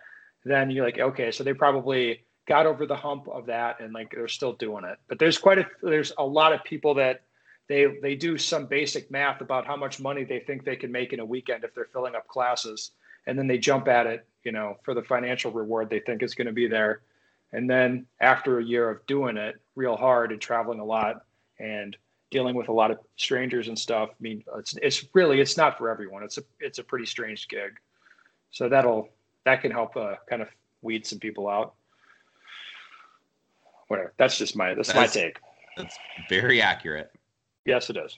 then 0.43 0.71
you're 0.71 0.83
like, 0.83 0.97
okay, 0.97 1.31
so 1.31 1.43
they 1.43 1.53
probably 1.53 2.23
got 2.47 2.65
over 2.65 2.87
the 2.87 2.95
hump 2.95 3.27
of 3.27 3.45
that 3.45 3.79
and 3.79 3.93
like 3.93 4.11
they're 4.11 4.27
still 4.27 4.53
doing 4.53 4.83
it. 4.83 4.97
But 5.07 5.19
there's 5.19 5.37
quite 5.37 5.59
a 5.59 5.67
there's 5.83 6.11
a 6.17 6.25
lot 6.25 6.53
of 6.53 6.63
people 6.63 6.95
that 6.95 7.21
they 7.69 7.99
they 8.01 8.15
do 8.15 8.35
some 8.39 8.65
basic 8.65 9.11
math 9.11 9.41
about 9.41 9.67
how 9.67 9.75
much 9.75 9.99
money 9.99 10.23
they 10.23 10.39
think 10.39 10.65
they 10.65 10.75
can 10.75 10.91
make 10.91 11.13
in 11.13 11.19
a 11.19 11.25
weekend 11.25 11.63
if 11.63 11.75
they're 11.75 11.89
filling 11.93 12.15
up 12.15 12.27
classes 12.27 12.91
and 13.27 13.37
then 13.37 13.45
they 13.45 13.59
jump 13.59 13.87
at 13.87 14.07
it, 14.07 14.25
you 14.43 14.51
know, 14.51 14.77
for 14.81 14.95
the 14.95 15.03
financial 15.03 15.51
reward 15.51 15.87
they 15.87 15.99
think 15.99 16.23
is 16.23 16.33
going 16.33 16.47
to 16.47 16.51
be 16.51 16.67
there. 16.67 17.01
And 17.53 17.69
then 17.69 18.07
after 18.19 18.57
a 18.57 18.63
year 18.63 18.89
of 18.89 19.05
doing 19.05 19.37
it 19.37 19.61
real 19.75 19.95
hard 19.95 20.31
and 20.31 20.41
traveling 20.41 20.79
a 20.79 20.85
lot 20.85 21.25
and 21.59 21.95
dealing 22.31 22.55
with 22.55 22.69
a 22.69 22.73
lot 22.73 22.89
of 22.89 22.97
strangers 23.17 23.67
and 23.67 23.77
stuff, 23.77 24.09
I 24.09 24.15
mean, 24.19 24.43
it's 24.57 24.75
it's 24.81 25.05
really 25.13 25.39
it's 25.39 25.57
not 25.57 25.77
for 25.77 25.89
everyone. 25.89 26.23
It's 26.23 26.37
a 26.37 26.43
it's 26.59 26.79
a 26.79 26.83
pretty 26.83 27.05
strange 27.05 27.47
gig. 27.47 27.79
So 28.49 28.67
that'll 28.67 29.09
that 29.45 29.61
can 29.61 29.71
help 29.71 29.95
uh, 29.95 30.15
kind 30.27 30.41
of 30.41 30.47
weed 30.81 31.05
some 31.05 31.19
people 31.19 31.47
out. 31.47 31.75
Whatever. 33.87 34.13
That's 34.17 34.37
just 34.37 34.55
my 34.55 34.73
that's, 34.73 34.91
that's 34.91 35.15
my 35.15 35.21
take. 35.21 35.37
That's 35.77 35.97
very 36.29 36.61
accurate. 36.61 37.11
Yes, 37.65 37.89
it 37.89 37.97
is. 37.97 38.17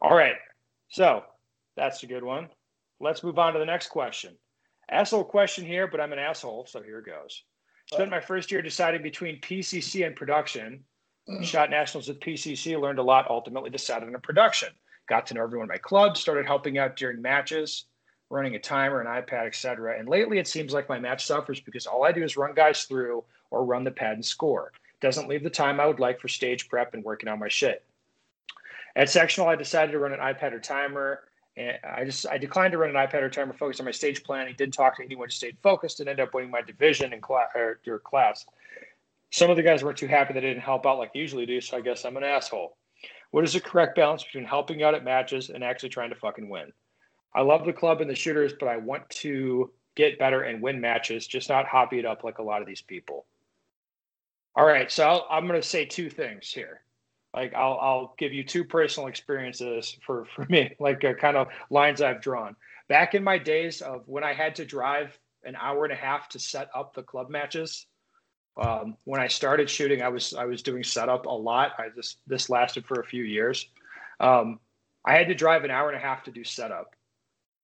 All 0.00 0.16
right. 0.16 0.36
So 0.88 1.24
that's 1.76 2.02
a 2.02 2.06
good 2.06 2.24
one. 2.24 2.48
Let's 3.00 3.22
move 3.22 3.38
on 3.38 3.52
to 3.52 3.58
the 3.58 3.66
next 3.66 3.88
question. 3.88 4.34
Asshole 4.88 5.24
question 5.24 5.64
here, 5.64 5.86
but 5.86 6.00
I'm 6.00 6.12
an 6.12 6.18
asshole, 6.18 6.66
so 6.66 6.80
here 6.80 7.00
it 7.00 7.06
goes. 7.06 7.42
Spent 7.92 8.10
my 8.10 8.20
first 8.20 8.50
year 8.50 8.62
deciding 8.62 9.02
between 9.02 9.40
PCC 9.40 10.06
and 10.06 10.16
production. 10.16 10.84
Mm. 11.28 11.42
Shot 11.42 11.70
nationals 11.70 12.08
with 12.08 12.20
PCC, 12.20 12.80
learned 12.80 12.98
a 12.98 13.02
lot, 13.02 13.28
ultimately 13.28 13.70
decided 13.70 14.08
on 14.08 14.14
a 14.14 14.20
production. 14.20 14.68
Got 15.08 15.26
to 15.26 15.34
know 15.34 15.42
everyone 15.42 15.66
in 15.66 15.68
my 15.74 15.78
club, 15.78 16.16
started 16.16 16.46
helping 16.46 16.78
out 16.78 16.96
during 16.96 17.20
matches, 17.20 17.84
running 18.30 18.54
a 18.54 18.58
timer, 18.58 19.00
an 19.00 19.06
iPad, 19.06 19.46
etc. 19.46 19.98
And 19.98 20.08
lately 20.08 20.38
it 20.38 20.48
seems 20.48 20.72
like 20.72 20.88
my 20.88 20.98
match 20.98 21.24
suffers 21.24 21.60
because 21.60 21.86
all 21.86 22.04
I 22.04 22.12
do 22.12 22.22
is 22.22 22.36
run 22.36 22.54
guys 22.54 22.84
through 22.84 23.24
or 23.50 23.64
run 23.64 23.84
the 23.84 23.90
pad 23.90 24.14
and 24.14 24.24
score. 24.24 24.72
Doesn't 25.00 25.28
leave 25.28 25.42
the 25.42 25.50
time 25.50 25.78
I 25.78 25.86
would 25.86 26.00
like 26.00 26.20
for 26.20 26.28
stage 26.28 26.68
prep 26.68 26.94
and 26.94 27.04
working 27.04 27.28
on 27.28 27.38
my 27.38 27.48
shit. 27.48 27.84
At 28.94 29.10
sectional, 29.10 29.48
I 29.48 29.56
decided 29.56 29.92
to 29.92 29.98
run 29.98 30.12
an 30.12 30.20
iPad 30.20 30.52
or 30.52 30.60
timer 30.60 31.22
and 31.56 31.78
I 31.84 32.04
just 32.04 32.26
I 32.26 32.38
declined 32.38 32.72
to 32.72 32.78
run 32.78 32.90
an 32.90 32.96
iPad 32.96 33.22
or 33.22 33.30
timer 33.30 33.54
focused 33.54 33.80
on 33.80 33.86
my 33.86 33.92
stage 33.92 34.22
planning. 34.22 34.54
Didn't 34.56 34.74
talk 34.74 34.96
to 34.96 35.04
anyone, 35.04 35.30
stayed 35.30 35.56
focused, 35.62 36.00
and 36.00 36.08
ended 36.08 36.26
up 36.26 36.34
winning 36.34 36.50
my 36.50 36.60
division 36.60 37.12
in 37.12 37.20
class 37.20 37.48
or 37.54 37.78
class. 38.04 38.44
Some 39.30 39.50
of 39.50 39.56
the 39.56 39.62
guys 39.62 39.82
weren't 39.82 39.98
too 39.98 40.06
happy 40.06 40.34
I 40.34 40.40
didn't 40.40 40.60
help 40.62 40.86
out 40.86 40.98
like 40.98 41.10
I 41.14 41.18
usually 41.18 41.46
do, 41.46 41.60
so 41.60 41.76
I 41.76 41.80
guess 41.80 42.04
I'm 42.04 42.16
an 42.16 42.24
asshole. 42.24 42.76
What 43.30 43.44
is 43.44 43.52
the 43.52 43.60
correct 43.60 43.96
balance 43.96 44.24
between 44.24 44.44
helping 44.44 44.82
out 44.82 44.94
at 44.94 45.04
matches 45.04 45.50
and 45.50 45.62
actually 45.62 45.88
trying 45.90 46.10
to 46.10 46.16
fucking 46.16 46.48
win? 46.48 46.72
I 47.34 47.42
love 47.42 47.66
the 47.66 47.72
club 47.72 48.00
and 48.00 48.08
the 48.08 48.14
shooters, 48.14 48.54
but 48.58 48.68
I 48.68 48.76
want 48.78 49.08
to 49.10 49.70
get 49.94 50.18
better 50.18 50.42
and 50.42 50.62
win 50.62 50.80
matches, 50.80 51.26
just 51.26 51.48
not 51.48 51.66
hobby 51.66 51.98
it 51.98 52.06
up 52.06 52.24
like 52.24 52.38
a 52.38 52.42
lot 52.42 52.62
of 52.62 52.66
these 52.66 52.82
people. 52.82 53.26
All 54.54 54.66
right, 54.66 54.90
so 54.90 55.26
i 55.30 55.36
am 55.36 55.46
going 55.46 55.60
to 55.60 55.66
say 55.66 55.84
two 55.84 56.08
things 56.08 56.50
here 56.50 56.82
like 57.36 57.54
I'll 57.54 57.78
I'll 57.80 58.14
give 58.18 58.32
you 58.32 58.42
two 58.42 58.64
personal 58.64 59.08
experiences 59.08 59.96
for 60.04 60.24
for 60.34 60.46
me, 60.46 60.74
like 60.80 61.04
uh, 61.04 61.14
kind 61.14 61.36
of 61.36 61.48
lines 61.70 62.00
I've 62.00 62.22
drawn. 62.22 62.56
Back 62.88 63.14
in 63.14 63.22
my 63.22 63.38
days 63.38 63.82
of 63.82 64.02
when 64.06 64.24
I 64.24 64.32
had 64.32 64.56
to 64.56 64.64
drive 64.64 65.16
an 65.44 65.54
hour 65.56 65.84
and 65.84 65.92
a 65.92 65.96
half 65.96 66.28
to 66.30 66.38
set 66.38 66.68
up 66.74 66.94
the 66.94 67.02
club 67.02 67.28
matches, 67.28 67.86
um, 68.56 68.96
when 69.04 69.20
I 69.20 69.28
started 69.28 69.68
shooting, 69.68 70.02
I 70.02 70.08
was 70.08 70.34
I 70.34 70.44
was 70.44 70.62
doing 70.62 70.82
setup 70.82 71.26
a 71.26 71.30
lot. 71.30 71.72
I 71.78 71.88
just 71.94 72.18
this 72.26 72.48
lasted 72.48 72.86
for 72.86 73.00
a 73.00 73.04
few 73.04 73.24
years. 73.24 73.68
Um, 74.20 74.60
I 75.04 75.14
had 75.14 75.28
to 75.28 75.34
drive 75.34 75.64
an 75.64 75.70
hour 75.70 75.88
and 75.88 75.96
a 75.96 76.00
half 76.00 76.24
to 76.24 76.30
do 76.30 76.42
setup, 76.42 76.94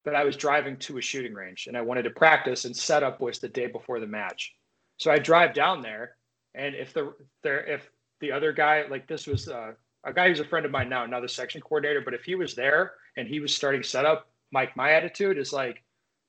but 0.05 0.15
I 0.15 0.25
was 0.25 0.37
driving 0.37 0.77
to 0.79 0.99
a 0.99 1.03
shooting 1.03 1.35
range 1.35 1.67
and 1.67 1.77
I 1.77 1.81
wanted 1.81 2.03
to 2.03 2.11
practice. 2.11 2.67
And 2.67 2.77
setup 2.77 3.21
was 3.21 3.39
the 3.39 3.49
day 3.49 3.67
before 3.67 4.01
the 4.01 4.07
match, 4.07 4.55
so 4.99 5.11
I 5.11 5.19
drive 5.19 5.55
down 5.55 5.81
there, 5.81 6.17
and 6.55 6.75
if 6.75 6.93
the 6.93 7.15
there 7.43 7.65
if 7.65 7.89
the 8.21 8.33
other 8.33 8.53
guy, 8.53 8.85
like 8.89 9.09
this 9.09 9.27
was 9.27 9.49
uh, 9.49 9.73
a 10.05 10.13
guy 10.13 10.29
who's 10.29 10.41
a 10.41 10.45
friend 10.45 10.67
of 10.67 10.73
mine 10.73 10.89
now, 10.89 11.05
another 11.05 11.29
section 11.29 11.61
coordinator. 11.61 12.01
But 12.01 12.15
if 12.15 12.23
he 12.25 12.35
was 12.35 12.55
there 12.55 12.93
and 13.17 13.27
he 13.27 13.41
was 13.41 13.55
starting 13.55 13.83
setup, 13.83 14.29
Mike, 14.53 14.77
my 14.77 14.93
attitude 14.93 15.39
is 15.39 15.53
like, 15.53 15.83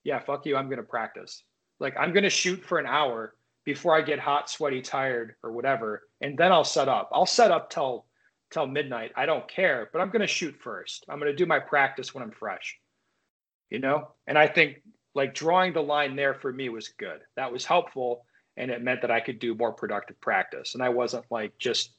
yeah, 0.03 0.19
fuck 0.19 0.45
you. 0.45 0.55
I'm 0.55 0.67
going 0.67 0.77
to 0.77 0.83
practice. 0.83 1.43
Like 1.79 1.95
I'm 1.97 2.11
going 2.11 2.23
to 2.23 2.29
shoot 2.29 2.63
for 2.63 2.79
an 2.79 2.85
hour 2.85 3.35
before 3.65 3.95
I 3.95 4.01
get 4.01 4.19
hot, 4.19 4.49
sweaty, 4.49 4.81
tired, 4.81 5.35
or 5.43 5.51
whatever, 5.51 6.03
and 6.21 6.37
then 6.37 6.51
I'll 6.51 6.63
set 6.63 6.89
up. 6.89 7.09
I'll 7.13 7.25
set 7.25 7.51
up 7.51 7.69
till 7.69 8.05
till 8.51 8.67
midnight. 8.67 9.11
I 9.15 9.25
don't 9.25 9.47
care, 9.47 9.89
but 9.91 9.99
I'm 9.99 10.09
going 10.09 10.21
to 10.21 10.27
shoot 10.27 10.55
first. 10.59 11.05
I'm 11.09 11.19
going 11.19 11.31
to 11.31 11.35
do 11.35 11.45
my 11.45 11.59
practice 11.59 12.13
when 12.13 12.23
I'm 12.23 12.31
fresh. 12.31 12.77
You 13.69 13.79
know, 13.79 14.09
and 14.27 14.37
I 14.37 14.47
think 14.47 14.81
like 15.15 15.33
drawing 15.33 15.73
the 15.73 15.81
line 15.81 16.15
there 16.15 16.35
for 16.35 16.53
me 16.53 16.69
was 16.69 16.89
good. 16.89 17.21
That 17.35 17.51
was 17.51 17.65
helpful 17.65 18.25
and 18.57 18.71
it 18.71 18.83
meant 18.83 19.01
that 19.01 19.11
I 19.11 19.19
could 19.19 19.39
do 19.39 19.55
more 19.55 19.71
productive 19.71 20.19
practice. 20.21 20.73
And 20.73 20.83
I 20.83 20.89
wasn't 20.89 21.25
like 21.29 21.57
just 21.57 21.91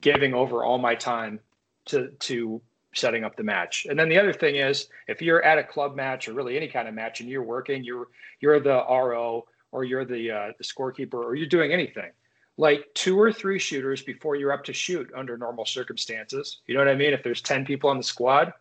giving 0.00 0.34
over 0.34 0.64
all 0.64 0.78
my 0.78 0.94
time 0.94 1.40
to 1.86 2.08
to 2.20 2.60
setting 2.94 3.24
up 3.24 3.36
the 3.36 3.44
match. 3.44 3.86
And 3.88 3.98
then 3.98 4.08
the 4.08 4.18
other 4.18 4.32
thing 4.32 4.56
is 4.56 4.88
if 5.06 5.22
you're 5.22 5.42
at 5.42 5.58
a 5.58 5.64
club 5.64 5.94
match 5.94 6.28
or 6.28 6.32
really 6.32 6.56
any 6.56 6.68
kind 6.68 6.88
of 6.88 6.94
match 6.94 7.20
and 7.20 7.28
you're 7.28 7.42
working, 7.42 7.84
you're 7.84 8.08
you're 8.40 8.60
the 8.60 8.84
RO 8.88 9.46
or 9.72 9.84
you're 9.84 10.04
the 10.04 10.30
uh, 10.30 10.52
the 10.58 10.64
scorekeeper 10.64 11.14
or 11.14 11.34
you're 11.34 11.46
doing 11.46 11.72
anything. 11.72 12.10
Like 12.56 12.86
two 12.94 13.18
or 13.18 13.32
three 13.32 13.58
shooters 13.58 14.02
before 14.02 14.36
you're 14.36 14.52
up 14.52 14.64
to 14.64 14.72
shoot 14.72 15.10
under 15.16 15.38
normal 15.38 15.64
circumstances. 15.64 16.60
You 16.66 16.74
know 16.74 16.80
what 16.80 16.88
I 16.88 16.94
mean? 16.94 17.12
If 17.12 17.22
there's 17.22 17.40
10 17.40 17.64
people 17.64 17.88
on 17.88 17.96
the 17.96 18.02
squad, 18.02 18.52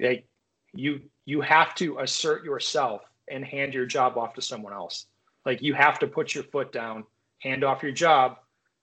like 0.00 0.26
you 0.72 1.00
you 1.24 1.40
have 1.40 1.74
to 1.76 1.98
assert 1.98 2.44
yourself 2.44 3.02
and 3.28 3.44
hand 3.44 3.74
your 3.74 3.86
job 3.86 4.18
off 4.18 4.34
to 4.34 4.42
someone 4.42 4.72
else. 4.72 5.06
Like 5.46 5.62
you 5.62 5.74
have 5.74 5.98
to 6.00 6.06
put 6.06 6.34
your 6.34 6.44
foot 6.44 6.72
down, 6.72 7.04
hand 7.38 7.64
off 7.64 7.82
your 7.82 7.92
job, 7.92 8.36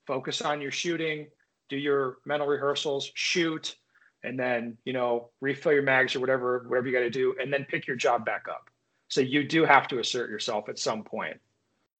focus 0.07 0.41
on 0.41 0.62
your 0.62 0.71
shooting, 0.71 1.27
do 1.69 1.77
your 1.77 2.17
mental 2.25 2.47
rehearsals, 2.47 3.12
shoot, 3.13 3.75
and 4.23 4.38
then 4.38 4.77
you 4.86 4.93
know 4.93 5.29
refill 5.41 5.73
your 5.73 5.84
mags 5.84 6.15
or 6.15 6.19
whatever 6.19 6.65
whatever 6.67 6.88
you 6.88 6.93
got 6.93 6.99
to 6.99 7.10
do, 7.10 7.36
and 7.41 7.51
then 7.51 7.65
pick 7.69 7.88
your 7.88 7.95
job 7.95 8.25
back 8.25 8.45
up. 8.49 8.69
So 9.12 9.19
you 9.19 9.43
do 9.43 9.65
have 9.65 9.89
to 9.89 10.00
assert 10.00 10.30
yourself 10.30 10.69
at 10.69 10.80
some 10.80 11.04
point. 11.04 11.38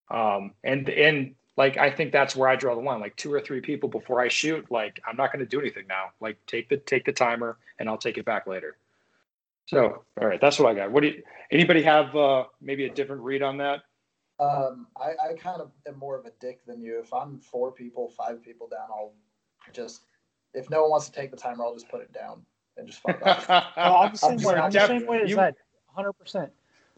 Um, 0.10 0.54
and 0.64 0.88
and 0.90 1.36
like 1.58 1.76
I 1.78 1.92
think 1.92 2.14
that's 2.14 2.38
where 2.38 2.48
I 2.48 2.56
draw 2.56 2.74
the 2.74 2.82
line. 2.82 3.02
Like 3.02 3.18
two 3.18 3.34
or 3.34 3.42
three 3.42 3.60
people 3.60 3.90
before 3.90 4.22
I 4.22 4.30
shoot, 4.30 4.72
like 4.72 5.02
I'm 5.06 5.18
not 5.18 5.34
going 5.34 5.44
to 5.44 5.50
do 5.50 5.60
anything 5.60 5.88
now. 5.88 6.12
Like 6.22 6.38
take 6.48 6.70
the 6.70 6.78
take 6.78 7.04
the 7.04 7.12
timer, 7.12 7.58
and 7.80 7.90
I'll 7.90 7.98
take 7.98 8.18
it 8.18 8.24
back 8.24 8.48
later. 8.48 8.78
So 9.66 10.04
all 10.22 10.28
right, 10.28 10.40
that's 10.40 10.58
what 10.58 10.72
I 10.72 10.74
got. 10.74 10.92
What 10.92 11.02
do 11.02 11.10
you, 11.10 11.24
anybody 11.52 11.82
have 11.84 12.16
uh, 12.16 12.46
maybe 12.62 12.86
a 12.86 12.94
different 12.94 13.24
read 13.24 13.42
on 13.42 13.58
that? 13.58 13.82
Um, 14.40 14.88
I, 14.98 15.32
I 15.32 15.34
kind 15.34 15.60
of 15.60 15.72
am 15.86 16.00
more 16.00 16.18
of 16.18 16.26
a 16.26 16.32
dick 16.40 16.66
than 16.66 16.82
you. 16.82 16.98
If 17.02 17.14
I'm 17.14 17.40
four 17.40 17.74
people, 17.74 18.08
five 18.18 18.42
people 18.42 18.70
down, 18.70 18.88
I'll 18.90 19.12
just 19.74 20.04
if 20.54 20.70
no 20.70 20.84
one 20.84 20.92
wants 20.92 21.08
to 21.08 21.12
take 21.12 21.30
the 21.30 21.38
timer, 21.38 21.66
I'll 21.66 21.74
just 21.74 21.90
put 21.90 22.02
it 22.02 22.14
down 22.14 22.46
and 22.78 22.88
just 22.88 23.02
fuck 23.02 23.22
off. 23.26 23.46
oh, 23.50 23.96
I'm 23.98 24.12
the 24.14 24.18
same 24.18 24.42
way. 24.42 24.56
I'm 24.56 24.72
the 24.72 24.88
same 24.88 25.06
way 25.08 25.24
as 25.24 25.36
that. 25.36 25.56
100. 25.94 26.14
percent 26.14 26.52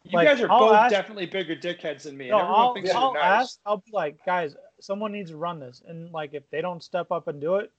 You 0.05 0.17
like, 0.17 0.27
guys 0.27 0.41
are 0.41 0.51
I'll 0.51 0.59
both 0.59 0.75
ask, 0.75 0.91
definitely 0.91 1.27
bigger 1.27 1.55
dickheads 1.55 2.03
than 2.03 2.17
me. 2.17 2.29
No, 2.29 2.37
I'll, 2.37 2.75
I'll 2.93 3.13
nice. 3.13 3.23
ask. 3.23 3.59
I'll 3.65 3.77
be 3.77 3.91
like, 3.93 4.17
guys, 4.25 4.55
someone 4.81 5.13
needs 5.13 5.31
to 5.31 5.37
run 5.37 5.59
this, 5.59 5.81
and 5.87 6.11
like 6.11 6.33
if 6.33 6.43
they 6.49 6.61
don't 6.61 6.83
step 6.83 7.09
up 7.11 7.29
and 7.29 7.39
do 7.39 7.55
it, 7.55 7.71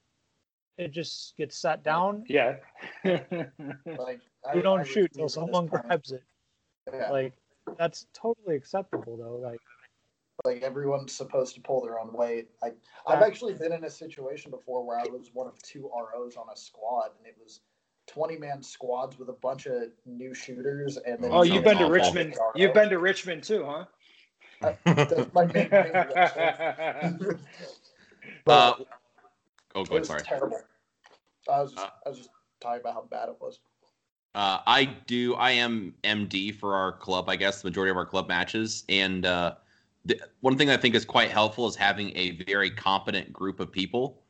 it 0.79 0.91
just 0.91 1.37
gets 1.37 1.57
sat 1.57 1.83
down. 1.83 2.25
Yeah. 2.29 2.57
Like 3.05 4.21
You 4.55 4.63
don't 4.63 4.81
refuse 4.81 4.95
shoot 4.95 5.05
at 5.05 5.15
till 5.15 5.29
someone 5.29 5.67
grabs 5.67 6.13
it. 6.13 6.23
Yeah, 6.93 7.11
Like 7.11 7.33
that's 7.79 8.07
totally 8.13 8.57
acceptable 8.57 9.17
though. 9.17 9.37
Like 9.37 9.61
like 10.45 10.63
everyone's 10.63 11.13
supposed 11.13 11.55
to 11.55 11.61
pull 11.61 11.83
their 11.83 11.99
own 11.99 12.13
weight. 12.13 12.49
I 12.63 12.73
I've 13.07 13.23
actually 13.23 13.55
been 13.55 13.73
in 13.73 13.85
a 13.85 13.91
situation 13.91 14.51
before 14.51 14.85
where 14.85 14.99
I 14.99 15.05
was 15.05 15.31
one 15.33 15.47
of 15.47 15.61
two 15.63 15.91
ROs 15.95 16.37
on 16.37 16.47
a 16.53 16.57
squad, 16.57 17.11
and 17.19 17.27
it 17.27 17.37
was 17.43 17.61
twenty 18.07 18.37
man 18.37 18.63
squads 18.63 19.19
with 19.19 19.29
a 19.29 19.35
bunch 19.35 19.67
of 19.67 19.85
new 20.07 20.35
shooters. 20.35 20.97
And 20.99 21.23
then 21.23 21.31
oh, 21.33 21.43
you've 21.43 21.65
been 21.65 21.79
to 21.79 21.85
awful. 21.85 21.91
Richmond. 21.91 22.37
You've 22.55 22.75
been 22.75 22.91
to 22.91 22.99
Richmond 22.99 23.43
too, 23.43 23.65
huh? 23.65 23.85
That's 24.85 25.33
my 25.35 25.47
main 25.47 25.69
thing. 25.69 25.93
Richmond. 25.93 27.39
uh, 28.47 28.75
oh, 29.75 29.85
go 29.85 29.97
ahead. 29.97 30.07
Sorry. 30.07 30.23
terrible. 30.23 30.61
I 31.51 31.61
was 31.61 31.73
just, 31.73 31.85
Uh, 31.85 31.91
I 32.07 32.09
was 32.09 32.19
just 32.19 32.31
talking 32.61 32.81
about 32.81 32.95
how 32.95 33.03
bad 33.11 33.29
it 33.29 33.37
was. 33.41 33.61
Uh, 34.35 34.59
I 34.67 34.87
do. 35.07 35.35
I 35.35 35.53
am 35.53 35.95
MD 36.03 36.55
for 36.55 36.75
our 36.75 36.93
club. 36.93 37.29
I 37.29 37.37
guess 37.37 37.63
the 37.63 37.69
majority 37.69 37.91
of 37.91 37.97
our 37.97 38.07
club 38.07 38.29
matches, 38.29 38.85
and 38.89 39.25
uh, 39.25 39.55
the, 40.05 40.21
one 40.41 40.57
thing 40.59 40.71
I 40.71 40.77
think 40.77 40.95
is 40.97 41.05
quite 41.05 41.31
helpful 41.31 41.69
is 41.69 41.77
having 41.77 42.11
a 42.17 42.33
very 42.45 42.71
competent 42.71 43.33
group 43.33 43.61
of 43.61 43.71
people, 43.71 44.24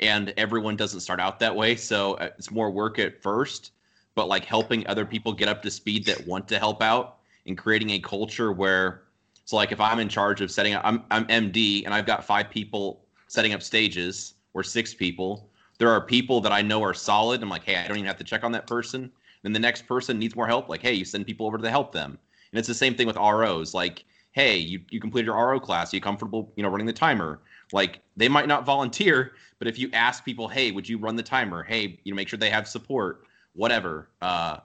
and 0.00 0.34
everyone 0.36 0.76
doesn't 0.76 1.00
start 1.00 1.20
out 1.20 1.38
that 1.40 1.54
way. 1.54 1.76
So 1.76 2.14
uh, 2.14 2.30
it's 2.38 2.50
more 2.50 2.70
work 2.70 2.98
at 2.98 3.22
first, 3.22 3.72
but 4.14 4.28
like 4.28 4.44
helping 4.44 4.86
other 4.86 5.04
people 5.04 5.32
get 5.32 5.48
up 5.48 5.62
to 5.62 5.70
speed 5.70 6.04
that 6.06 6.26
want 6.26 6.48
to 6.48 6.58
help 6.58 6.82
out, 6.82 7.18
and 7.46 7.56
creating 7.56 7.90
a 7.90 7.98
culture 7.98 8.52
where, 8.52 9.02
so 9.44 9.56
like 9.56 9.72
if 9.72 9.80
I'm 9.80 9.98
in 9.98 10.08
charge 10.08 10.40
of 10.40 10.50
setting 10.50 10.74
up, 10.74 10.82
I'm 10.84 11.04
I'm 11.10 11.26
MD, 11.26 11.84
and 11.84 11.94
I've 11.94 12.06
got 12.06 12.24
five 12.24 12.50
people 12.50 13.04
setting 13.28 13.54
up 13.54 13.62
stages 13.62 14.34
or 14.54 14.62
six 14.62 14.94
people. 14.94 15.48
There 15.78 15.90
are 15.90 16.00
people 16.00 16.40
that 16.42 16.52
I 16.52 16.60
know 16.60 16.82
are 16.82 16.92
solid. 16.92 17.42
I'm 17.42 17.48
like, 17.48 17.64
hey, 17.64 17.76
I 17.76 17.88
don't 17.88 17.96
even 17.96 18.06
have 18.06 18.18
to 18.18 18.24
check 18.24 18.44
on 18.44 18.52
that 18.52 18.66
person 18.66 19.10
then 19.42 19.52
the 19.52 19.58
next 19.58 19.86
person 19.86 20.18
needs 20.18 20.36
more 20.36 20.46
help 20.46 20.68
like 20.68 20.82
hey 20.82 20.92
you 20.92 21.04
send 21.04 21.26
people 21.26 21.46
over 21.46 21.58
to 21.58 21.70
help 21.70 21.92
them 21.92 22.18
and 22.52 22.58
it's 22.58 22.68
the 22.68 22.74
same 22.74 22.94
thing 22.94 23.06
with 23.06 23.16
ros 23.16 23.74
like 23.74 24.04
hey 24.32 24.56
you, 24.56 24.80
you 24.90 25.00
completed 25.00 25.26
your 25.26 25.36
ro 25.36 25.58
class 25.58 25.92
are 25.92 25.96
you 25.96 26.00
comfortable 26.00 26.52
you 26.56 26.62
know 26.62 26.68
running 26.68 26.86
the 26.86 26.92
timer 26.92 27.40
like 27.72 28.00
they 28.16 28.28
might 28.28 28.48
not 28.48 28.64
volunteer 28.64 29.32
but 29.58 29.68
if 29.68 29.78
you 29.78 29.90
ask 29.92 30.24
people 30.24 30.48
hey 30.48 30.70
would 30.70 30.88
you 30.88 30.98
run 30.98 31.16
the 31.16 31.22
timer? 31.22 31.62
Hey 31.62 32.00
you 32.04 32.12
know 32.12 32.16
make 32.16 32.28
sure 32.28 32.38
they 32.38 32.50
have 32.50 32.66
support 32.68 33.24
whatever 33.54 34.08
uh, 34.22 34.58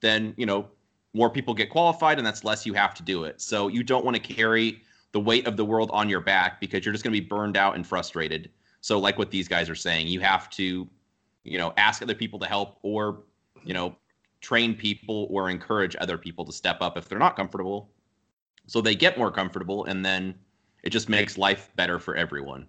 then 0.00 0.34
you 0.36 0.46
know 0.46 0.68
more 1.14 1.30
people 1.30 1.54
get 1.54 1.70
qualified 1.70 2.18
and 2.18 2.26
that's 2.26 2.44
less 2.44 2.64
you 2.64 2.72
have 2.72 2.94
to 2.94 3.02
do 3.02 3.24
it. 3.24 3.40
So 3.40 3.68
you 3.68 3.82
don't 3.82 4.04
want 4.04 4.16
to 4.16 4.34
carry 4.34 4.82
the 5.12 5.20
weight 5.20 5.46
of 5.46 5.56
the 5.56 5.64
world 5.64 5.90
on 5.92 6.08
your 6.08 6.20
back 6.20 6.58
because 6.58 6.84
you're 6.84 6.92
just 6.92 7.04
going 7.04 7.14
to 7.14 7.20
be 7.20 7.26
burned 7.26 7.56
out 7.56 7.74
and 7.74 7.86
frustrated. 7.86 8.50
So 8.80 8.98
like 8.98 9.18
what 9.18 9.30
these 9.30 9.46
guys 9.46 9.68
are 9.68 9.74
saying 9.74 10.08
you 10.08 10.20
have 10.20 10.50
to 10.50 10.88
you 11.44 11.58
know 11.58 11.72
ask 11.76 12.02
other 12.02 12.14
people 12.14 12.38
to 12.38 12.46
help 12.46 12.78
or 12.82 13.22
you 13.64 13.74
know 13.74 13.96
train 14.40 14.74
people 14.74 15.28
or 15.30 15.48
encourage 15.48 15.96
other 16.00 16.18
people 16.18 16.44
to 16.44 16.52
step 16.52 16.78
up 16.80 16.96
if 16.96 17.08
they're 17.08 17.18
not 17.18 17.36
comfortable. 17.36 17.90
So 18.66 18.80
they 18.80 18.94
get 18.94 19.16
more 19.18 19.30
comfortable 19.30 19.84
and 19.84 20.04
then 20.04 20.34
it 20.82 20.90
just 20.90 21.08
makes 21.08 21.38
life 21.38 21.70
better 21.76 21.98
for 21.98 22.16
everyone 22.16 22.66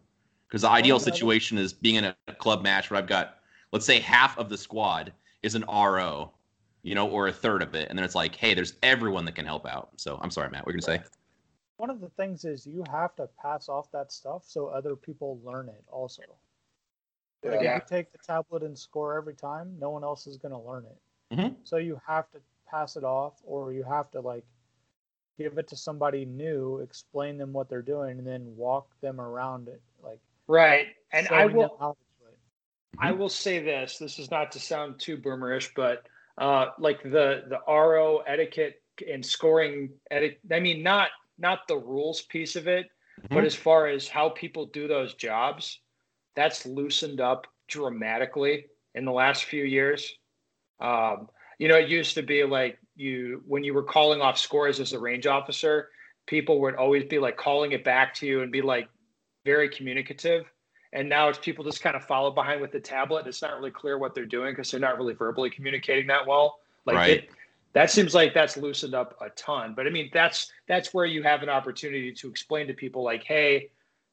because 0.47 0.61
the 0.61 0.69
ideal 0.69 0.99
situation 0.99 1.57
is 1.57 1.73
being 1.73 1.95
in 1.95 2.05
a 2.05 2.33
club 2.33 2.63
match 2.63 2.89
where 2.89 2.99
i've 2.99 3.07
got 3.07 3.39
let's 3.71 3.85
say 3.85 3.99
half 3.99 4.37
of 4.37 4.49
the 4.49 4.57
squad 4.57 5.13
is 5.41 5.55
an 5.55 5.63
ro 5.67 6.31
you 6.83 6.95
know 6.95 7.09
or 7.09 7.27
a 7.27 7.33
third 7.33 7.61
of 7.61 7.75
it 7.75 7.89
and 7.89 7.97
then 7.97 8.03
it's 8.03 8.15
like 8.15 8.35
hey 8.35 8.53
there's 8.53 8.75
everyone 8.83 9.25
that 9.25 9.35
can 9.35 9.45
help 9.45 9.65
out 9.65 9.89
so 9.95 10.19
i'm 10.21 10.31
sorry 10.31 10.49
matt 10.49 10.65
we're 10.65 10.73
gonna 10.73 10.81
say 10.81 11.01
one 11.77 11.89
of 11.89 11.99
the 11.99 12.09
things 12.09 12.45
is 12.45 12.65
you 12.65 12.83
have 12.89 13.15
to 13.15 13.27
pass 13.41 13.67
off 13.67 13.91
that 13.91 14.11
stuff 14.11 14.43
so 14.45 14.67
other 14.67 14.95
people 14.95 15.39
learn 15.43 15.67
it 15.69 15.83
also. 15.91 16.21
Like 17.43 17.61
Yeah. 17.61 17.75
if 17.77 17.83
you 17.83 17.97
take 17.97 18.11
the 18.11 18.19
tablet 18.19 18.63
and 18.63 18.77
score 18.77 19.17
every 19.17 19.35
time, 19.35 19.77
no 19.79 19.89
one 19.89 20.03
else 20.03 20.27
is 20.27 20.37
going 20.37 20.53
to 20.53 20.59
learn 20.59 20.85
it. 20.85 21.35
Mhm. 21.35 21.57
So 21.63 21.77
you 21.77 21.99
have 22.05 22.31
to 22.31 22.41
pass 22.65 22.95
it 22.95 23.03
off, 23.03 23.41
or 23.43 23.73
you 23.73 23.83
have 23.83 24.09
to 24.11 24.21
like 24.21 24.45
give 25.37 25.57
it 25.57 25.67
to 25.69 25.75
somebody 25.75 26.25
new, 26.25 26.79
explain 26.79 27.37
them 27.37 27.53
what 27.53 27.69
they're 27.69 27.81
doing, 27.81 28.17
and 28.19 28.27
then 28.27 28.55
walk 28.55 28.87
them 29.01 29.19
around 29.19 29.67
it, 29.67 29.81
like 30.03 30.19
Right. 30.47 30.87
And 31.11 31.27
I 31.29 31.45
will 31.45 31.77
how 31.79 31.91
to 31.91 31.97
do 32.19 32.27
it. 32.27 32.37
I 32.99 33.11
will 33.11 33.29
say 33.29 33.59
this. 33.59 33.97
This 33.97 34.19
is 34.19 34.31
not 34.31 34.51
to 34.53 34.59
sound 34.59 34.99
too 34.99 35.17
boomerish, 35.17 35.71
but 35.75 36.07
uh, 36.37 36.67
like 36.79 37.01
the 37.03 37.43
the 37.47 37.59
RO 37.67 38.19
etiquette 38.19 38.81
and 39.11 39.25
scoring 39.25 39.89
etiquette. 40.11 40.41
I 40.51 40.59
mean, 40.59 40.83
not 40.83 41.09
not 41.37 41.67
the 41.67 41.77
rules 41.77 42.21
piece 42.23 42.55
of 42.55 42.67
it, 42.67 42.89
but 43.29 43.43
Mhm. 43.43 43.45
as 43.45 43.55
far 43.55 43.87
as 43.87 44.07
how 44.07 44.29
people 44.29 44.65
do 44.67 44.87
those 44.87 45.13
jobs, 45.15 45.79
that's 46.35 46.65
loosened 46.65 47.21
up 47.21 47.47
dramatically 47.67 48.67
in 48.95 49.05
the 49.05 49.11
last 49.11 49.45
few 49.45 49.63
years. 49.63 50.17
Um, 50.79 51.29
you 51.57 51.67
know, 51.67 51.77
it 51.77 51.89
used 51.89 52.15
to 52.15 52.23
be 52.23 52.43
like 52.43 52.77
you 52.95 53.43
when 53.47 53.63
you 53.63 53.73
were 53.73 53.83
calling 53.83 54.21
off 54.21 54.37
scores 54.37 54.79
as 54.79 54.93
a 54.93 54.99
range 54.99 55.27
officer, 55.27 55.89
people 56.27 56.61
would 56.61 56.75
always 56.75 57.03
be 57.05 57.19
like 57.19 57.37
calling 57.37 57.71
it 57.71 57.83
back 57.83 58.13
to 58.15 58.25
you 58.25 58.41
and 58.41 58.51
be 58.51 58.61
like 58.61 58.87
very 59.45 59.69
communicative. 59.69 60.45
And 60.93 61.09
now 61.09 61.27
it's 61.27 61.39
people 61.39 61.63
just 61.65 61.81
kind 61.81 61.95
of 61.95 62.05
follow 62.05 62.29
behind 62.31 62.61
with 62.61 62.71
the 62.71 62.79
tablet. 62.79 63.25
It's 63.25 63.41
not 63.41 63.57
really 63.57 63.71
clear 63.71 63.97
what 63.97 64.13
they're 64.13 64.25
doing 64.25 64.51
because 64.51 64.69
they're 64.69 64.79
not 64.79 64.97
really 64.97 65.13
verbally 65.13 65.49
communicating 65.49 66.07
that 66.07 66.25
well. 66.27 66.59
Like 66.85 66.95
Right. 66.95 67.09
it, 67.09 67.29
that 67.73 67.89
seems 67.89 68.13
like 68.13 68.33
that's 68.33 68.55
loosened 68.55 68.93
up 68.93 69.17
a 69.19 69.29
ton. 69.31 69.73
But 69.75 69.87
I 69.87 69.89
mean, 69.89 70.09
that's 70.13 70.51
that's 70.67 70.93
where 70.93 71.05
you 71.05 71.23
have 71.23 71.41
an 71.41 71.49
opportunity 71.49 72.11
to 72.13 72.29
explain 72.29 72.67
to 72.67 72.73
people 72.73 73.03
like, 73.03 73.23
hey, 73.23 73.69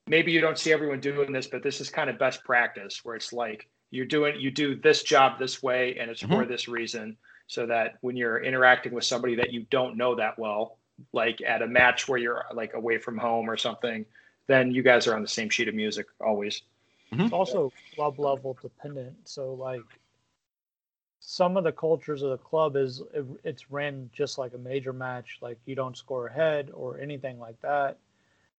maybe 0.06 0.32
you 0.32 0.40
don't 0.40 0.58
see 0.58 0.72
everyone 0.72 1.00
doing 1.00 1.30
this, 1.30 1.46
but 1.46 1.62
this 1.62 1.80
is 1.80 1.90
kind 1.90 2.08
of 2.08 2.18
best 2.18 2.42
practice 2.44 3.04
where 3.04 3.14
it's 3.14 3.32
like 3.32 3.68
you're 3.90 4.06
doing 4.06 4.34
you 4.38 4.50
do 4.50 4.74
this 4.74 5.02
job 5.02 5.38
this 5.38 5.62
way 5.62 5.96
and 5.98 6.10
it's 6.10 6.22
mm-hmm. 6.22 6.32
for 6.32 6.46
this 6.46 6.68
reason. 6.68 7.16
So 7.50 7.66
that 7.66 7.98
when 8.00 8.16
you're 8.16 8.38
interacting 8.38 8.92
with 8.92 9.02
somebody 9.02 9.34
that 9.34 9.52
you 9.52 9.66
don't 9.70 9.96
know 9.96 10.14
that 10.14 10.38
well, 10.38 10.78
like 11.12 11.42
at 11.42 11.62
a 11.62 11.66
match 11.66 12.06
where 12.06 12.16
you're 12.16 12.44
like 12.54 12.74
away 12.74 12.96
from 12.98 13.18
home 13.18 13.50
or 13.50 13.56
something, 13.56 14.06
then 14.46 14.70
you 14.70 14.84
guys 14.84 15.08
are 15.08 15.16
on 15.16 15.22
the 15.22 15.28
same 15.28 15.50
sheet 15.50 15.66
of 15.66 15.74
music 15.74 16.06
always. 16.20 16.62
Mm-hmm. 17.12 17.22
It's 17.22 17.32
also 17.32 17.72
club 17.96 18.20
level 18.20 18.56
dependent. 18.62 19.16
So 19.24 19.54
like 19.54 19.82
some 21.18 21.56
of 21.56 21.64
the 21.64 21.72
cultures 21.72 22.22
of 22.22 22.30
the 22.30 22.38
club 22.38 22.76
is 22.76 23.02
it, 23.12 23.26
it's 23.42 23.68
ran 23.68 24.10
just 24.12 24.38
like 24.38 24.54
a 24.54 24.58
major 24.58 24.92
match, 24.92 25.38
like 25.40 25.58
you 25.66 25.74
don't 25.74 25.96
score 25.96 26.28
ahead 26.28 26.70
or 26.72 27.00
anything 27.00 27.40
like 27.40 27.60
that. 27.62 27.98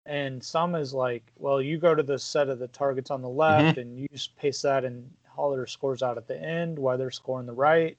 And 0.05 0.43
some 0.43 0.75
is 0.75 0.93
like, 0.93 1.31
well, 1.37 1.63
you 1.63 1.79
go 1.79 1.95
to 1.95 2.03
the 2.03 2.19
set 2.19 2.49
of 2.49 2.59
the 2.59 2.67
targets 2.67 3.13
on 3.13 3.23
the 3.23 3.29
left 3.29 3.79
mm-hmm. 3.79 3.81
and 3.83 3.97
you 4.01 4.09
just 4.09 4.37
pace 4.37 4.63
that 4.63 4.85
and 4.85 5.09
holler 5.29 5.65
scores 5.69 6.03
out 6.03 6.19
at 6.19 6.27
the 6.27 6.37
end 6.37 6.77
while 6.77 6.99
they're 6.99 7.13
scoring 7.13 7.47
the 7.47 7.53
right. 7.53 7.97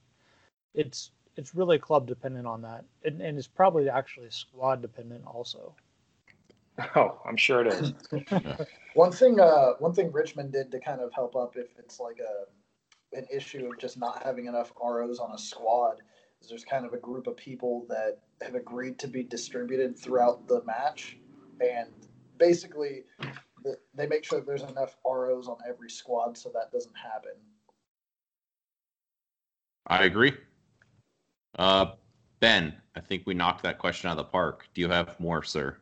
It's 0.74 1.10
it's 1.36 1.54
really 1.54 1.78
club 1.78 2.06
dependent 2.06 2.46
on 2.46 2.62
that, 2.62 2.84
and, 3.04 3.20
and 3.20 3.38
it's 3.38 3.48
probably 3.48 3.88
actually 3.88 4.30
squad 4.30 4.82
dependent 4.82 5.24
also. 5.26 5.74
Oh, 6.96 7.20
I'm 7.26 7.36
sure 7.36 7.66
it 7.66 7.66
is. 7.66 7.92
One 8.94 9.12
thing, 9.12 9.38
uh, 9.38 9.74
one 9.78 9.92
thing 9.92 10.10
Richmond 10.10 10.52
did 10.52 10.70
to 10.72 10.80
kind 10.80 11.02
of 11.02 11.12
help 11.12 11.36
up 11.36 11.54
if 11.56 11.66
it's 11.78 12.00
like 12.00 12.18
a 12.18 13.16
an 13.16 13.26
issue 13.30 13.70
of 13.70 13.78
just 13.78 13.98
not 13.98 14.22
having 14.22 14.46
enough 14.46 14.72
ROs 14.82 15.18
on 15.18 15.32
a 15.32 15.38
squad 15.38 16.00
is 16.40 16.48
there's 16.48 16.64
kind 16.64 16.86
of 16.86 16.94
a 16.94 16.96
group 16.96 17.26
of 17.26 17.36
people 17.36 17.84
that 17.90 18.20
have 18.40 18.54
agreed 18.54 18.98
to 19.00 19.06
be 19.06 19.22
distributed 19.22 19.98
throughout 19.98 20.48
the 20.48 20.62
match, 20.64 21.18
and 21.60 21.90
basically 22.38 23.04
the, 23.62 23.76
they 23.94 24.06
make 24.06 24.24
sure 24.24 24.40
there's 24.40 24.62
enough 24.62 24.96
ROs 25.06 25.48
on 25.48 25.58
every 25.68 25.90
squad 25.90 26.36
so 26.36 26.50
that 26.54 26.72
doesn't 26.72 26.96
happen. 26.96 27.32
i 29.88 30.04
agree 30.04 30.32
uh 31.58 31.86
ben 32.40 32.74
i 32.96 33.00
think 33.00 33.22
we 33.26 33.34
knocked 33.34 33.62
that 33.62 33.78
question 33.78 34.08
out 34.08 34.12
of 34.12 34.24
the 34.26 34.30
park 34.30 34.66
do 34.74 34.80
you 34.80 34.88
have 34.88 35.18
more 35.20 35.42
sir 35.42 35.76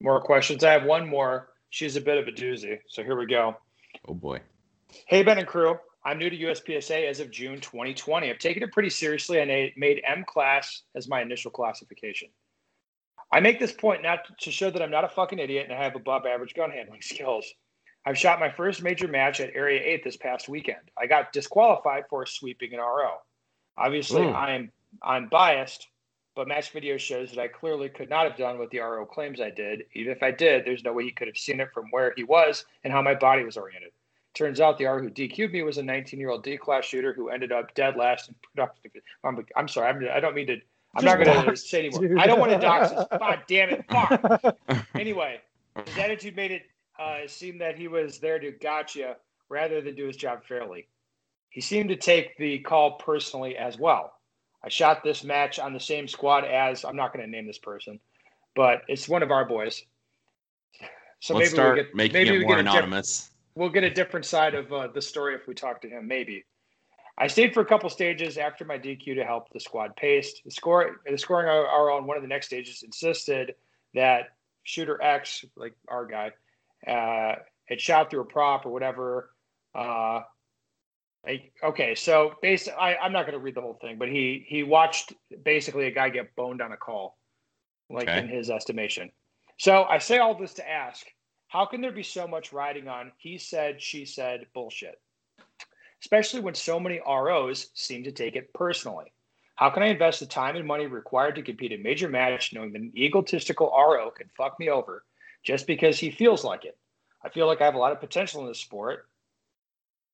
More 0.00 0.20
questions. 0.20 0.64
I 0.64 0.72
have 0.72 0.84
one 0.84 1.08
more. 1.08 1.50
She's 1.70 1.94
a 1.94 2.00
bit 2.00 2.18
of 2.18 2.26
a 2.26 2.32
doozy. 2.32 2.78
So 2.88 3.04
here 3.04 3.16
we 3.16 3.26
go. 3.26 3.56
oh 4.08 4.14
boy 4.14 4.40
Hey, 5.06 5.22
Ben 5.22 5.38
and 5.38 5.46
crew. 5.46 5.78
I'm 6.04 6.18
new 6.18 6.28
to 6.28 6.36
USPSA 6.36 7.08
as 7.08 7.20
of 7.20 7.30
June 7.30 7.60
2020. 7.60 8.28
I've 8.28 8.38
taken 8.38 8.62
it 8.64 8.72
pretty 8.72 8.90
seriously 8.90 9.38
and 9.40 9.50
I 9.50 9.72
made 9.76 10.02
M 10.04 10.24
class 10.26 10.82
as 10.96 11.08
my 11.08 11.22
initial 11.22 11.50
classification. 11.52 12.28
I 13.32 13.38
make 13.40 13.58
this 13.60 13.72
point 13.72 14.02
not 14.02 14.18
to 14.40 14.50
show 14.50 14.70
that 14.70 14.82
I'm 14.82 14.90
not 14.90 15.04
a 15.04 15.08
fucking 15.08 15.38
idiot 15.38 15.66
and 15.70 15.78
I 15.78 15.82
have 15.82 15.94
above 15.94 16.26
average 16.26 16.54
gun 16.54 16.70
handling 16.72 17.00
skills. 17.12 17.46
I've 18.04 18.18
shot 18.18 18.40
my 18.40 18.50
first 18.50 18.82
major 18.82 19.06
match 19.06 19.40
at 19.40 19.54
Area 19.54 19.80
8 19.80 20.02
this 20.02 20.16
past 20.16 20.48
weekend. 20.48 20.90
I 21.00 21.06
got 21.06 21.32
disqualified 21.32 22.04
for 22.10 22.26
sweeping 22.26 22.74
an 22.74 22.80
RO. 22.80 23.12
Obviously, 23.76 24.22
Ooh. 24.22 24.32
I'm 24.32 24.70
I'm 25.02 25.28
biased, 25.28 25.88
but 26.34 26.48
match 26.48 26.70
video 26.70 26.96
shows 26.96 27.30
that 27.30 27.40
I 27.40 27.48
clearly 27.48 27.88
could 27.88 28.10
not 28.10 28.26
have 28.26 28.36
done 28.36 28.58
what 28.58 28.70
the 28.70 28.78
RO 28.80 29.04
claims 29.06 29.40
I 29.40 29.50
did. 29.50 29.84
Even 29.94 30.12
if 30.12 30.22
I 30.22 30.30
did, 30.30 30.64
there's 30.64 30.84
no 30.84 30.92
way 30.92 31.04
he 31.04 31.10
could 31.10 31.28
have 31.28 31.36
seen 31.36 31.60
it 31.60 31.72
from 31.72 31.86
where 31.90 32.12
he 32.16 32.24
was 32.24 32.64
and 32.84 32.92
how 32.92 33.02
my 33.02 33.14
body 33.14 33.44
was 33.44 33.56
oriented. 33.56 33.92
Turns 34.34 34.60
out 34.60 34.78
the 34.78 34.86
RO 34.86 35.00
who 35.00 35.10
DQ'd 35.10 35.52
me 35.52 35.62
was 35.62 35.78
a 35.78 35.82
19 35.82 36.18
year 36.18 36.30
old 36.30 36.42
D 36.42 36.56
class 36.56 36.84
shooter 36.84 37.12
who 37.12 37.28
ended 37.28 37.52
up 37.52 37.74
dead 37.74 37.96
last 37.96 38.28
in 38.28 38.34
production. 38.42 39.02
I'm, 39.24 39.44
I'm 39.56 39.68
sorry, 39.68 39.88
I'm, 39.88 40.08
I 40.14 40.20
don't 40.20 40.34
mean 40.34 40.46
to. 40.48 40.60
I'm 40.94 41.04
not 41.04 41.22
going 41.22 41.46
to 41.46 41.56
say 41.56 41.86
anymore. 41.86 42.06
dude. 42.06 42.18
I 42.18 42.26
don't 42.26 42.38
want 42.38 42.52
to 42.52 42.58
dox 42.58 42.90
this. 42.90 43.06
God 43.18 43.42
damn 43.46 43.70
it. 43.70 43.84
Fuck. 43.90 44.56
Anyway, 44.94 45.40
his 45.86 45.98
attitude 45.98 46.36
made 46.36 46.52
it 46.52 46.62
uh, 46.98 47.16
it 47.24 47.30
seemed 47.30 47.60
that 47.60 47.76
he 47.76 47.88
was 47.88 48.18
there 48.18 48.38
to 48.38 48.52
gotcha 48.52 49.16
rather 49.48 49.80
than 49.80 49.94
do 49.94 50.06
his 50.06 50.16
job 50.16 50.44
fairly. 50.44 50.86
He 51.52 51.60
seemed 51.60 51.90
to 51.90 51.96
take 51.96 52.36
the 52.38 52.60
call 52.60 52.92
personally 52.92 53.58
as 53.58 53.78
well. 53.78 54.14
I 54.64 54.70
shot 54.70 55.04
this 55.04 55.22
match 55.22 55.58
on 55.58 55.74
the 55.74 55.80
same 55.80 56.08
squad 56.08 56.44
as 56.44 56.82
I'm 56.82 56.96
not 56.96 57.12
going 57.12 57.24
to 57.24 57.30
name 57.30 57.46
this 57.46 57.58
person, 57.58 58.00
but 58.56 58.82
it's 58.88 59.06
one 59.06 59.22
of 59.22 59.30
our 59.30 59.44
boys. 59.44 59.82
So 61.20 61.34
Let's 61.34 61.50
maybe 61.50 61.56
start 61.56 61.76
we 61.76 61.82
get, 61.82 61.94
making 61.94 62.12
maybe 62.14 62.36
it 62.36 62.46
more 62.46 62.58
anonymous. 62.58 63.30
We'll 63.54 63.68
get 63.68 63.84
a 63.84 63.90
different 63.90 64.24
side 64.24 64.54
of 64.54 64.72
uh, 64.72 64.88
the 64.94 65.02
story 65.02 65.34
if 65.34 65.46
we 65.46 65.52
talk 65.52 65.82
to 65.82 65.88
him. 65.88 66.08
Maybe. 66.08 66.46
I 67.18 67.26
stayed 67.26 67.52
for 67.52 67.60
a 67.60 67.66
couple 67.66 67.90
stages 67.90 68.38
after 68.38 68.64
my 68.64 68.78
DQ 68.78 69.14
to 69.16 69.24
help 69.24 69.52
the 69.52 69.60
squad 69.60 69.94
pace. 69.94 70.40
The 70.42 70.50
score, 70.50 71.02
the 71.08 71.18
scoring 71.18 71.48
our 71.48 71.90
on 71.90 72.06
one 72.06 72.16
of 72.16 72.22
the 72.22 72.28
next 72.28 72.46
stages 72.46 72.82
insisted 72.82 73.56
that 73.94 74.30
shooter 74.62 75.02
X, 75.02 75.44
like 75.54 75.74
our 75.88 76.06
guy, 76.06 76.30
uh, 76.86 77.36
had 77.66 77.78
shot 77.78 78.10
through 78.10 78.22
a 78.22 78.24
prop 78.24 78.64
or 78.64 78.70
whatever. 78.70 79.30
Uh, 79.74 80.22
like, 81.24 81.52
okay, 81.62 81.94
so 81.94 82.34
basically, 82.42 82.78
I, 82.78 83.06
am 83.06 83.12
not 83.12 83.26
going 83.26 83.38
to 83.38 83.44
read 83.44 83.54
the 83.54 83.60
whole 83.60 83.78
thing, 83.80 83.96
but 83.98 84.08
he 84.08 84.44
he 84.48 84.64
watched 84.64 85.12
basically 85.44 85.86
a 85.86 85.90
guy 85.90 86.08
get 86.08 86.34
boned 86.34 86.60
on 86.60 86.72
a 86.72 86.76
call, 86.76 87.18
like 87.88 88.08
okay. 88.08 88.18
in 88.18 88.28
his 88.28 88.50
estimation. 88.50 89.10
So 89.58 89.84
I 89.84 89.98
say 89.98 90.18
all 90.18 90.34
this 90.34 90.54
to 90.54 90.68
ask, 90.68 91.06
how 91.46 91.66
can 91.66 91.80
there 91.80 91.92
be 91.92 92.02
so 92.02 92.26
much 92.26 92.52
riding 92.52 92.88
on 92.88 93.12
he 93.18 93.38
said, 93.38 93.80
she 93.80 94.04
said 94.04 94.46
bullshit? 94.52 95.00
Especially 96.00 96.40
when 96.40 96.54
so 96.54 96.80
many 96.80 97.00
ROs 97.06 97.68
seem 97.74 98.02
to 98.02 98.10
take 98.10 98.34
it 98.34 98.52
personally. 98.54 99.12
How 99.54 99.70
can 99.70 99.84
I 99.84 99.88
invest 99.88 100.18
the 100.18 100.26
time 100.26 100.56
and 100.56 100.66
money 100.66 100.86
required 100.86 101.36
to 101.36 101.42
compete 101.42 101.72
a 101.72 101.76
major 101.76 102.08
match 102.08 102.52
knowing 102.52 102.72
that 102.72 102.82
an 102.82 102.92
egotistical 102.96 103.68
RO 103.68 104.10
can 104.10 104.28
fuck 104.36 104.58
me 104.58 104.70
over 104.70 105.04
just 105.44 105.68
because 105.68 106.00
he 106.00 106.10
feels 106.10 106.42
like 106.42 106.64
it? 106.64 106.76
I 107.24 107.28
feel 107.28 107.46
like 107.46 107.60
I 107.60 107.66
have 107.66 107.76
a 107.76 107.78
lot 107.78 107.92
of 107.92 108.00
potential 108.00 108.40
in 108.40 108.48
this 108.48 108.58
sport, 108.58 109.06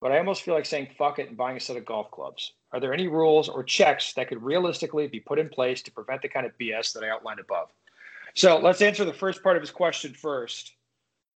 but 0.01 0.13
I 0.13 0.19
almost 0.19 0.43
feel 0.43 0.55
like 0.55 0.67
saying 0.67 0.89
fuck 0.97 1.19
it 1.19 1.29
and 1.29 1.37
buying 1.37 1.57
a 1.57 1.61
set 1.61 1.77
of 1.77 1.85
golf 1.85 2.11
clubs. 2.11 2.53
Are 2.73 2.81
there 2.81 2.93
any 2.93 3.09
rules 3.09 3.49
or 3.49 3.65
checks 3.65 4.13
that 4.15 4.29
could 4.29 4.43
realistically 4.43 5.07
be 5.09 5.21
put 5.21 5.39
in 5.39 5.49
place 5.49 5.83
to 5.83 5.91
prevent 5.91 6.23
the 6.23 6.29
kind 6.29 6.47
of 6.47 6.57
BS 6.59 6.93
that 6.93 7.03
I 7.03 7.09
outlined 7.09 7.41
above? 7.41 7.69
So 8.35 8.59
let's 8.59 8.83
answer 8.83 9.05
the 9.05 9.13
first 9.13 9.43
part 9.43 9.57
of 9.57 9.63
his 9.63 9.71
question 9.71 10.13
first. 10.13 10.73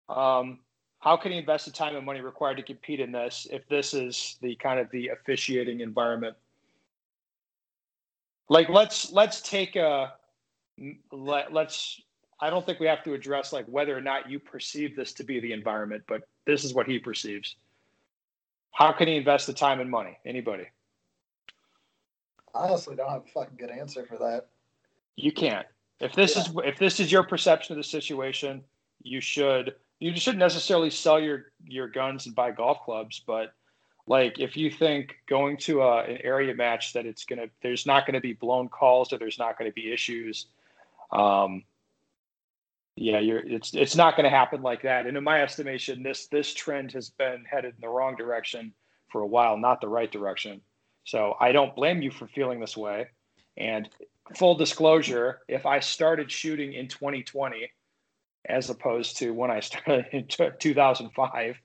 Um, 0.09 0.59
how 0.99 1.17
can 1.17 1.31
he 1.31 1.39
invest 1.39 1.65
the 1.65 1.71
time 1.71 1.95
and 1.95 2.05
money 2.05 2.21
required 2.21 2.57
to 2.57 2.63
compete 2.63 2.99
in 2.99 3.11
this 3.11 3.47
if 3.49 3.67
this 3.67 3.93
is 3.93 4.37
the 4.41 4.55
kind 4.55 4.79
of 4.79 4.89
the 4.91 5.07
officiating 5.07 5.79
environment? 5.79 6.35
Like 8.49 8.69
let's 8.69 9.11
let's 9.11 9.41
take 9.41 9.75
a 9.75 10.13
let, 11.11 11.53
let's 11.53 12.01
I 12.39 12.49
don't 12.49 12.65
think 12.65 12.79
we 12.79 12.87
have 12.87 13.03
to 13.05 13.13
address 13.13 13.53
like 13.53 13.65
whether 13.65 13.97
or 13.97 14.01
not 14.01 14.29
you 14.29 14.39
perceive 14.39 14.95
this 14.95 15.13
to 15.13 15.23
be 15.23 15.39
the 15.39 15.53
environment, 15.53 16.03
but 16.07 16.21
this 16.45 16.63
is 16.63 16.73
what 16.73 16.85
he 16.85 16.99
perceives. 16.99 17.55
How 18.71 18.91
can 18.91 19.07
he 19.07 19.15
invest 19.15 19.47
the 19.47 19.53
time 19.53 19.79
and 19.79 19.89
money? 19.89 20.17
Anybody? 20.25 20.65
I 22.53 22.67
honestly 22.67 22.95
don't 22.95 23.09
have 23.09 23.23
a 23.25 23.31
fucking 23.31 23.57
good 23.57 23.69
answer 23.69 24.05
for 24.05 24.17
that. 24.17 24.47
You 25.15 25.31
can't. 25.31 25.67
If 25.99 26.13
this 26.13 26.35
yeah. 26.35 26.41
is 26.41 26.49
if 26.65 26.79
this 26.79 26.99
is 26.99 27.11
your 27.11 27.23
perception 27.23 27.73
of 27.73 27.77
the 27.77 27.83
situation, 27.83 28.63
you 29.03 29.21
should 29.21 29.75
you 29.99 30.15
shouldn't 30.15 30.39
necessarily 30.39 30.89
sell 30.89 31.19
your 31.19 31.51
your 31.63 31.87
guns 31.87 32.25
and 32.25 32.35
buy 32.35 32.51
golf 32.51 32.83
clubs, 32.83 33.21
but 33.25 33.53
like 34.07 34.39
if 34.39 34.57
you 34.57 34.71
think 34.71 35.15
going 35.27 35.57
to 35.57 35.81
a, 35.81 36.03
an 36.03 36.17
area 36.23 36.55
match 36.55 36.93
that 36.93 37.05
it's 37.05 37.23
gonna 37.23 37.47
there's 37.61 37.85
not 37.85 38.05
going 38.05 38.15
to 38.15 38.21
be 38.21 38.33
blown 38.33 38.67
calls 38.67 39.13
or 39.13 39.19
there's 39.19 39.37
not 39.37 39.59
going 39.59 39.69
to 39.69 39.73
be 39.75 39.93
issues, 39.93 40.47
um, 41.11 41.63
yeah, 42.95 43.19
you're 43.19 43.39
it's 43.39 43.73
it's 43.73 43.95
not 43.95 44.15
going 44.15 44.25
to 44.25 44.35
happen 44.35 44.61
like 44.61 44.83
that. 44.83 45.05
And 45.05 45.17
in 45.17 45.23
my 45.23 45.41
estimation, 45.41 46.03
this 46.03 46.27
this 46.27 46.53
trend 46.53 46.91
has 46.91 47.09
been 47.09 47.45
headed 47.49 47.75
in 47.75 47.81
the 47.81 47.89
wrong 47.89 48.15
direction 48.15 48.73
for 49.09 49.21
a 49.21 49.27
while, 49.27 49.57
not 49.57 49.81
the 49.81 49.87
right 49.87 50.11
direction. 50.11 50.61
So 51.03 51.35
I 51.39 51.51
don't 51.51 51.75
blame 51.75 52.01
you 52.01 52.11
for 52.11 52.27
feeling 52.27 52.59
this 52.59 52.77
way. 52.77 53.07
And 53.57 53.89
full 54.37 54.55
disclosure, 54.55 55.39
if 55.47 55.65
I 55.65 55.79
started 55.79 56.31
shooting 56.31 56.73
in 56.73 56.87
2020, 56.87 57.69
as 58.47 58.69
opposed 58.69 59.17
to 59.17 59.31
when 59.31 59.51
I 59.51 59.59
started 59.59 60.05
in 60.11 60.27
2005, 60.27 61.55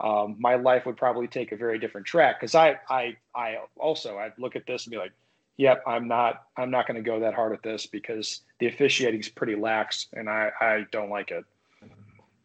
um, 0.00 0.36
my 0.38 0.54
life 0.54 0.86
would 0.86 0.96
probably 0.96 1.26
take 1.26 1.52
a 1.52 1.56
very 1.56 1.78
different 1.78 2.06
track. 2.06 2.40
Because 2.40 2.54
I, 2.54 2.78
I, 2.88 3.16
I 3.34 3.58
also 3.76 4.16
I'd 4.18 4.32
look 4.38 4.56
at 4.56 4.66
this 4.66 4.86
and 4.86 4.92
be 4.92 4.98
like, 4.98 5.12
"Yep, 5.58 5.82
I'm 5.86 6.08
not, 6.08 6.44
I'm 6.56 6.70
not 6.70 6.86
going 6.86 6.96
to 6.96 7.08
go 7.08 7.20
that 7.20 7.34
hard 7.34 7.52
at 7.52 7.62
this 7.62 7.86
because 7.86 8.40
the 8.60 8.66
officiating 8.66 9.20
is 9.20 9.28
pretty 9.28 9.54
lax, 9.54 10.06
and 10.14 10.28
I, 10.28 10.50
I 10.60 10.86
don't 10.90 11.10
like 11.10 11.30
it." 11.30 11.44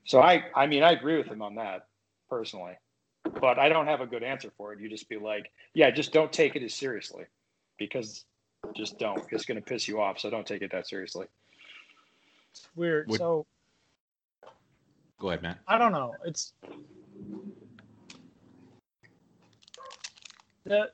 So 0.05 0.19
I, 0.19 0.43
I 0.53 0.67
mean, 0.67 0.83
I 0.83 0.91
agree 0.91 1.17
with 1.17 1.27
him 1.27 1.41
on 1.41 1.55
that 1.55 1.87
personally, 2.29 2.73
but 3.39 3.57
I 3.57 3.69
don't 3.69 3.87
have 3.87 4.01
a 4.01 4.05
good 4.05 4.23
answer 4.23 4.51
for 4.57 4.73
it. 4.73 4.81
You 4.81 4.89
just 4.89 5.07
be 5.07 5.17
like, 5.17 5.49
"Yeah, 5.73 5.89
just 5.91 6.11
don't 6.11 6.33
take 6.33 6.57
it 6.57 6.63
as 6.63 6.73
seriously," 6.73 7.23
because 7.77 8.25
just 8.75 8.99
don't. 8.99 9.23
It's 9.31 9.45
going 9.45 9.59
to 9.59 9.65
piss 9.65 9.87
you 9.87 10.01
off. 10.01 10.19
So 10.19 10.29
don't 10.29 10.45
take 10.45 10.61
it 10.61 10.71
that 10.71 10.87
seriously. 10.87 11.27
It's 12.51 12.67
weird. 12.75 13.07
Would, 13.09 13.19
so 13.19 13.45
go 15.19 15.29
ahead, 15.29 15.41
Matt. 15.41 15.59
I 15.67 15.77
don't 15.77 15.91
know. 15.91 16.15
It's 16.25 16.53
that 20.65 20.93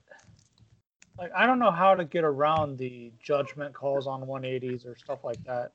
like 1.20 1.32
I 1.36 1.46
don't 1.46 1.60
know 1.60 1.72
how 1.72 1.94
to 1.96 2.06
get 2.06 2.24
around 2.24 2.78
the 2.78 3.12
judgment 3.22 3.74
calls 3.74 4.08
on 4.08 4.22
180s 4.22 4.88
or 4.88 4.96
stuff 4.96 5.24
like 5.24 5.44
that. 5.44 5.74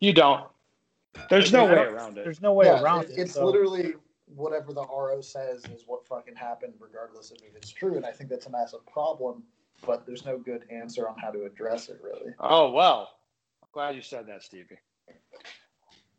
You 0.00 0.12
don't. 0.12 0.46
There's 1.30 1.52
no 1.52 1.66
way 1.66 1.84
around 1.84 2.18
it. 2.18 2.24
There's 2.24 2.42
no 2.42 2.52
way 2.52 2.66
yeah, 2.66 2.82
around 2.82 3.04
it. 3.04 3.10
it 3.10 3.18
it's 3.18 3.34
so. 3.34 3.44
literally 3.44 3.94
whatever 4.34 4.72
the 4.72 4.82
RO 4.82 5.20
says 5.20 5.64
is 5.66 5.84
what 5.86 6.04
fucking 6.08 6.34
happened, 6.34 6.72
regardless 6.80 7.30
of 7.30 7.36
if 7.46 7.54
it's 7.54 7.70
true. 7.70 7.96
And 7.96 8.04
I 8.04 8.10
think 8.10 8.30
that's 8.30 8.46
a 8.46 8.50
massive 8.50 8.84
problem 8.86 9.44
but 9.86 10.06
there's 10.06 10.24
no 10.24 10.38
good 10.38 10.64
answer 10.70 11.08
on 11.08 11.16
how 11.18 11.30
to 11.30 11.44
address 11.44 11.88
it 11.88 12.00
really. 12.02 12.32
Oh 12.40 12.70
well, 12.70 13.10
glad 13.72 13.94
you 13.94 14.02
said 14.02 14.26
that, 14.28 14.42
Stevie. 14.42 14.78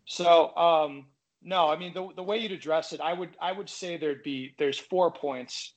So 0.06 0.56
um, 0.56 1.06
no, 1.42 1.70
I 1.70 1.78
mean 1.78 1.94
the 1.94 2.10
the 2.16 2.24
way 2.24 2.38
you'd 2.38 2.52
address 2.52 2.94
it, 2.94 3.02
I 3.02 3.14
would 3.14 3.36
I 3.42 3.52
would 3.52 3.70
say 3.70 3.98
there'd 3.98 4.24
be 4.24 4.56
there's 4.58 4.78
four 4.78 5.12
points 5.12 5.74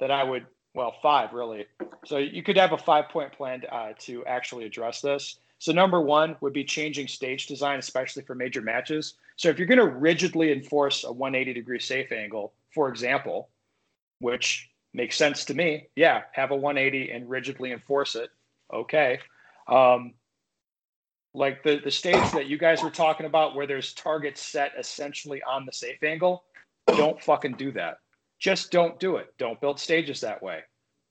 that 0.00 0.10
I 0.10 0.24
would 0.24 0.46
well 0.74 0.94
five 1.02 1.32
really. 1.32 1.66
So 2.06 2.18
you 2.18 2.42
could 2.42 2.56
have 2.56 2.72
a 2.72 2.78
five 2.78 3.08
point 3.08 3.32
plan 3.32 3.62
uh, 3.70 3.92
to 4.00 4.24
actually 4.26 4.64
address 4.64 5.00
this. 5.00 5.38
So 5.58 5.72
number 5.72 6.00
one 6.00 6.36
would 6.40 6.52
be 6.52 6.64
changing 6.64 7.08
stage 7.08 7.46
design, 7.46 7.78
especially 7.78 8.22
for 8.24 8.34
major 8.34 8.60
matches. 8.60 9.14
So 9.36 9.48
if 9.48 9.58
you're 9.58 9.68
going 9.68 9.78
to 9.78 9.86
rigidly 9.86 10.52
enforce 10.52 11.04
a 11.04 11.12
180 11.12 11.58
degree 11.58 11.80
safe 11.80 12.12
angle, 12.12 12.52
for 12.74 12.88
example, 12.88 13.48
which 14.18 14.68
makes 14.92 15.16
sense 15.16 15.44
to 15.46 15.54
me. 15.54 15.88
Yeah, 15.96 16.22
have 16.32 16.50
a 16.50 16.56
180 16.56 17.10
and 17.10 17.28
rigidly 17.28 17.72
enforce 17.72 18.14
it. 18.14 18.30
Okay. 18.72 19.20
Um, 19.68 20.14
like 21.34 21.62
the 21.64 21.80
the 21.82 21.90
stage 21.90 22.30
that 22.32 22.46
you 22.46 22.56
guys 22.56 22.82
were 22.82 22.90
talking 22.90 23.26
about, 23.26 23.56
where 23.56 23.66
there's 23.66 23.92
targets 23.92 24.40
set 24.40 24.72
essentially 24.78 25.42
on 25.42 25.66
the 25.66 25.72
safe 25.72 26.02
angle, 26.02 26.44
don't 26.86 27.20
fucking 27.22 27.54
do 27.54 27.72
that. 27.72 27.98
Just 28.44 28.70
don't 28.70 29.00
do 29.00 29.16
it. 29.16 29.32
Don't 29.38 29.58
build 29.58 29.80
stages 29.80 30.20
that 30.20 30.42
way. 30.42 30.60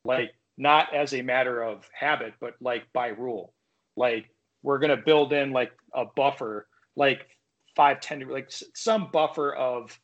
Like 0.06 0.36
not 0.56 0.94
as 0.94 1.16
a 1.16 1.24
matter 1.24 1.64
of 1.64 1.90
habit, 1.92 2.36
but 2.40 2.54
like 2.62 2.84
by 2.94 3.08
rule. 3.08 3.54
Like 3.98 4.30
we're 4.62 4.78
gonna 4.78 4.98
build 4.98 5.34
in 5.34 5.52
like 5.52 5.72
a 5.96 6.06
buffer, 6.06 6.68
like 6.96 7.26
five, 7.76 8.02
ten, 8.02 8.28
like 8.30 8.52
some 8.76 9.10
buffer 9.12 9.56
of 9.56 10.00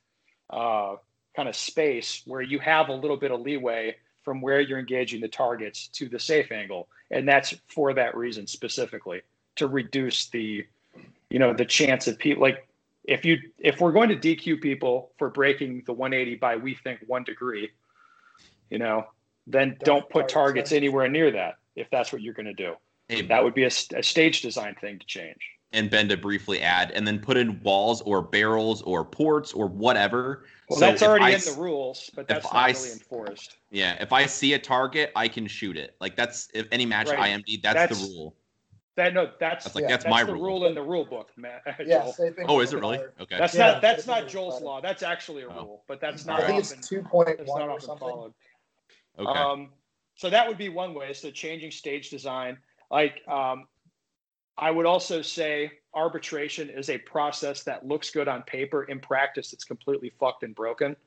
uh, 0.49 0.95
kind 1.35 1.47
of 1.47 1.55
space 1.55 2.23
where 2.25 2.41
you 2.41 2.57
have 2.57 2.89
a 2.89 2.93
little 2.93 3.15
bit 3.15 3.29
of 3.29 3.41
leeway 3.41 3.95
from 4.23 4.41
where 4.41 4.59
you're 4.59 4.79
engaging 4.79 5.21
the 5.21 5.27
targets 5.27 5.87
to 5.89 6.09
the 6.09 6.19
safe 6.19 6.51
angle 6.51 6.87
and 7.11 7.27
that's 7.27 7.53
for 7.67 7.93
that 7.93 8.17
reason 8.17 8.47
specifically 8.47 9.21
to 9.55 9.67
reduce 9.67 10.29
the 10.29 10.65
you 11.29 11.39
know 11.39 11.53
the 11.53 11.65
chance 11.65 12.07
of 12.07 12.17
people 12.17 12.41
like 12.41 12.67
if 13.09 13.25
you 13.25 13.39
if 13.57 13.81
we're 13.81 13.91
going 13.91 14.09
to 14.09 14.15
dq 14.15 14.61
people 14.61 15.11
for 15.17 15.29
breaking 15.29 15.83
the 15.85 15.93
180 15.93 16.35
by 16.35 16.55
we 16.55 16.75
think 16.75 16.99
one 17.07 17.23
degree 17.23 17.69
you 18.69 18.77
know 18.77 19.05
then 19.47 19.69
don't, 19.83 20.01
don't 20.01 20.09
put 20.09 20.29
targets 20.29 20.71
anywhere 20.71 21.07
near 21.07 21.31
that 21.31 21.55
if 21.75 21.89
that's 21.89 22.13
what 22.13 22.21
you're 22.21 22.33
going 22.33 22.45
to 22.45 22.53
do 22.53 22.75
hey, 23.07 23.21
that 23.23 23.43
would 23.43 23.53
be 23.53 23.63
a, 23.63 23.71
a 23.95 24.03
stage 24.03 24.41
design 24.41 24.75
thing 24.79 24.99
to 24.99 25.05
change 25.05 25.41
and 25.71 25.89
Ben 25.89 26.09
to 26.09 26.17
briefly 26.17 26.61
add, 26.61 26.91
and 26.91 27.05
then 27.05 27.19
put 27.19 27.37
in 27.37 27.61
walls 27.61 28.01
or 28.01 28.21
barrels 28.21 28.81
or 28.81 29.05
ports 29.05 29.53
or 29.53 29.67
whatever. 29.67 30.45
Well, 30.69 30.79
so 30.79 30.85
that's 30.85 31.03
already 31.03 31.25
I, 31.25 31.29
in 31.29 31.41
the 31.41 31.55
rules, 31.59 32.09
but 32.15 32.27
that's 32.27 32.45
not 32.45 32.55
I, 32.55 32.71
really 32.71 32.91
enforced. 32.91 33.57
Yeah, 33.69 33.95
if 34.01 34.11
I 34.11 34.25
see 34.25 34.53
a 34.53 34.59
target, 34.59 35.11
I 35.15 35.27
can 35.27 35.47
shoot 35.47 35.77
it. 35.77 35.95
Like 36.01 36.15
that's 36.15 36.49
if 36.53 36.67
any 36.71 36.85
match 36.85 37.09
right. 37.09 37.39
IMD, 37.39 37.61
that's, 37.61 37.75
that's, 37.75 38.01
the 38.01 38.07
rule. 38.15 38.35
That 38.99 39.13
no, 39.13 39.31
that's, 39.39 39.63
that's 39.63 39.75
like 39.75 39.83
yeah, 39.83 39.91
that's, 39.91 40.03
that's, 40.03 40.11
my 40.11 40.25
the 40.25 40.33
rule. 40.33 40.43
rule 40.43 40.65
in 40.65 40.75
the 40.75 40.81
rule 40.81 41.05
book, 41.05 41.29
Matt. 41.37 41.63
yeah, 41.85 42.11
oh, 42.49 42.59
is 42.59 42.73
it 42.73 42.81
really? 42.81 42.99
Okay. 43.21 43.37
That's 43.37 43.55
yeah, 43.55 43.71
not 43.71 43.81
that's 43.81 44.05
not 44.05 44.27
Joel's 44.27 44.61
law. 44.61 44.81
That's 44.81 45.03
actually 45.03 45.43
a 45.43 45.47
oh. 45.47 45.53
rule, 45.53 45.83
but 45.87 46.01
that's 46.01 46.25
not. 46.25 46.41
I 46.41 46.47
think 46.47 46.63
often, 46.63 46.79
it's 46.79 46.89
two 46.89 47.01
point 47.01 47.39
one 47.45 47.61
or 47.61 47.79
something. 47.79 48.09
Followed. 48.09 48.33
Okay. 49.17 49.39
Um, 49.39 49.69
so 50.15 50.29
that 50.29 50.45
would 50.45 50.57
be 50.57 50.67
one 50.67 50.93
way. 50.93 51.13
So 51.13 51.31
changing 51.31 51.71
stage 51.71 52.09
design, 52.09 52.57
like 52.91 53.21
um, 53.29 53.67
I 54.57 54.69
would 54.69 54.85
also 54.85 55.21
say 55.21 55.71
arbitration 55.93 56.69
is 56.69 56.89
a 56.89 56.97
process 56.97 57.63
that 57.63 57.87
looks 57.87 58.09
good 58.09 58.27
on 58.27 58.41
paper. 58.41 58.83
In 58.83 58.99
practice, 58.99 59.53
it's 59.53 59.63
completely 59.63 60.11
fucked 60.19 60.43
and 60.43 60.53
broken. 60.53 60.97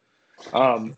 Um, 0.55 0.97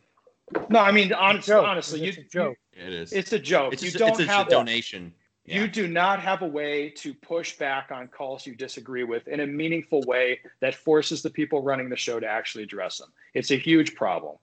no, 0.68 0.78
I 0.78 0.92
mean, 0.92 1.12
honest, 1.12 1.48
joke. 1.48 1.66
honestly, 1.66 2.02
you, 2.02 2.10
It's 2.10 2.18
a 2.18 2.22
joke. 2.22 2.56
It 2.72 2.92
is. 2.92 3.12
you- 3.12 3.18
it's 3.18 3.32
a 3.32 3.38
joke. 3.40 3.72
It's 3.72 3.82
you 3.82 3.90
just, 3.90 3.98
don't 3.98 4.10
it's 4.10 4.20
a 4.20 4.32
have 4.32 4.48
donation. 4.48 5.06
you 5.06 5.23
Yeah. 5.46 5.66
do 5.66 5.86
not 5.88 6.20
have 6.20 6.42
a 6.42 6.46
way 6.46 6.88
to 6.90 7.12
push 7.14 7.56
back 7.58 7.90
on 7.90 8.08
calls 8.08 8.46
you 8.46 8.54
disagree 8.54 9.04
with 9.04 9.28
in 9.28 9.40
a 9.40 9.46
meaningful 9.46 10.02
way 10.02 10.40
that 10.60 10.74
forces 10.74 11.22
the 11.22 11.30
people 11.30 11.62
running 11.62 11.88
the 11.88 11.96
show 11.96 12.18
to 12.18 12.26
actually 12.26 12.64
address 12.64 12.98
them. 12.98 13.12
It's 13.34 13.50
a 13.50 13.56
huge 13.56 13.94
problem. 13.94 14.36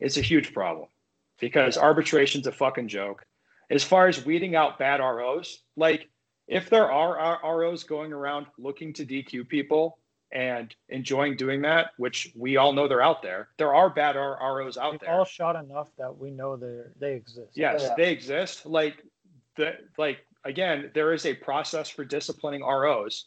It's 0.00 0.16
a 0.18 0.22
huge 0.22 0.52
problem 0.52 0.88
because 1.40 1.76
arbitration's 1.78 2.46
a 2.46 2.52
fucking 2.52 2.88
joke. 2.88 3.24
As 3.70 3.82
far 3.82 4.08
as 4.08 4.24
weeding 4.26 4.54
out 4.54 4.78
bad 4.78 5.00
ROs, 5.00 5.60
like 5.76 6.08
if 6.48 6.68
there 6.68 6.90
are 6.90 7.18
uh, 7.42 7.48
ROs 7.50 7.84
going 7.84 8.12
around 8.12 8.46
looking 8.58 8.92
to 8.94 9.06
DQ 9.06 9.48
people 9.48 9.98
and 10.32 10.74
enjoying 10.90 11.36
doing 11.36 11.62
that, 11.62 11.92
which 11.96 12.32
we 12.36 12.56
all 12.58 12.72
know 12.72 12.88
they're 12.88 13.00
out 13.02 13.22
there, 13.22 13.48
there 13.56 13.74
are 13.74 13.88
bad 13.88 14.16
ROs 14.16 14.76
out 14.76 14.82
there. 14.82 14.90
We've 14.92 15.00
there. 15.00 15.10
all 15.10 15.24
shot 15.24 15.56
enough 15.56 15.88
that 15.96 16.14
we 16.18 16.30
know 16.30 16.56
they 16.56 16.80
they 16.98 17.14
exist. 17.14 17.52
Yes, 17.54 17.82
Yeah. 17.82 17.94
they 17.96 18.12
exist. 18.12 18.66
Like 18.66 19.02
the 19.56 19.76
like 19.96 20.26
again, 20.44 20.90
there 20.94 21.12
is 21.12 21.26
a 21.26 21.34
process 21.34 21.88
for 21.88 22.04
disciplining 22.04 22.62
ROs. 22.62 23.26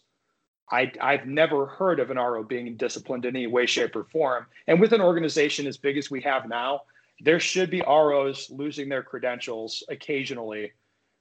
I 0.71 0.91
I've 0.99 1.25
never 1.27 1.67
heard 1.67 1.99
of 1.99 2.09
an 2.09 2.17
RO 2.17 2.43
being 2.43 2.75
disciplined 2.77 3.25
in 3.25 3.35
any 3.35 3.47
way, 3.47 3.65
shape, 3.65 3.95
or 3.95 4.05
form. 4.05 4.47
And 4.67 4.81
with 4.81 4.93
an 4.93 5.01
organization 5.01 5.67
as 5.67 5.77
big 5.77 5.97
as 5.97 6.09
we 6.09 6.21
have 6.21 6.47
now, 6.47 6.81
there 7.21 7.39
should 7.39 7.69
be 7.69 7.81
ROs 7.81 8.49
losing 8.49 8.89
their 8.89 9.03
credentials 9.03 9.83
occasionally. 9.89 10.73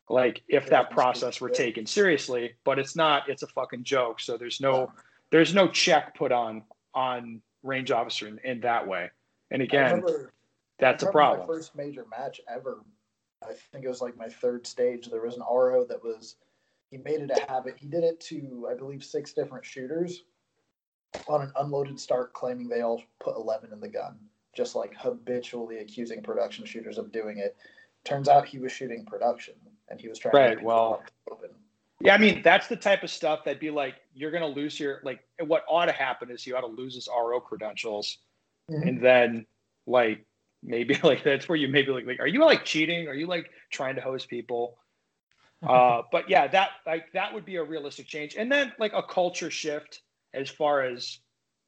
Like 0.09 0.43
if 0.49 0.67
that 0.69 0.91
process 0.91 1.41
were 1.41 1.49
taken 1.49 1.87
seriously, 1.87 2.55
but 2.65 2.79
it's 2.79 2.95
not, 2.95 3.29
it's 3.29 3.43
a 3.43 3.47
fucking 3.47 3.85
joke. 3.85 4.21
So 4.21 4.37
there's 4.37 4.61
no 4.61 4.93
there's 5.31 5.55
no 5.55 5.69
check 5.69 6.15
put 6.17 6.33
on 6.33 6.63
on 6.95 7.41
range 7.63 7.91
officer 7.91 8.29
in, 8.29 8.39
in 8.45 8.61
that 8.61 8.87
way. 8.87 9.11
And 9.51 9.63
again, 9.63 10.01
remember- 10.03 10.31
that's 10.79 11.03
a 11.03 11.11
problem. 11.11 11.47
First 11.47 11.75
major 11.77 12.05
match 12.11 12.41
ever. 12.49 12.81
I 13.49 13.53
think 13.73 13.85
it 13.85 13.89
was 13.89 14.01
like 14.01 14.17
my 14.17 14.29
third 14.29 14.67
stage. 14.67 15.09
There 15.11 15.23
was 15.23 15.37
an 15.37 15.43
RO 15.43 15.85
that 15.85 16.03
was 16.03 16.37
he 16.91 16.99
made 16.99 17.21
it 17.21 17.31
a 17.31 17.51
habit. 17.51 17.77
He 17.79 17.87
did 17.87 18.05
it 18.05 18.21
to 18.21 18.69
I 18.71 18.75
believe 18.75 19.05
six 19.05 19.33
different 19.33 19.65
shooters 19.65 20.25
on 21.29 21.43
an 21.43 21.53
unloaded 21.57 21.99
start, 21.99 22.33
claiming 22.33 22.69
they 22.69 22.81
all 22.83 23.03
put 23.21 23.37
eleven 23.37 23.73
in 23.73 23.81
the 23.81 23.89
gun, 23.89 24.19
just 24.57 24.75
like 24.75 24.95
habitually 24.97 25.79
accusing 25.79 26.23
production 26.23 26.65
shooters 26.65 26.99
of 26.99 27.13
doing 27.13 27.39
it. 27.39 27.57
Turns 28.05 28.29
out 28.29 28.47
he 28.47 28.59
was 28.59 28.73
shooting 28.73 29.05
production, 29.07 29.55
and 29.89 30.01
he 30.01 30.09
was 30.09 30.19
trying. 30.19 30.35
Right, 30.35 30.51
To 30.51 30.57
get 30.57 30.65
well- 30.65 31.03
open. 31.31 31.51
Yeah, 32.01 32.15
I 32.15 32.19
mean 32.19 32.43
that's 32.43 32.67
the 32.67 32.77
type 32.77 33.03
of 33.03 33.11
stuff 33.11 33.45
that'd 33.45 33.61
be 33.61 33.71
like 33.71 33.95
you're 34.15 34.31
gonna 34.33 34.47
lose 34.47 34.79
your 34.79 35.01
like. 35.05 35.21
What 35.47 35.65
ought 35.69 35.87
to 35.87 35.93
happen 35.93 36.31
is 36.31 36.47
you 36.47 36.57
ought 36.57 36.61
to 36.63 36.67
lose 36.67 36.95
his 36.97 37.09
RO 37.09 37.41
credentials, 37.41 38.19
Mhm. 38.71 38.89
and 38.89 39.01
then 39.01 39.47
like 39.87 40.27
maybe 40.65 40.99
like 41.05 41.23
that's 41.23 41.49
where 41.49 41.57
you 41.57 41.69
maybe 41.69 41.93
like, 41.93 42.07
like 42.07 42.21
are 42.21 42.27
you 42.27 42.45
like 42.45 42.65
cheating? 42.65 43.09
Are 43.09 43.15
you 43.15 43.27
like 43.27 43.51
trying 43.71 43.95
to 43.97 44.01
host 44.01 44.29
people? 44.29 44.79
Uh, 45.65 46.03
but 46.13 46.29
yeah, 46.29 46.47
that 46.47 46.73
like 46.87 47.11
that 47.15 47.33
would 47.33 47.47
be 47.47 47.57
a 47.57 47.65
realistic 47.65 48.07
change, 48.07 48.35
and 48.37 48.53
then 48.53 48.71
like 48.79 48.93
a 48.93 49.03
culture 49.03 49.51
shift 49.51 50.03
as 50.35 50.51
far 50.51 50.83
as 50.83 51.21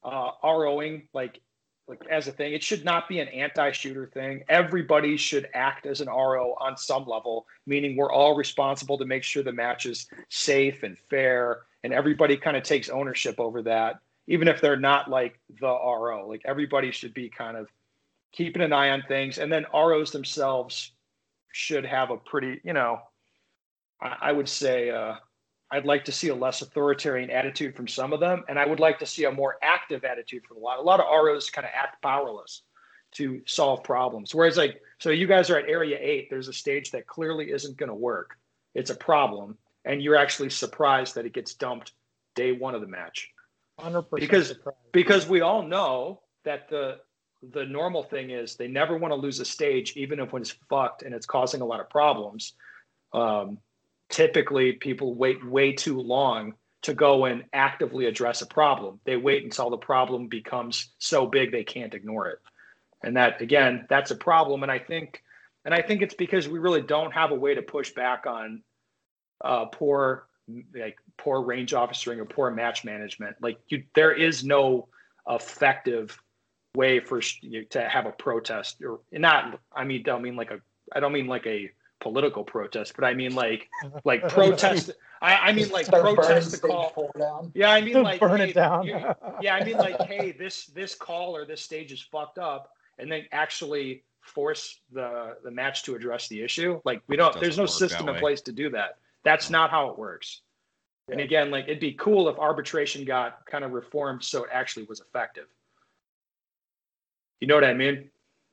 uh, 0.03 0.29
ROing 0.43 1.07
like 1.13 1.41
like 1.87 2.01
as 2.09 2.27
a 2.27 2.31
thing. 2.31 2.53
It 2.53 2.61
should 2.61 2.85
not 2.85 3.07
be 3.07 3.19
an 3.19 3.27
anti-shooter 3.29 4.11
thing. 4.13 4.43
Everybody 4.49 5.17
should 5.17 5.47
act 5.53 5.85
as 5.85 6.01
an 6.01 6.09
RO 6.09 6.53
on 6.59 6.77
some 6.77 7.07
level, 7.07 7.47
meaning 7.65 7.95
we're 7.95 8.11
all 8.11 8.35
responsible 8.35 8.97
to 8.97 9.05
make 9.05 9.23
sure 9.23 9.41
the 9.41 9.51
match 9.51 9.85
is 9.85 10.07
safe 10.29 10.83
and 10.83 10.97
fair, 11.09 11.61
and 11.83 11.93
everybody 11.93 12.37
kind 12.37 12.57
of 12.57 12.63
takes 12.63 12.89
ownership 12.89 13.39
over 13.39 13.61
that, 13.63 13.99
even 14.27 14.47
if 14.47 14.61
they're 14.61 14.75
not 14.75 15.09
like 15.09 15.39
the 15.59 15.67
RO. 15.67 16.27
Like 16.27 16.41
everybody 16.45 16.91
should 16.91 17.13
be 17.13 17.29
kind 17.29 17.57
of 17.57 17.67
keeping 18.31 18.61
an 18.61 18.73
eye 18.73 18.89
on 18.89 19.03
things, 19.07 19.37
and 19.37 19.51
then 19.51 19.65
ROs 19.73 20.11
themselves 20.11 20.91
should 21.51 21.85
have 21.85 22.11
a 22.11 22.17
pretty, 22.17 22.61
you 22.63 22.73
know, 22.73 22.99
I, 24.01 24.15
I 24.21 24.31
would 24.31 24.49
say. 24.49 24.89
Uh, 24.89 25.15
I'd 25.69 25.85
like 25.85 26.05
to 26.05 26.13
see 26.13 26.29
a 26.29 26.35
less 26.35 26.61
authoritarian 26.61 27.29
attitude 27.29 27.75
from 27.75 27.89
some 27.89 28.13
of 28.13 28.21
them, 28.21 28.45
and 28.47 28.57
I 28.57 28.65
would 28.65 28.79
like 28.79 28.99
to 28.99 29.05
see 29.05 29.25
a 29.25 29.31
more 29.31 29.57
active 29.61 30.05
attitude 30.05 30.45
from 30.45 30.55
a 30.55 30.59
lot. 30.61 30.79
A 30.79 30.81
lot 30.81 31.01
of 31.01 31.07
ROs 31.11 31.49
kind 31.49 31.65
of 31.65 31.71
act 31.75 32.01
powerless 32.01 32.61
to 33.15 33.41
solve 33.45 33.83
problems. 33.83 34.33
Whereas, 34.33 34.55
like, 34.55 34.79
so 34.99 35.09
you 35.09 35.27
guys 35.27 35.49
are 35.49 35.57
at 35.57 35.67
Area 35.67 35.97
Eight. 35.99 36.29
There's 36.29 36.47
a 36.47 36.53
stage 36.53 36.91
that 36.91 37.05
clearly 37.05 37.51
isn't 37.51 37.75
going 37.75 37.89
to 37.89 37.95
work. 37.95 38.37
It's 38.75 38.91
a 38.91 38.95
problem, 38.95 39.57
and 39.83 40.01
you're 40.01 40.15
actually 40.15 40.51
surprised 40.51 41.15
that 41.15 41.25
it 41.25 41.33
gets 41.33 41.53
dumped 41.53 41.91
day 42.35 42.53
one 42.53 42.73
of 42.75 42.79
the 42.81 42.87
match 42.87 43.29
Hundred 43.79 44.03
percent. 44.03 44.21
Because- 44.21 44.53
because 44.93 45.27
we 45.27 45.41
all 45.41 45.63
know 45.63 46.21
that 46.45 46.69
the 46.69 46.99
the 47.41 47.65
normal 47.65 48.03
thing 48.03 48.31
is 48.31 48.55
they 48.55 48.67
never 48.67 48.97
want 48.97 49.11
to 49.11 49.15
lose 49.15 49.39
a 49.39 49.45
stage, 49.45 49.93
even 49.95 50.19
if 50.19 50.33
when 50.33 50.41
it's 50.41 50.55
fucked 50.69 51.03
and 51.03 51.13
it's 51.13 51.25
causing 51.25 51.61
a 51.61 51.65
lot 51.65 51.79
of 51.79 51.89
problems. 51.89 52.53
Um, 53.13 53.59
typically, 54.09 54.73
people 54.73 55.13
wait 55.13 55.45
way 55.47 55.73
too 55.73 55.99
long 55.99 56.53
to 56.83 56.93
go 56.93 57.25
and 57.25 57.43
actively 57.53 58.05
address 58.05 58.41
a 58.41 58.45
problem. 58.45 58.99
They 59.05 59.17
wait 59.17 59.43
until 59.43 59.69
the 59.69 59.77
problem 59.77 60.27
becomes 60.27 60.89
so 60.99 61.25
big 61.25 61.51
they 61.51 61.63
can't 61.63 61.93
ignore 61.93 62.27
it, 62.29 62.39
and 63.03 63.17
that 63.17 63.41
again, 63.41 63.85
that's 63.89 64.11
a 64.11 64.15
problem. 64.15 64.63
And 64.63 64.71
I 64.71 64.79
think, 64.79 65.23
and 65.65 65.73
I 65.73 65.81
think 65.81 66.01
it's 66.01 66.15
because 66.15 66.47
we 66.47 66.59
really 66.59 66.81
don't 66.81 67.11
have 67.13 67.31
a 67.31 67.35
way 67.35 67.55
to 67.55 67.61
push 67.61 67.91
back 67.91 68.25
on 68.25 68.63
uh, 69.43 69.65
poor 69.65 70.27
like 70.73 70.97
poor 71.17 71.41
range 71.41 71.73
officering 71.73 72.19
or 72.19 72.25
poor 72.25 72.49
match 72.51 72.85
management. 72.85 73.35
Like 73.41 73.59
you, 73.67 73.83
there 73.93 74.13
is 74.13 74.43
no 74.43 74.87
effective 75.29 76.17
way 76.77 76.99
for 76.99 77.21
sh- 77.21 77.39
you 77.41 77.65
to 77.65 77.81
have 77.89 78.05
a 78.05 78.11
protest 78.11 78.81
or 78.83 78.99
not. 79.11 79.59
I 79.75 79.83
mean, 79.83 80.03
don't 80.03 80.21
mean 80.21 80.35
like 80.37 80.51
a. 80.51 80.59
I 80.93 81.01
don't 81.01 81.11
mean 81.11 81.27
like 81.27 81.45
a 81.45 81.69
political 81.99 82.43
protest, 82.43 82.93
but 82.95 83.03
I 83.03 83.13
mean 83.13 83.35
like 83.35 83.67
like 84.05 84.29
protest. 84.29 84.91
I, 85.21 85.35
I 85.35 85.51
mean 85.51 85.69
like 85.69 85.87
Start 85.87 86.03
protest 86.03 86.51
the 86.51 86.67
call. 86.67 86.89
four 86.91 87.11
down. 87.19 87.51
Yeah, 87.55 87.71
I 87.71 87.81
mean 87.81 88.01
like 88.09 88.19
burn 88.21 88.39
hey, 88.39 88.51
it 88.51 88.53
down. 88.53 88.85
you- 88.85 89.03
yeah, 89.41 89.55
I 89.55 89.65
mean 89.65 89.77
like 89.77 90.01
hey, 90.03 90.31
this 90.31 90.67
this 90.67 90.95
call 90.95 91.35
or 91.35 91.45
this 91.45 91.61
stage 91.61 91.91
is 91.91 92.01
fucked 92.01 92.37
up, 92.37 92.71
and 92.99 93.11
then 93.11 93.25
actually 93.33 94.03
force 94.21 94.79
the 94.93 95.37
the 95.43 95.51
match 95.51 95.83
to 95.83 95.95
address 95.95 96.27
the 96.29 96.41
issue. 96.41 96.79
Like 96.85 97.01
we 97.07 97.17
don't. 97.17 97.37
There's 97.41 97.57
no 97.57 97.65
system 97.65 98.07
in 98.07 98.13
way. 98.13 98.19
place 98.21 98.41
to 98.41 98.51
do 98.51 98.69
that. 98.69 98.99
That's 99.23 99.49
not 99.49 99.71
how 99.71 99.89
it 99.89 99.97
works. 99.97 100.41
And 101.09 101.21
again, 101.21 101.51
like 101.51 101.65
it'd 101.65 101.79
be 101.79 101.93
cool 101.93 102.29
if 102.29 102.37
arbitration 102.37 103.03
got 103.05 103.45
kind 103.45 103.63
of 103.63 103.71
reformed 103.71 104.23
so 104.23 104.43
it 104.43 104.49
actually 104.53 104.85
was 104.85 104.99
effective. 104.99 105.47
You 107.39 107.47
know 107.47 107.55
what 107.55 107.63
I 107.63 107.73
mean? 107.73 108.09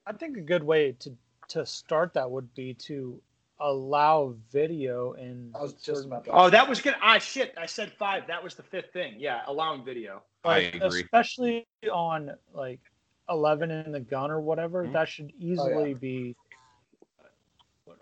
I 0.07 0.13
think 0.13 0.37
a 0.37 0.41
good 0.41 0.63
way 0.63 0.93
to 1.01 1.17
to 1.49 1.65
start 1.67 2.15
that 2.15 2.31
would 2.31 2.53
be 2.55 2.75
to 2.75 3.21
allow 3.61 4.35
video 4.51 5.13
in. 5.13 5.53
I 5.55 5.63
was 5.63 5.73
just 5.75 5.85
certain- 5.87 6.05
about 6.07 6.25
to. 6.25 6.31
Oh, 6.33 6.51
that 6.51 6.69
was 6.69 6.81
good. 6.81 6.95
Ah, 7.01 7.19
shit. 7.19 7.55
I 7.57 7.67
said 7.67 7.93
five. 7.93 8.27
That 8.27 8.43
was 8.43 8.55
the 8.55 8.63
fifth 8.63 8.93
thing. 8.93 9.15
Yeah, 9.19 9.43
allowing 9.47 9.85
video. 9.85 10.23
I 10.45 10.59
agree. 10.59 11.03
Especially 11.03 11.67
on 11.91 12.33
like 12.53 12.81
eleven 13.31 13.71
in 13.71 13.93
the 13.93 14.01
gun 14.01 14.31
or 14.31 14.41
whatever, 14.41 14.85
Mhm. 14.85 14.93
that 14.93 15.09
should 15.09 15.33
easily 15.39 15.95
be 15.95 16.37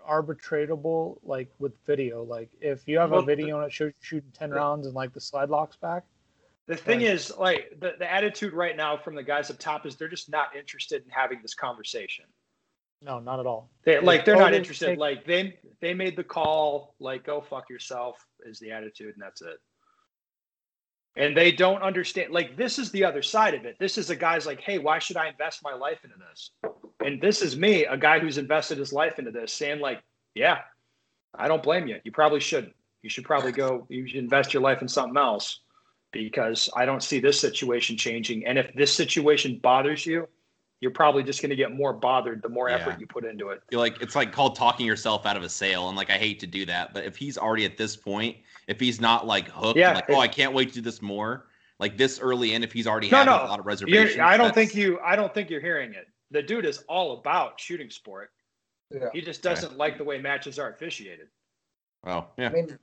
arbitratable 0.07 1.19
like 1.23 1.49
with 1.59 1.73
video. 1.85 2.23
Like 2.23 2.49
if 2.59 2.85
you 2.87 2.99
have 2.99 3.11
Well, 3.11 3.21
a 3.21 3.25
video 3.25 3.57
and 3.59 3.65
it 3.67 3.71
shows 3.71 3.89
you 3.89 3.93
shooting 4.01 4.31
ten 4.31 4.51
rounds 4.51 4.85
and 4.85 4.93
like 4.95 5.13
the 5.13 5.21
slide 5.21 5.49
locks 5.49 5.77
back. 5.77 6.03
The 6.67 6.77
thing 6.77 6.99
Right. 6.99 7.09
is, 7.09 7.31
like, 7.37 7.73
the, 7.79 7.93
the 7.99 8.09
attitude 8.09 8.53
right 8.53 8.75
now 8.77 8.97
from 8.97 9.15
the 9.15 9.23
guys 9.23 9.51
up 9.51 9.59
top 9.59 9.85
is 9.85 9.97
they're 9.97 10.07
just 10.07 10.29
not 10.29 10.55
interested 10.55 11.03
in 11.03 11.09
having 11.09 11.41
this 11.41 11.53
conversation. 11.53 12.25
No, 13.01 13.19
not 13.19 13.39
at 13.41 13.45
all. 13.45 13.69
They 13.83 13.99
like 13.99 14.23
they're 14.23 14.37
not 14.37 14.53
interested. 14.53 14.97
Like 14.97 15.25
they 15.25 15.59
they 15.81 15.93
made 15.93 16.15
the 16.15 16.23
call. 16.23 16.95
Like 16.99 17.25
go 17.25 17.41
fuck 17.41 17.69
yourself 17.69 18.25
is 18.45 18.59
the 18.59 18.71
attitude, 18.71 19.13
and 19.13 19.21
that's 19.21 19.41
it. 19.41 19.57
And 21.17 21.35
they 21.35 21.51
don't 21.51 21.81
understand. 21.81 22.31
Like 22.31 22.55
this 22.55 22.79
is 22.79 22.91
the 22.91 23.03
other 23.03 23.21
side 23.21 23.55
of 23.55 23.65
it. 23.65 23.75
This 23.77 23.97
is 23.97 24.09
a 24.09 24.15
guy's 24.15 24.45
like, 24.45 24.61
hey, 24.61 24.79
why 24.79 24.99
should 24.99 25.17
I 25.17 25.27
invest 25.27 25.61
my 25.63 25.73
life 25.73 25.99
into 26.05 26.15
this? 26.17 26.51
And 27.05 27.21
this 27.21 27.41
is 27.41 27.57
me, 27.57 27.83
a 27.85 27.97
guy 27.97 28.19
who's 28.19 28.37
invested 28.37 28.77
his 28.77 28.93
life 28.93 29.19
into 29.19 29.31
this, 29.31 29.51
saying 29.51 29.81
like, 29.81 30.01
yeah, 30.33 30.59
I 31.35 31.49
don't 31.49 31.61
blame 31.61 31.87
you. 31.87 31.99
You 32.05 32.13
probably 32.13 32.39
shouldn't. 32.39 32.73
You 33.01 33.09
should 33.09 33.25
probably 33.25 33.51
go. 33.51 33.85
You 33.89 34.07
should 34.07 34.19
invest 34.19 34.53
your 34.53 34.63
life 34.63 34.81
in 34.81 34.87
something 34.87 35.17
else 35.17 35.59
because 36.13 36.69
I 36.75 36.85
don't 36.85 37.03
see 37.03 37.19
this 37.19 37.39
situation 37.39 37.97
changing. 37.97 38.45
And 38.45 38.57
if 38.57 38.73
this 38.75 38.93
situation 38.93 39.59
bothers 39.61 40.05
you, 40.05 40.27
you're 40.79 40.91
probably 40.91 41.23
just 41.23 41.41
going 41.41 41.49
to 41.49 41.55
get 41.55 41.73
more 41.73 41.93
bothered 41.93 42.41
the 42.41 42.49
more 42.49 42.69
Yeah. 42.69 42.75
effort 42.75 42.99
you 42.99 43.07
put 43.07 43.25
into 43.25 43.49
it. 43.49 43.61
You're 43.71 43.79
like 43.81 44.01
it's 44.01 44.15
like 44.15 44.31
called 44.31 44.55
talking 44.55 44.85
yourself 44.85 45.25
out 45.25 45.35
of 45.37 45.43
a 45.43 45.49
sale 45.49 45.87
and 45.87 45.95
like 45.97 46.09
i 46.09 46.17
hate 46.17 46.41
to 46.41 46.47
do 46.47 46.65
that 46.65 46.93
but 46.93 47.05
if 47.05 47.15
he's 47.15 47.37
already 47.37 47.63
at 47.63 47.77
this 47.77 47.95
point 47.95 48.35
if 48.67 48.81
he's 48.81 48.99
not 48.99 49.25
like 49.25 49.47
hooked 49.47 49.77
Yeah, 49.79 49.93
like 49.93 50.09
oh 50.09 50.19
i 50.19 50.27
can't 50.27 50.53
wait 50.53 50.67
to 50.69 50.73
do 50.75 50.81
this 50.81 51.01
more 51.01 51.45
like 51.79 51.95
this 51.97 52.19
early 52.19 52.53
in 52.53 52.63
if 52.63 52.73
he's 52.73 52.85
already 52.85 53.09
No, 53.09 53.17
having 53.19 53.31
no. 53.33 53.43
a 53.45 53.47
lot 53.47 53.59
of 53.59 53.65
reservations 53.65 54.15
You're, 54.17 54.25
I 54.25 54.35
don't 54.35 54.53
think 54.53 54.75
you. 54.75 54.99
I 54.99 55.15
don't 55.15 55.33
think 55.33 55.49
you're 55.49 55.61
hearing 55.61 55.93
it. 55.93 56.07
The 56.31 56.41
dude 56.43 56.65
is 56.65 56.79
all 56.89 57.17
about 57.19 57.59
shooting 57.61 57.89
sport. 57.89 58.31
Yeah. 58.91 59.07
He 59.13 59.21
just 59.21 59.41
doesn't 59.41 59.77
like 59.77 59.97
the 59.97 60.03
way 60.03 60.17
matches 60.19 60.59
are 60.59 60.69
officiated. 60.69 61.27
Well, 62.03 62.31
yeah 62.37 62.49
I 62.49 62.51
mean, 62.51 62.77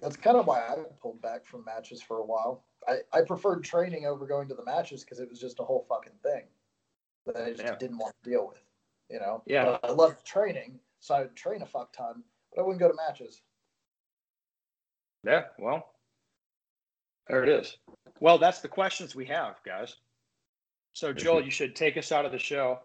That's 0.00 0.16
kind 0.16 0.36
of 0.36 0.46
why 0.46 0.60
I 0.60 0.76
pulled 1.00 1.20
back 1.22 1.44
from 1.44 1.64
matches 1.64 2.00
for 2.02 2.18
a 2.18 2.24
while. 2.24 2.64
I, 2.86 2.98
I 3.12 3.22
preferred 3.22 3.64
training 3.64 4.06
over 4.06 4.26
going 4.26 4.48
to 4.48 4.54
the 4.54 4.64
matches 4.64 5.04
because 5.04 5.18
it 5.20 5.28
was 5.28 5.40
just 5.40 5.60
a 5.60 5.64
whole 5.64 5.84
fucking 5.88 6.12
thing 6.22 6.44
that 7.26 7.36
I 7.36 7.50
just 7.50 7.62
Yeah. 7.62 7.76
didn't 7.76 7.98
want 7.98 8.14
to 8.22 8.30
deal 8.30 8.46
with. 8.46 8.62
You 9.10 9.20
know? 9.20 9.42
Yeah. 9.46 9.64
But 9.64 9.90
I 9.90 9.92
loved 9.92 10.24
training, 10.24 10.78
so 11.00 11.14
I 11.14 11.20
would 11.22 11.34
train 11.36 11.62
a 11.62 11.66
fuck 11.66 11.92
ton, 11.92 12.22
but 12.54 12.60
I 12.60 12.64
wouldn't 12.64 12.80
go 12.80 12.88
to 12.88 12.94
matches. 12.94 13.42
Yeah, 15.24 15.44
well, 15.58 15.94
there 17.26 17.42
it 17.42 17.48
is. 17.48 17.76
Well, 18.20 18.38
that's 18.38 18.60
the 18.60 18.68
questions 18.68 19.14
we 19.14 19.26
have, 19.26 19.56
guys. 19.64 19.96
So, 20.92 21.12
Joel, 21.12 21.42
you 21.42 21.50
should 21.50 21.74
take 21.74 21.96
us 21.96 22.12
out 22.12 22.24
of 22.24 22.32
the 22.32 22.38
show. 22.38 22.80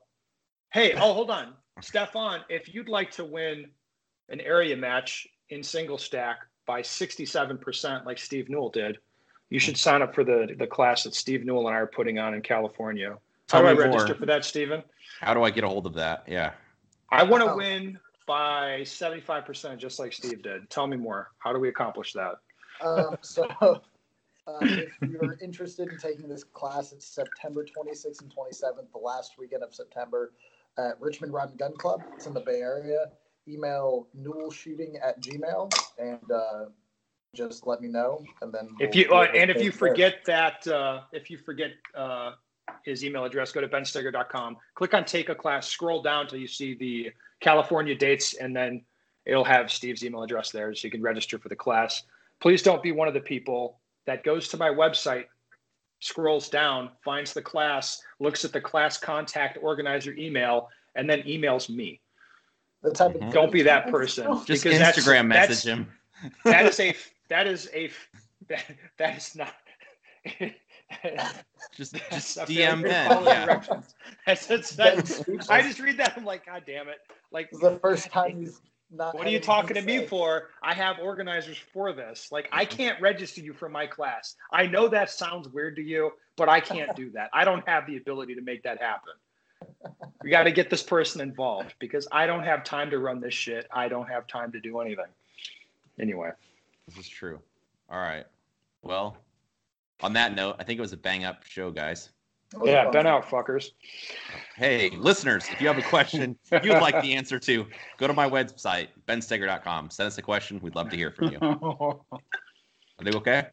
Hey, 0.71 0.93
oh, 0.93 1.13
hold 1.13 1.29
on. 1.29 1.53
Stefan, 1.81 2.41
if 2.49 2.73
you'd 2.73 2.89
like 2.89 3.11
to 3.11 3.23
win 3.23 3.69
an 4.29 4.41
area 4.41 4.75
match 4.75 5.27
in 5.49 5.61
single 5.61 5.97
stack 5.97 6.39
by 6.65 6.81
67%, 6.81 8.05
like 8.05 8.17
Steve 8.17 8.49
Newell 8.49 8.69
did, 8.69 8.97
you 9.49 9.59
should 9.59 9.77
sign 9.77 10.01
up 10.01 10.15
for 10.15 10.23
the, 10.23 10.55
the 10.57 10.67
class 10.67 11.03
that 11.03 11.13
Steve 11.13 11.45
Newell 11.45 11.67
and 11.67 11.75
I 11.75 11.79
are 11.79 11.87
putting 11.87 12.19
on 12.19 12.33
in 12.33 12.41
California. 12.41 13.17
How 13.49 13.61
do 13.61 13.67
I 13.67 13.73
me 13.73 13.79
more. 13.79 13.87
register 13.89 14.15
for 14.15 14.25
that, 14.25 14.45
Steven? 14.45 14.81
How 15.19 15.33
do 15.33 15.43
I 15.43 15.51
get 15.51 15.63
a 15.63 15.67
hold 15.67 15.85
of 15.85 15.93
that? 15.95 16.23
Yeah. 16.27 16.53
I 17.09 17.23
want 17.23 17.43
to 17.43 17.51
Oh. 17.51 17.57
win 17.57 17.99
by 18.25 18.81
75%, 18.81 19.77
just 19.77 19.99
like 19.99 20.13
Steve 20.13 20.41
did. 20.41 20.69
Tell 20.69 20.87
me 20.87 20.97
more. 20.97 21.31
How 21.39 21.53
do 21.53 21.59
we 21.59 21.69
accomplish 21.69 22.13
that? 22.13 22.35
Um, 22.81 23.17
so, 23.21 23.45
uh, 23.61 24.57
if 24.61 24.89
you're 25.07 25.37
interested 25.41 25.89
in 25.91 25.97
taking 25.99 26.27
this 26.27 26.43
class, 26.43 26.93
it's 26.93 27.05
September 27.05 27.63
26th 27.65 28.21
and 28.21 28.33
27th, 28.33 28.91
the 28.91 28.97
last 28.97 29.33
weekend 29.37 29.61
of 29.61 29.75
September, 29.75 30.33
at 30.79 30.99
Richmond 30.99 31.33
Rod 31.33 31.49
and 31.51 31.59
Gun 31.59 31.73
Club. 31.77 32.01
It's 32.15 32.25
in 32.25 32.33
the 32.33 32.39
Bay 32.39 32.59
Area. 32.61 33.11
Email 33.47 34.07
newellshooting 34.17 34.95
at 35.03 35.21
gmail 35.21 35.71
and 35.99 36.31
uh, 36.31 36.65
just 37.35 37.67
let 37.67 37.81
me 37.81 37.87
know. 37.87 38.23
And 38.41 38.53
then 38.53 38.69
If 38.79 38.95
we'll 38.95 39.05
you 39.05 39.11
uh, 39.13 39.27
and 39.35 39.49
if 39.49 39.57
you 39.57 39.69
it 39.69 39.79
there. 39.79 39.89
forget 39.89 40.25
that 40.25 40.67
uh, 40.67 41.01
if 41.11 41.29
you 41.29 41.37
forget 41.37 41.71
uh, 41.95 42.31
his 42.83 43.03
email 43.03 43.25
address, 43.25 43.51
go 43.51 43.61
to 43.61 43.67
benstoeger.com. 43.67 44.57
Click 44.75 44.93
on 44.93 45.05
take 45.05 45.29
a 45.29 45.35
class. 45.35 45.67
Scroll 45.67 46.01
down 46.01 46.27
till 46.27 46.39
you 46.39 46.47
see 46.47 46.75
the 46.75 47.11
California 47.39 47.95
dates, 47.95 48.35
and 48.35 48.55
then 48.55 48.83
it'll 49.25 49.43
have 49.43 49.71
Steve's 49.71 50.03
email 50.05 50.23
address 50.23 50.51
there, 50.51 50.73
so 50.73 50.85
you 50.87 50.91
can 50.91 51.01
register 51.01 51.37
for 51.37 51.49
the 51.49 51.55
class. 51.55 52.03
Please 52.39 52.61
don't 52.61 52.83
be 52.83 52.91
one 52.91 53.07
of 53.07 53.13
the 53.13 53.19
people 53.19 53.79
that 54.05 54.23
goes 54.23 54.47
to 54.49 54.57
my 54.57 54.69
website, 54.69 55.25
scrolls 55.99 56.49
down, 56.49 56.89
finds 57.03 57.33
the 57.33 57.41
class, 57.41 58.01
looks 58.19 58.43
at 58.43 58.51
the 58.51 58.61
class 58.61 58.97
contact 58.97 59.57
organizer 59.61 60.13
email, 60.13 60.69
and 60.95 61.09
then 61.09 61.21
emails 61.21 61.69
me. 61.69 62.01
The 62.83 62.91
type 62.91 63.15
of 63.15 63.21
Mhm. 63.21 63.31
Don't 63.33 63.51
be 63.51 63.61
that 63.63 63.89
person. 63.89 64.25
Just 64.45 64.63
because 64.63 64.79
Instagram 64.79 65.29
that's- 65.29 65.49
message 65.49 65.71
him. 65.71 65.91
that 66.45 66.65
is 66.65 66.79
a 66.79 66.95
that 67.29 67.47
is 67.47 67.69
a 67.73 67.89
that, 68.49 68.65
that 68.97 69.17
is 69.17 69.35
not 69.35 69.53
Just 71.75 71.95
just 72.11 72.37
a 72.37 72.41
DM 72.41 72.81
very 72.81 72.83
Ben. 72.83 73.23
Yeah. 73.23 73.45
directions. 73.45 73.95
That's, 74.27 74.45
that's, 74.45 74.71
that's. 74.71 75.49
I 75.49 75.61
just 75.61 75.79
read 75.79 75.97
that 75.97 76.13
I'm 76.15 76.23
like 76.25 76.45
God 76.45 76.63
damn 76.67 76.87
it 76.87 76.99
like 77.31 77.49
the 77.51 77.79
first 77.81 78.11
time 78.11 78.41
he's 78.41 78.61
not. 78.91 79.15
what 79.15 79.25
are 79.25 79.29
you 79.31 79.39
talking 79.39 79.73
to 79.75 79.81
say. 79.81 79.87
me 80.01 80.05
for 80.05 80.49
I 80.61 80.73
have 80.75 80.99
organizers 80.99 81.57
for 81.57 81.93
this 81.93 82.31
like 82.31 82.47
I 82.51 82.63
can't 82.63 83.01
register 83.01 83.41
you 83.41 83.53
for 83.53 83.69
my 83.69 83.87
class 83.87 84.35
I 84.51 84.67
know 84.67 84.87
that 84.89 85.09
sounds 85.09 85.49
weird 85.49 85.75
to 85.77 85.81
you 85.81 86.11
but 86.37 86.47
I 86.47 86.59
can't 86.59 86.95
do 86.95 87.09
that 87.11 87.29
I 87.33 87.43
don't 87.43 87.67
have 87.67 87.87
the 87.87 87.97
ability 87.97 88.35
to 88.35 88.41
make 88.41 88.61
that 88.63 88.79
happen 88.79 89.13
we 90.23 90.29
got 90.29 90.43
to 90.43 90.51
get 90.51 90.69
this 90.69 90.83
person 90.83 91.21
involved 91.21 91.73
because 91.79 92.07
I 92.11 92.25
don't 92.25 92.43
have 92.43 92.63
time 92.63 92.89
to 92.91 92.99
run 92.99 93.19
this 93.19 93.33
shit 93.33 93.67
I 93.71 93.87
don't 93.87 94.07
have 94.07 94.27
time 94.27 94.51
to 94.51 94.59
do 94.59 94.79
anything 94.79 95.05
anyway 95.99 96.31
This 96.87 96.97
is 96.97 97.09
true. 97.09 97.39
All 97.89 97.99
right. 97.99 98.25
Well, 98.81 99.17
on 100.01 100.13
that 100.13 100.35
note, 100.35 100.55
I 100.59 100.63
think 100.63 100.77
it 100.77 100.81
was 100.81 100.93
a 100.93 100.97
bang 100.97 101.23
up 101.23 101.43
show, 101.45 101.71
guys. 101.71 102.09
Yeah 102.63 102.83
fun. 102.83 102.91
been 102.91 103.07
out 103.07 103.25
fuckers 103.25 103.71
Hey, 104.55 104.91
listeners, 104.91 105.45
if 105.49 105.59
you 105.59 105.67
have 105.67 105.77
a 105.77 105.81
question 105.81 106.37
you'd 106.51 106.79
like 106.79 107.01
the 107.01 107.13
answer 107.15 107.39
to, 107.39 107.65
go 107.97 108.07
to 108.07 108.13
my 108.13 108.29
website, 108.29 108.89
benstoeger.com. 109.07 109.89
Send 109.89 110.07
us 110.07 110.17
a 110.17 110.21
question. 110.21 110.59
We'd 110.61 110.75
love 110.75 110.89
to 110.89 110.95
hear 110.95 111.09
from 111.09 111.31
you. 111.31 111.37
Are 111.41 113.03
they 113.03 113.11
okay? 113.11 113.47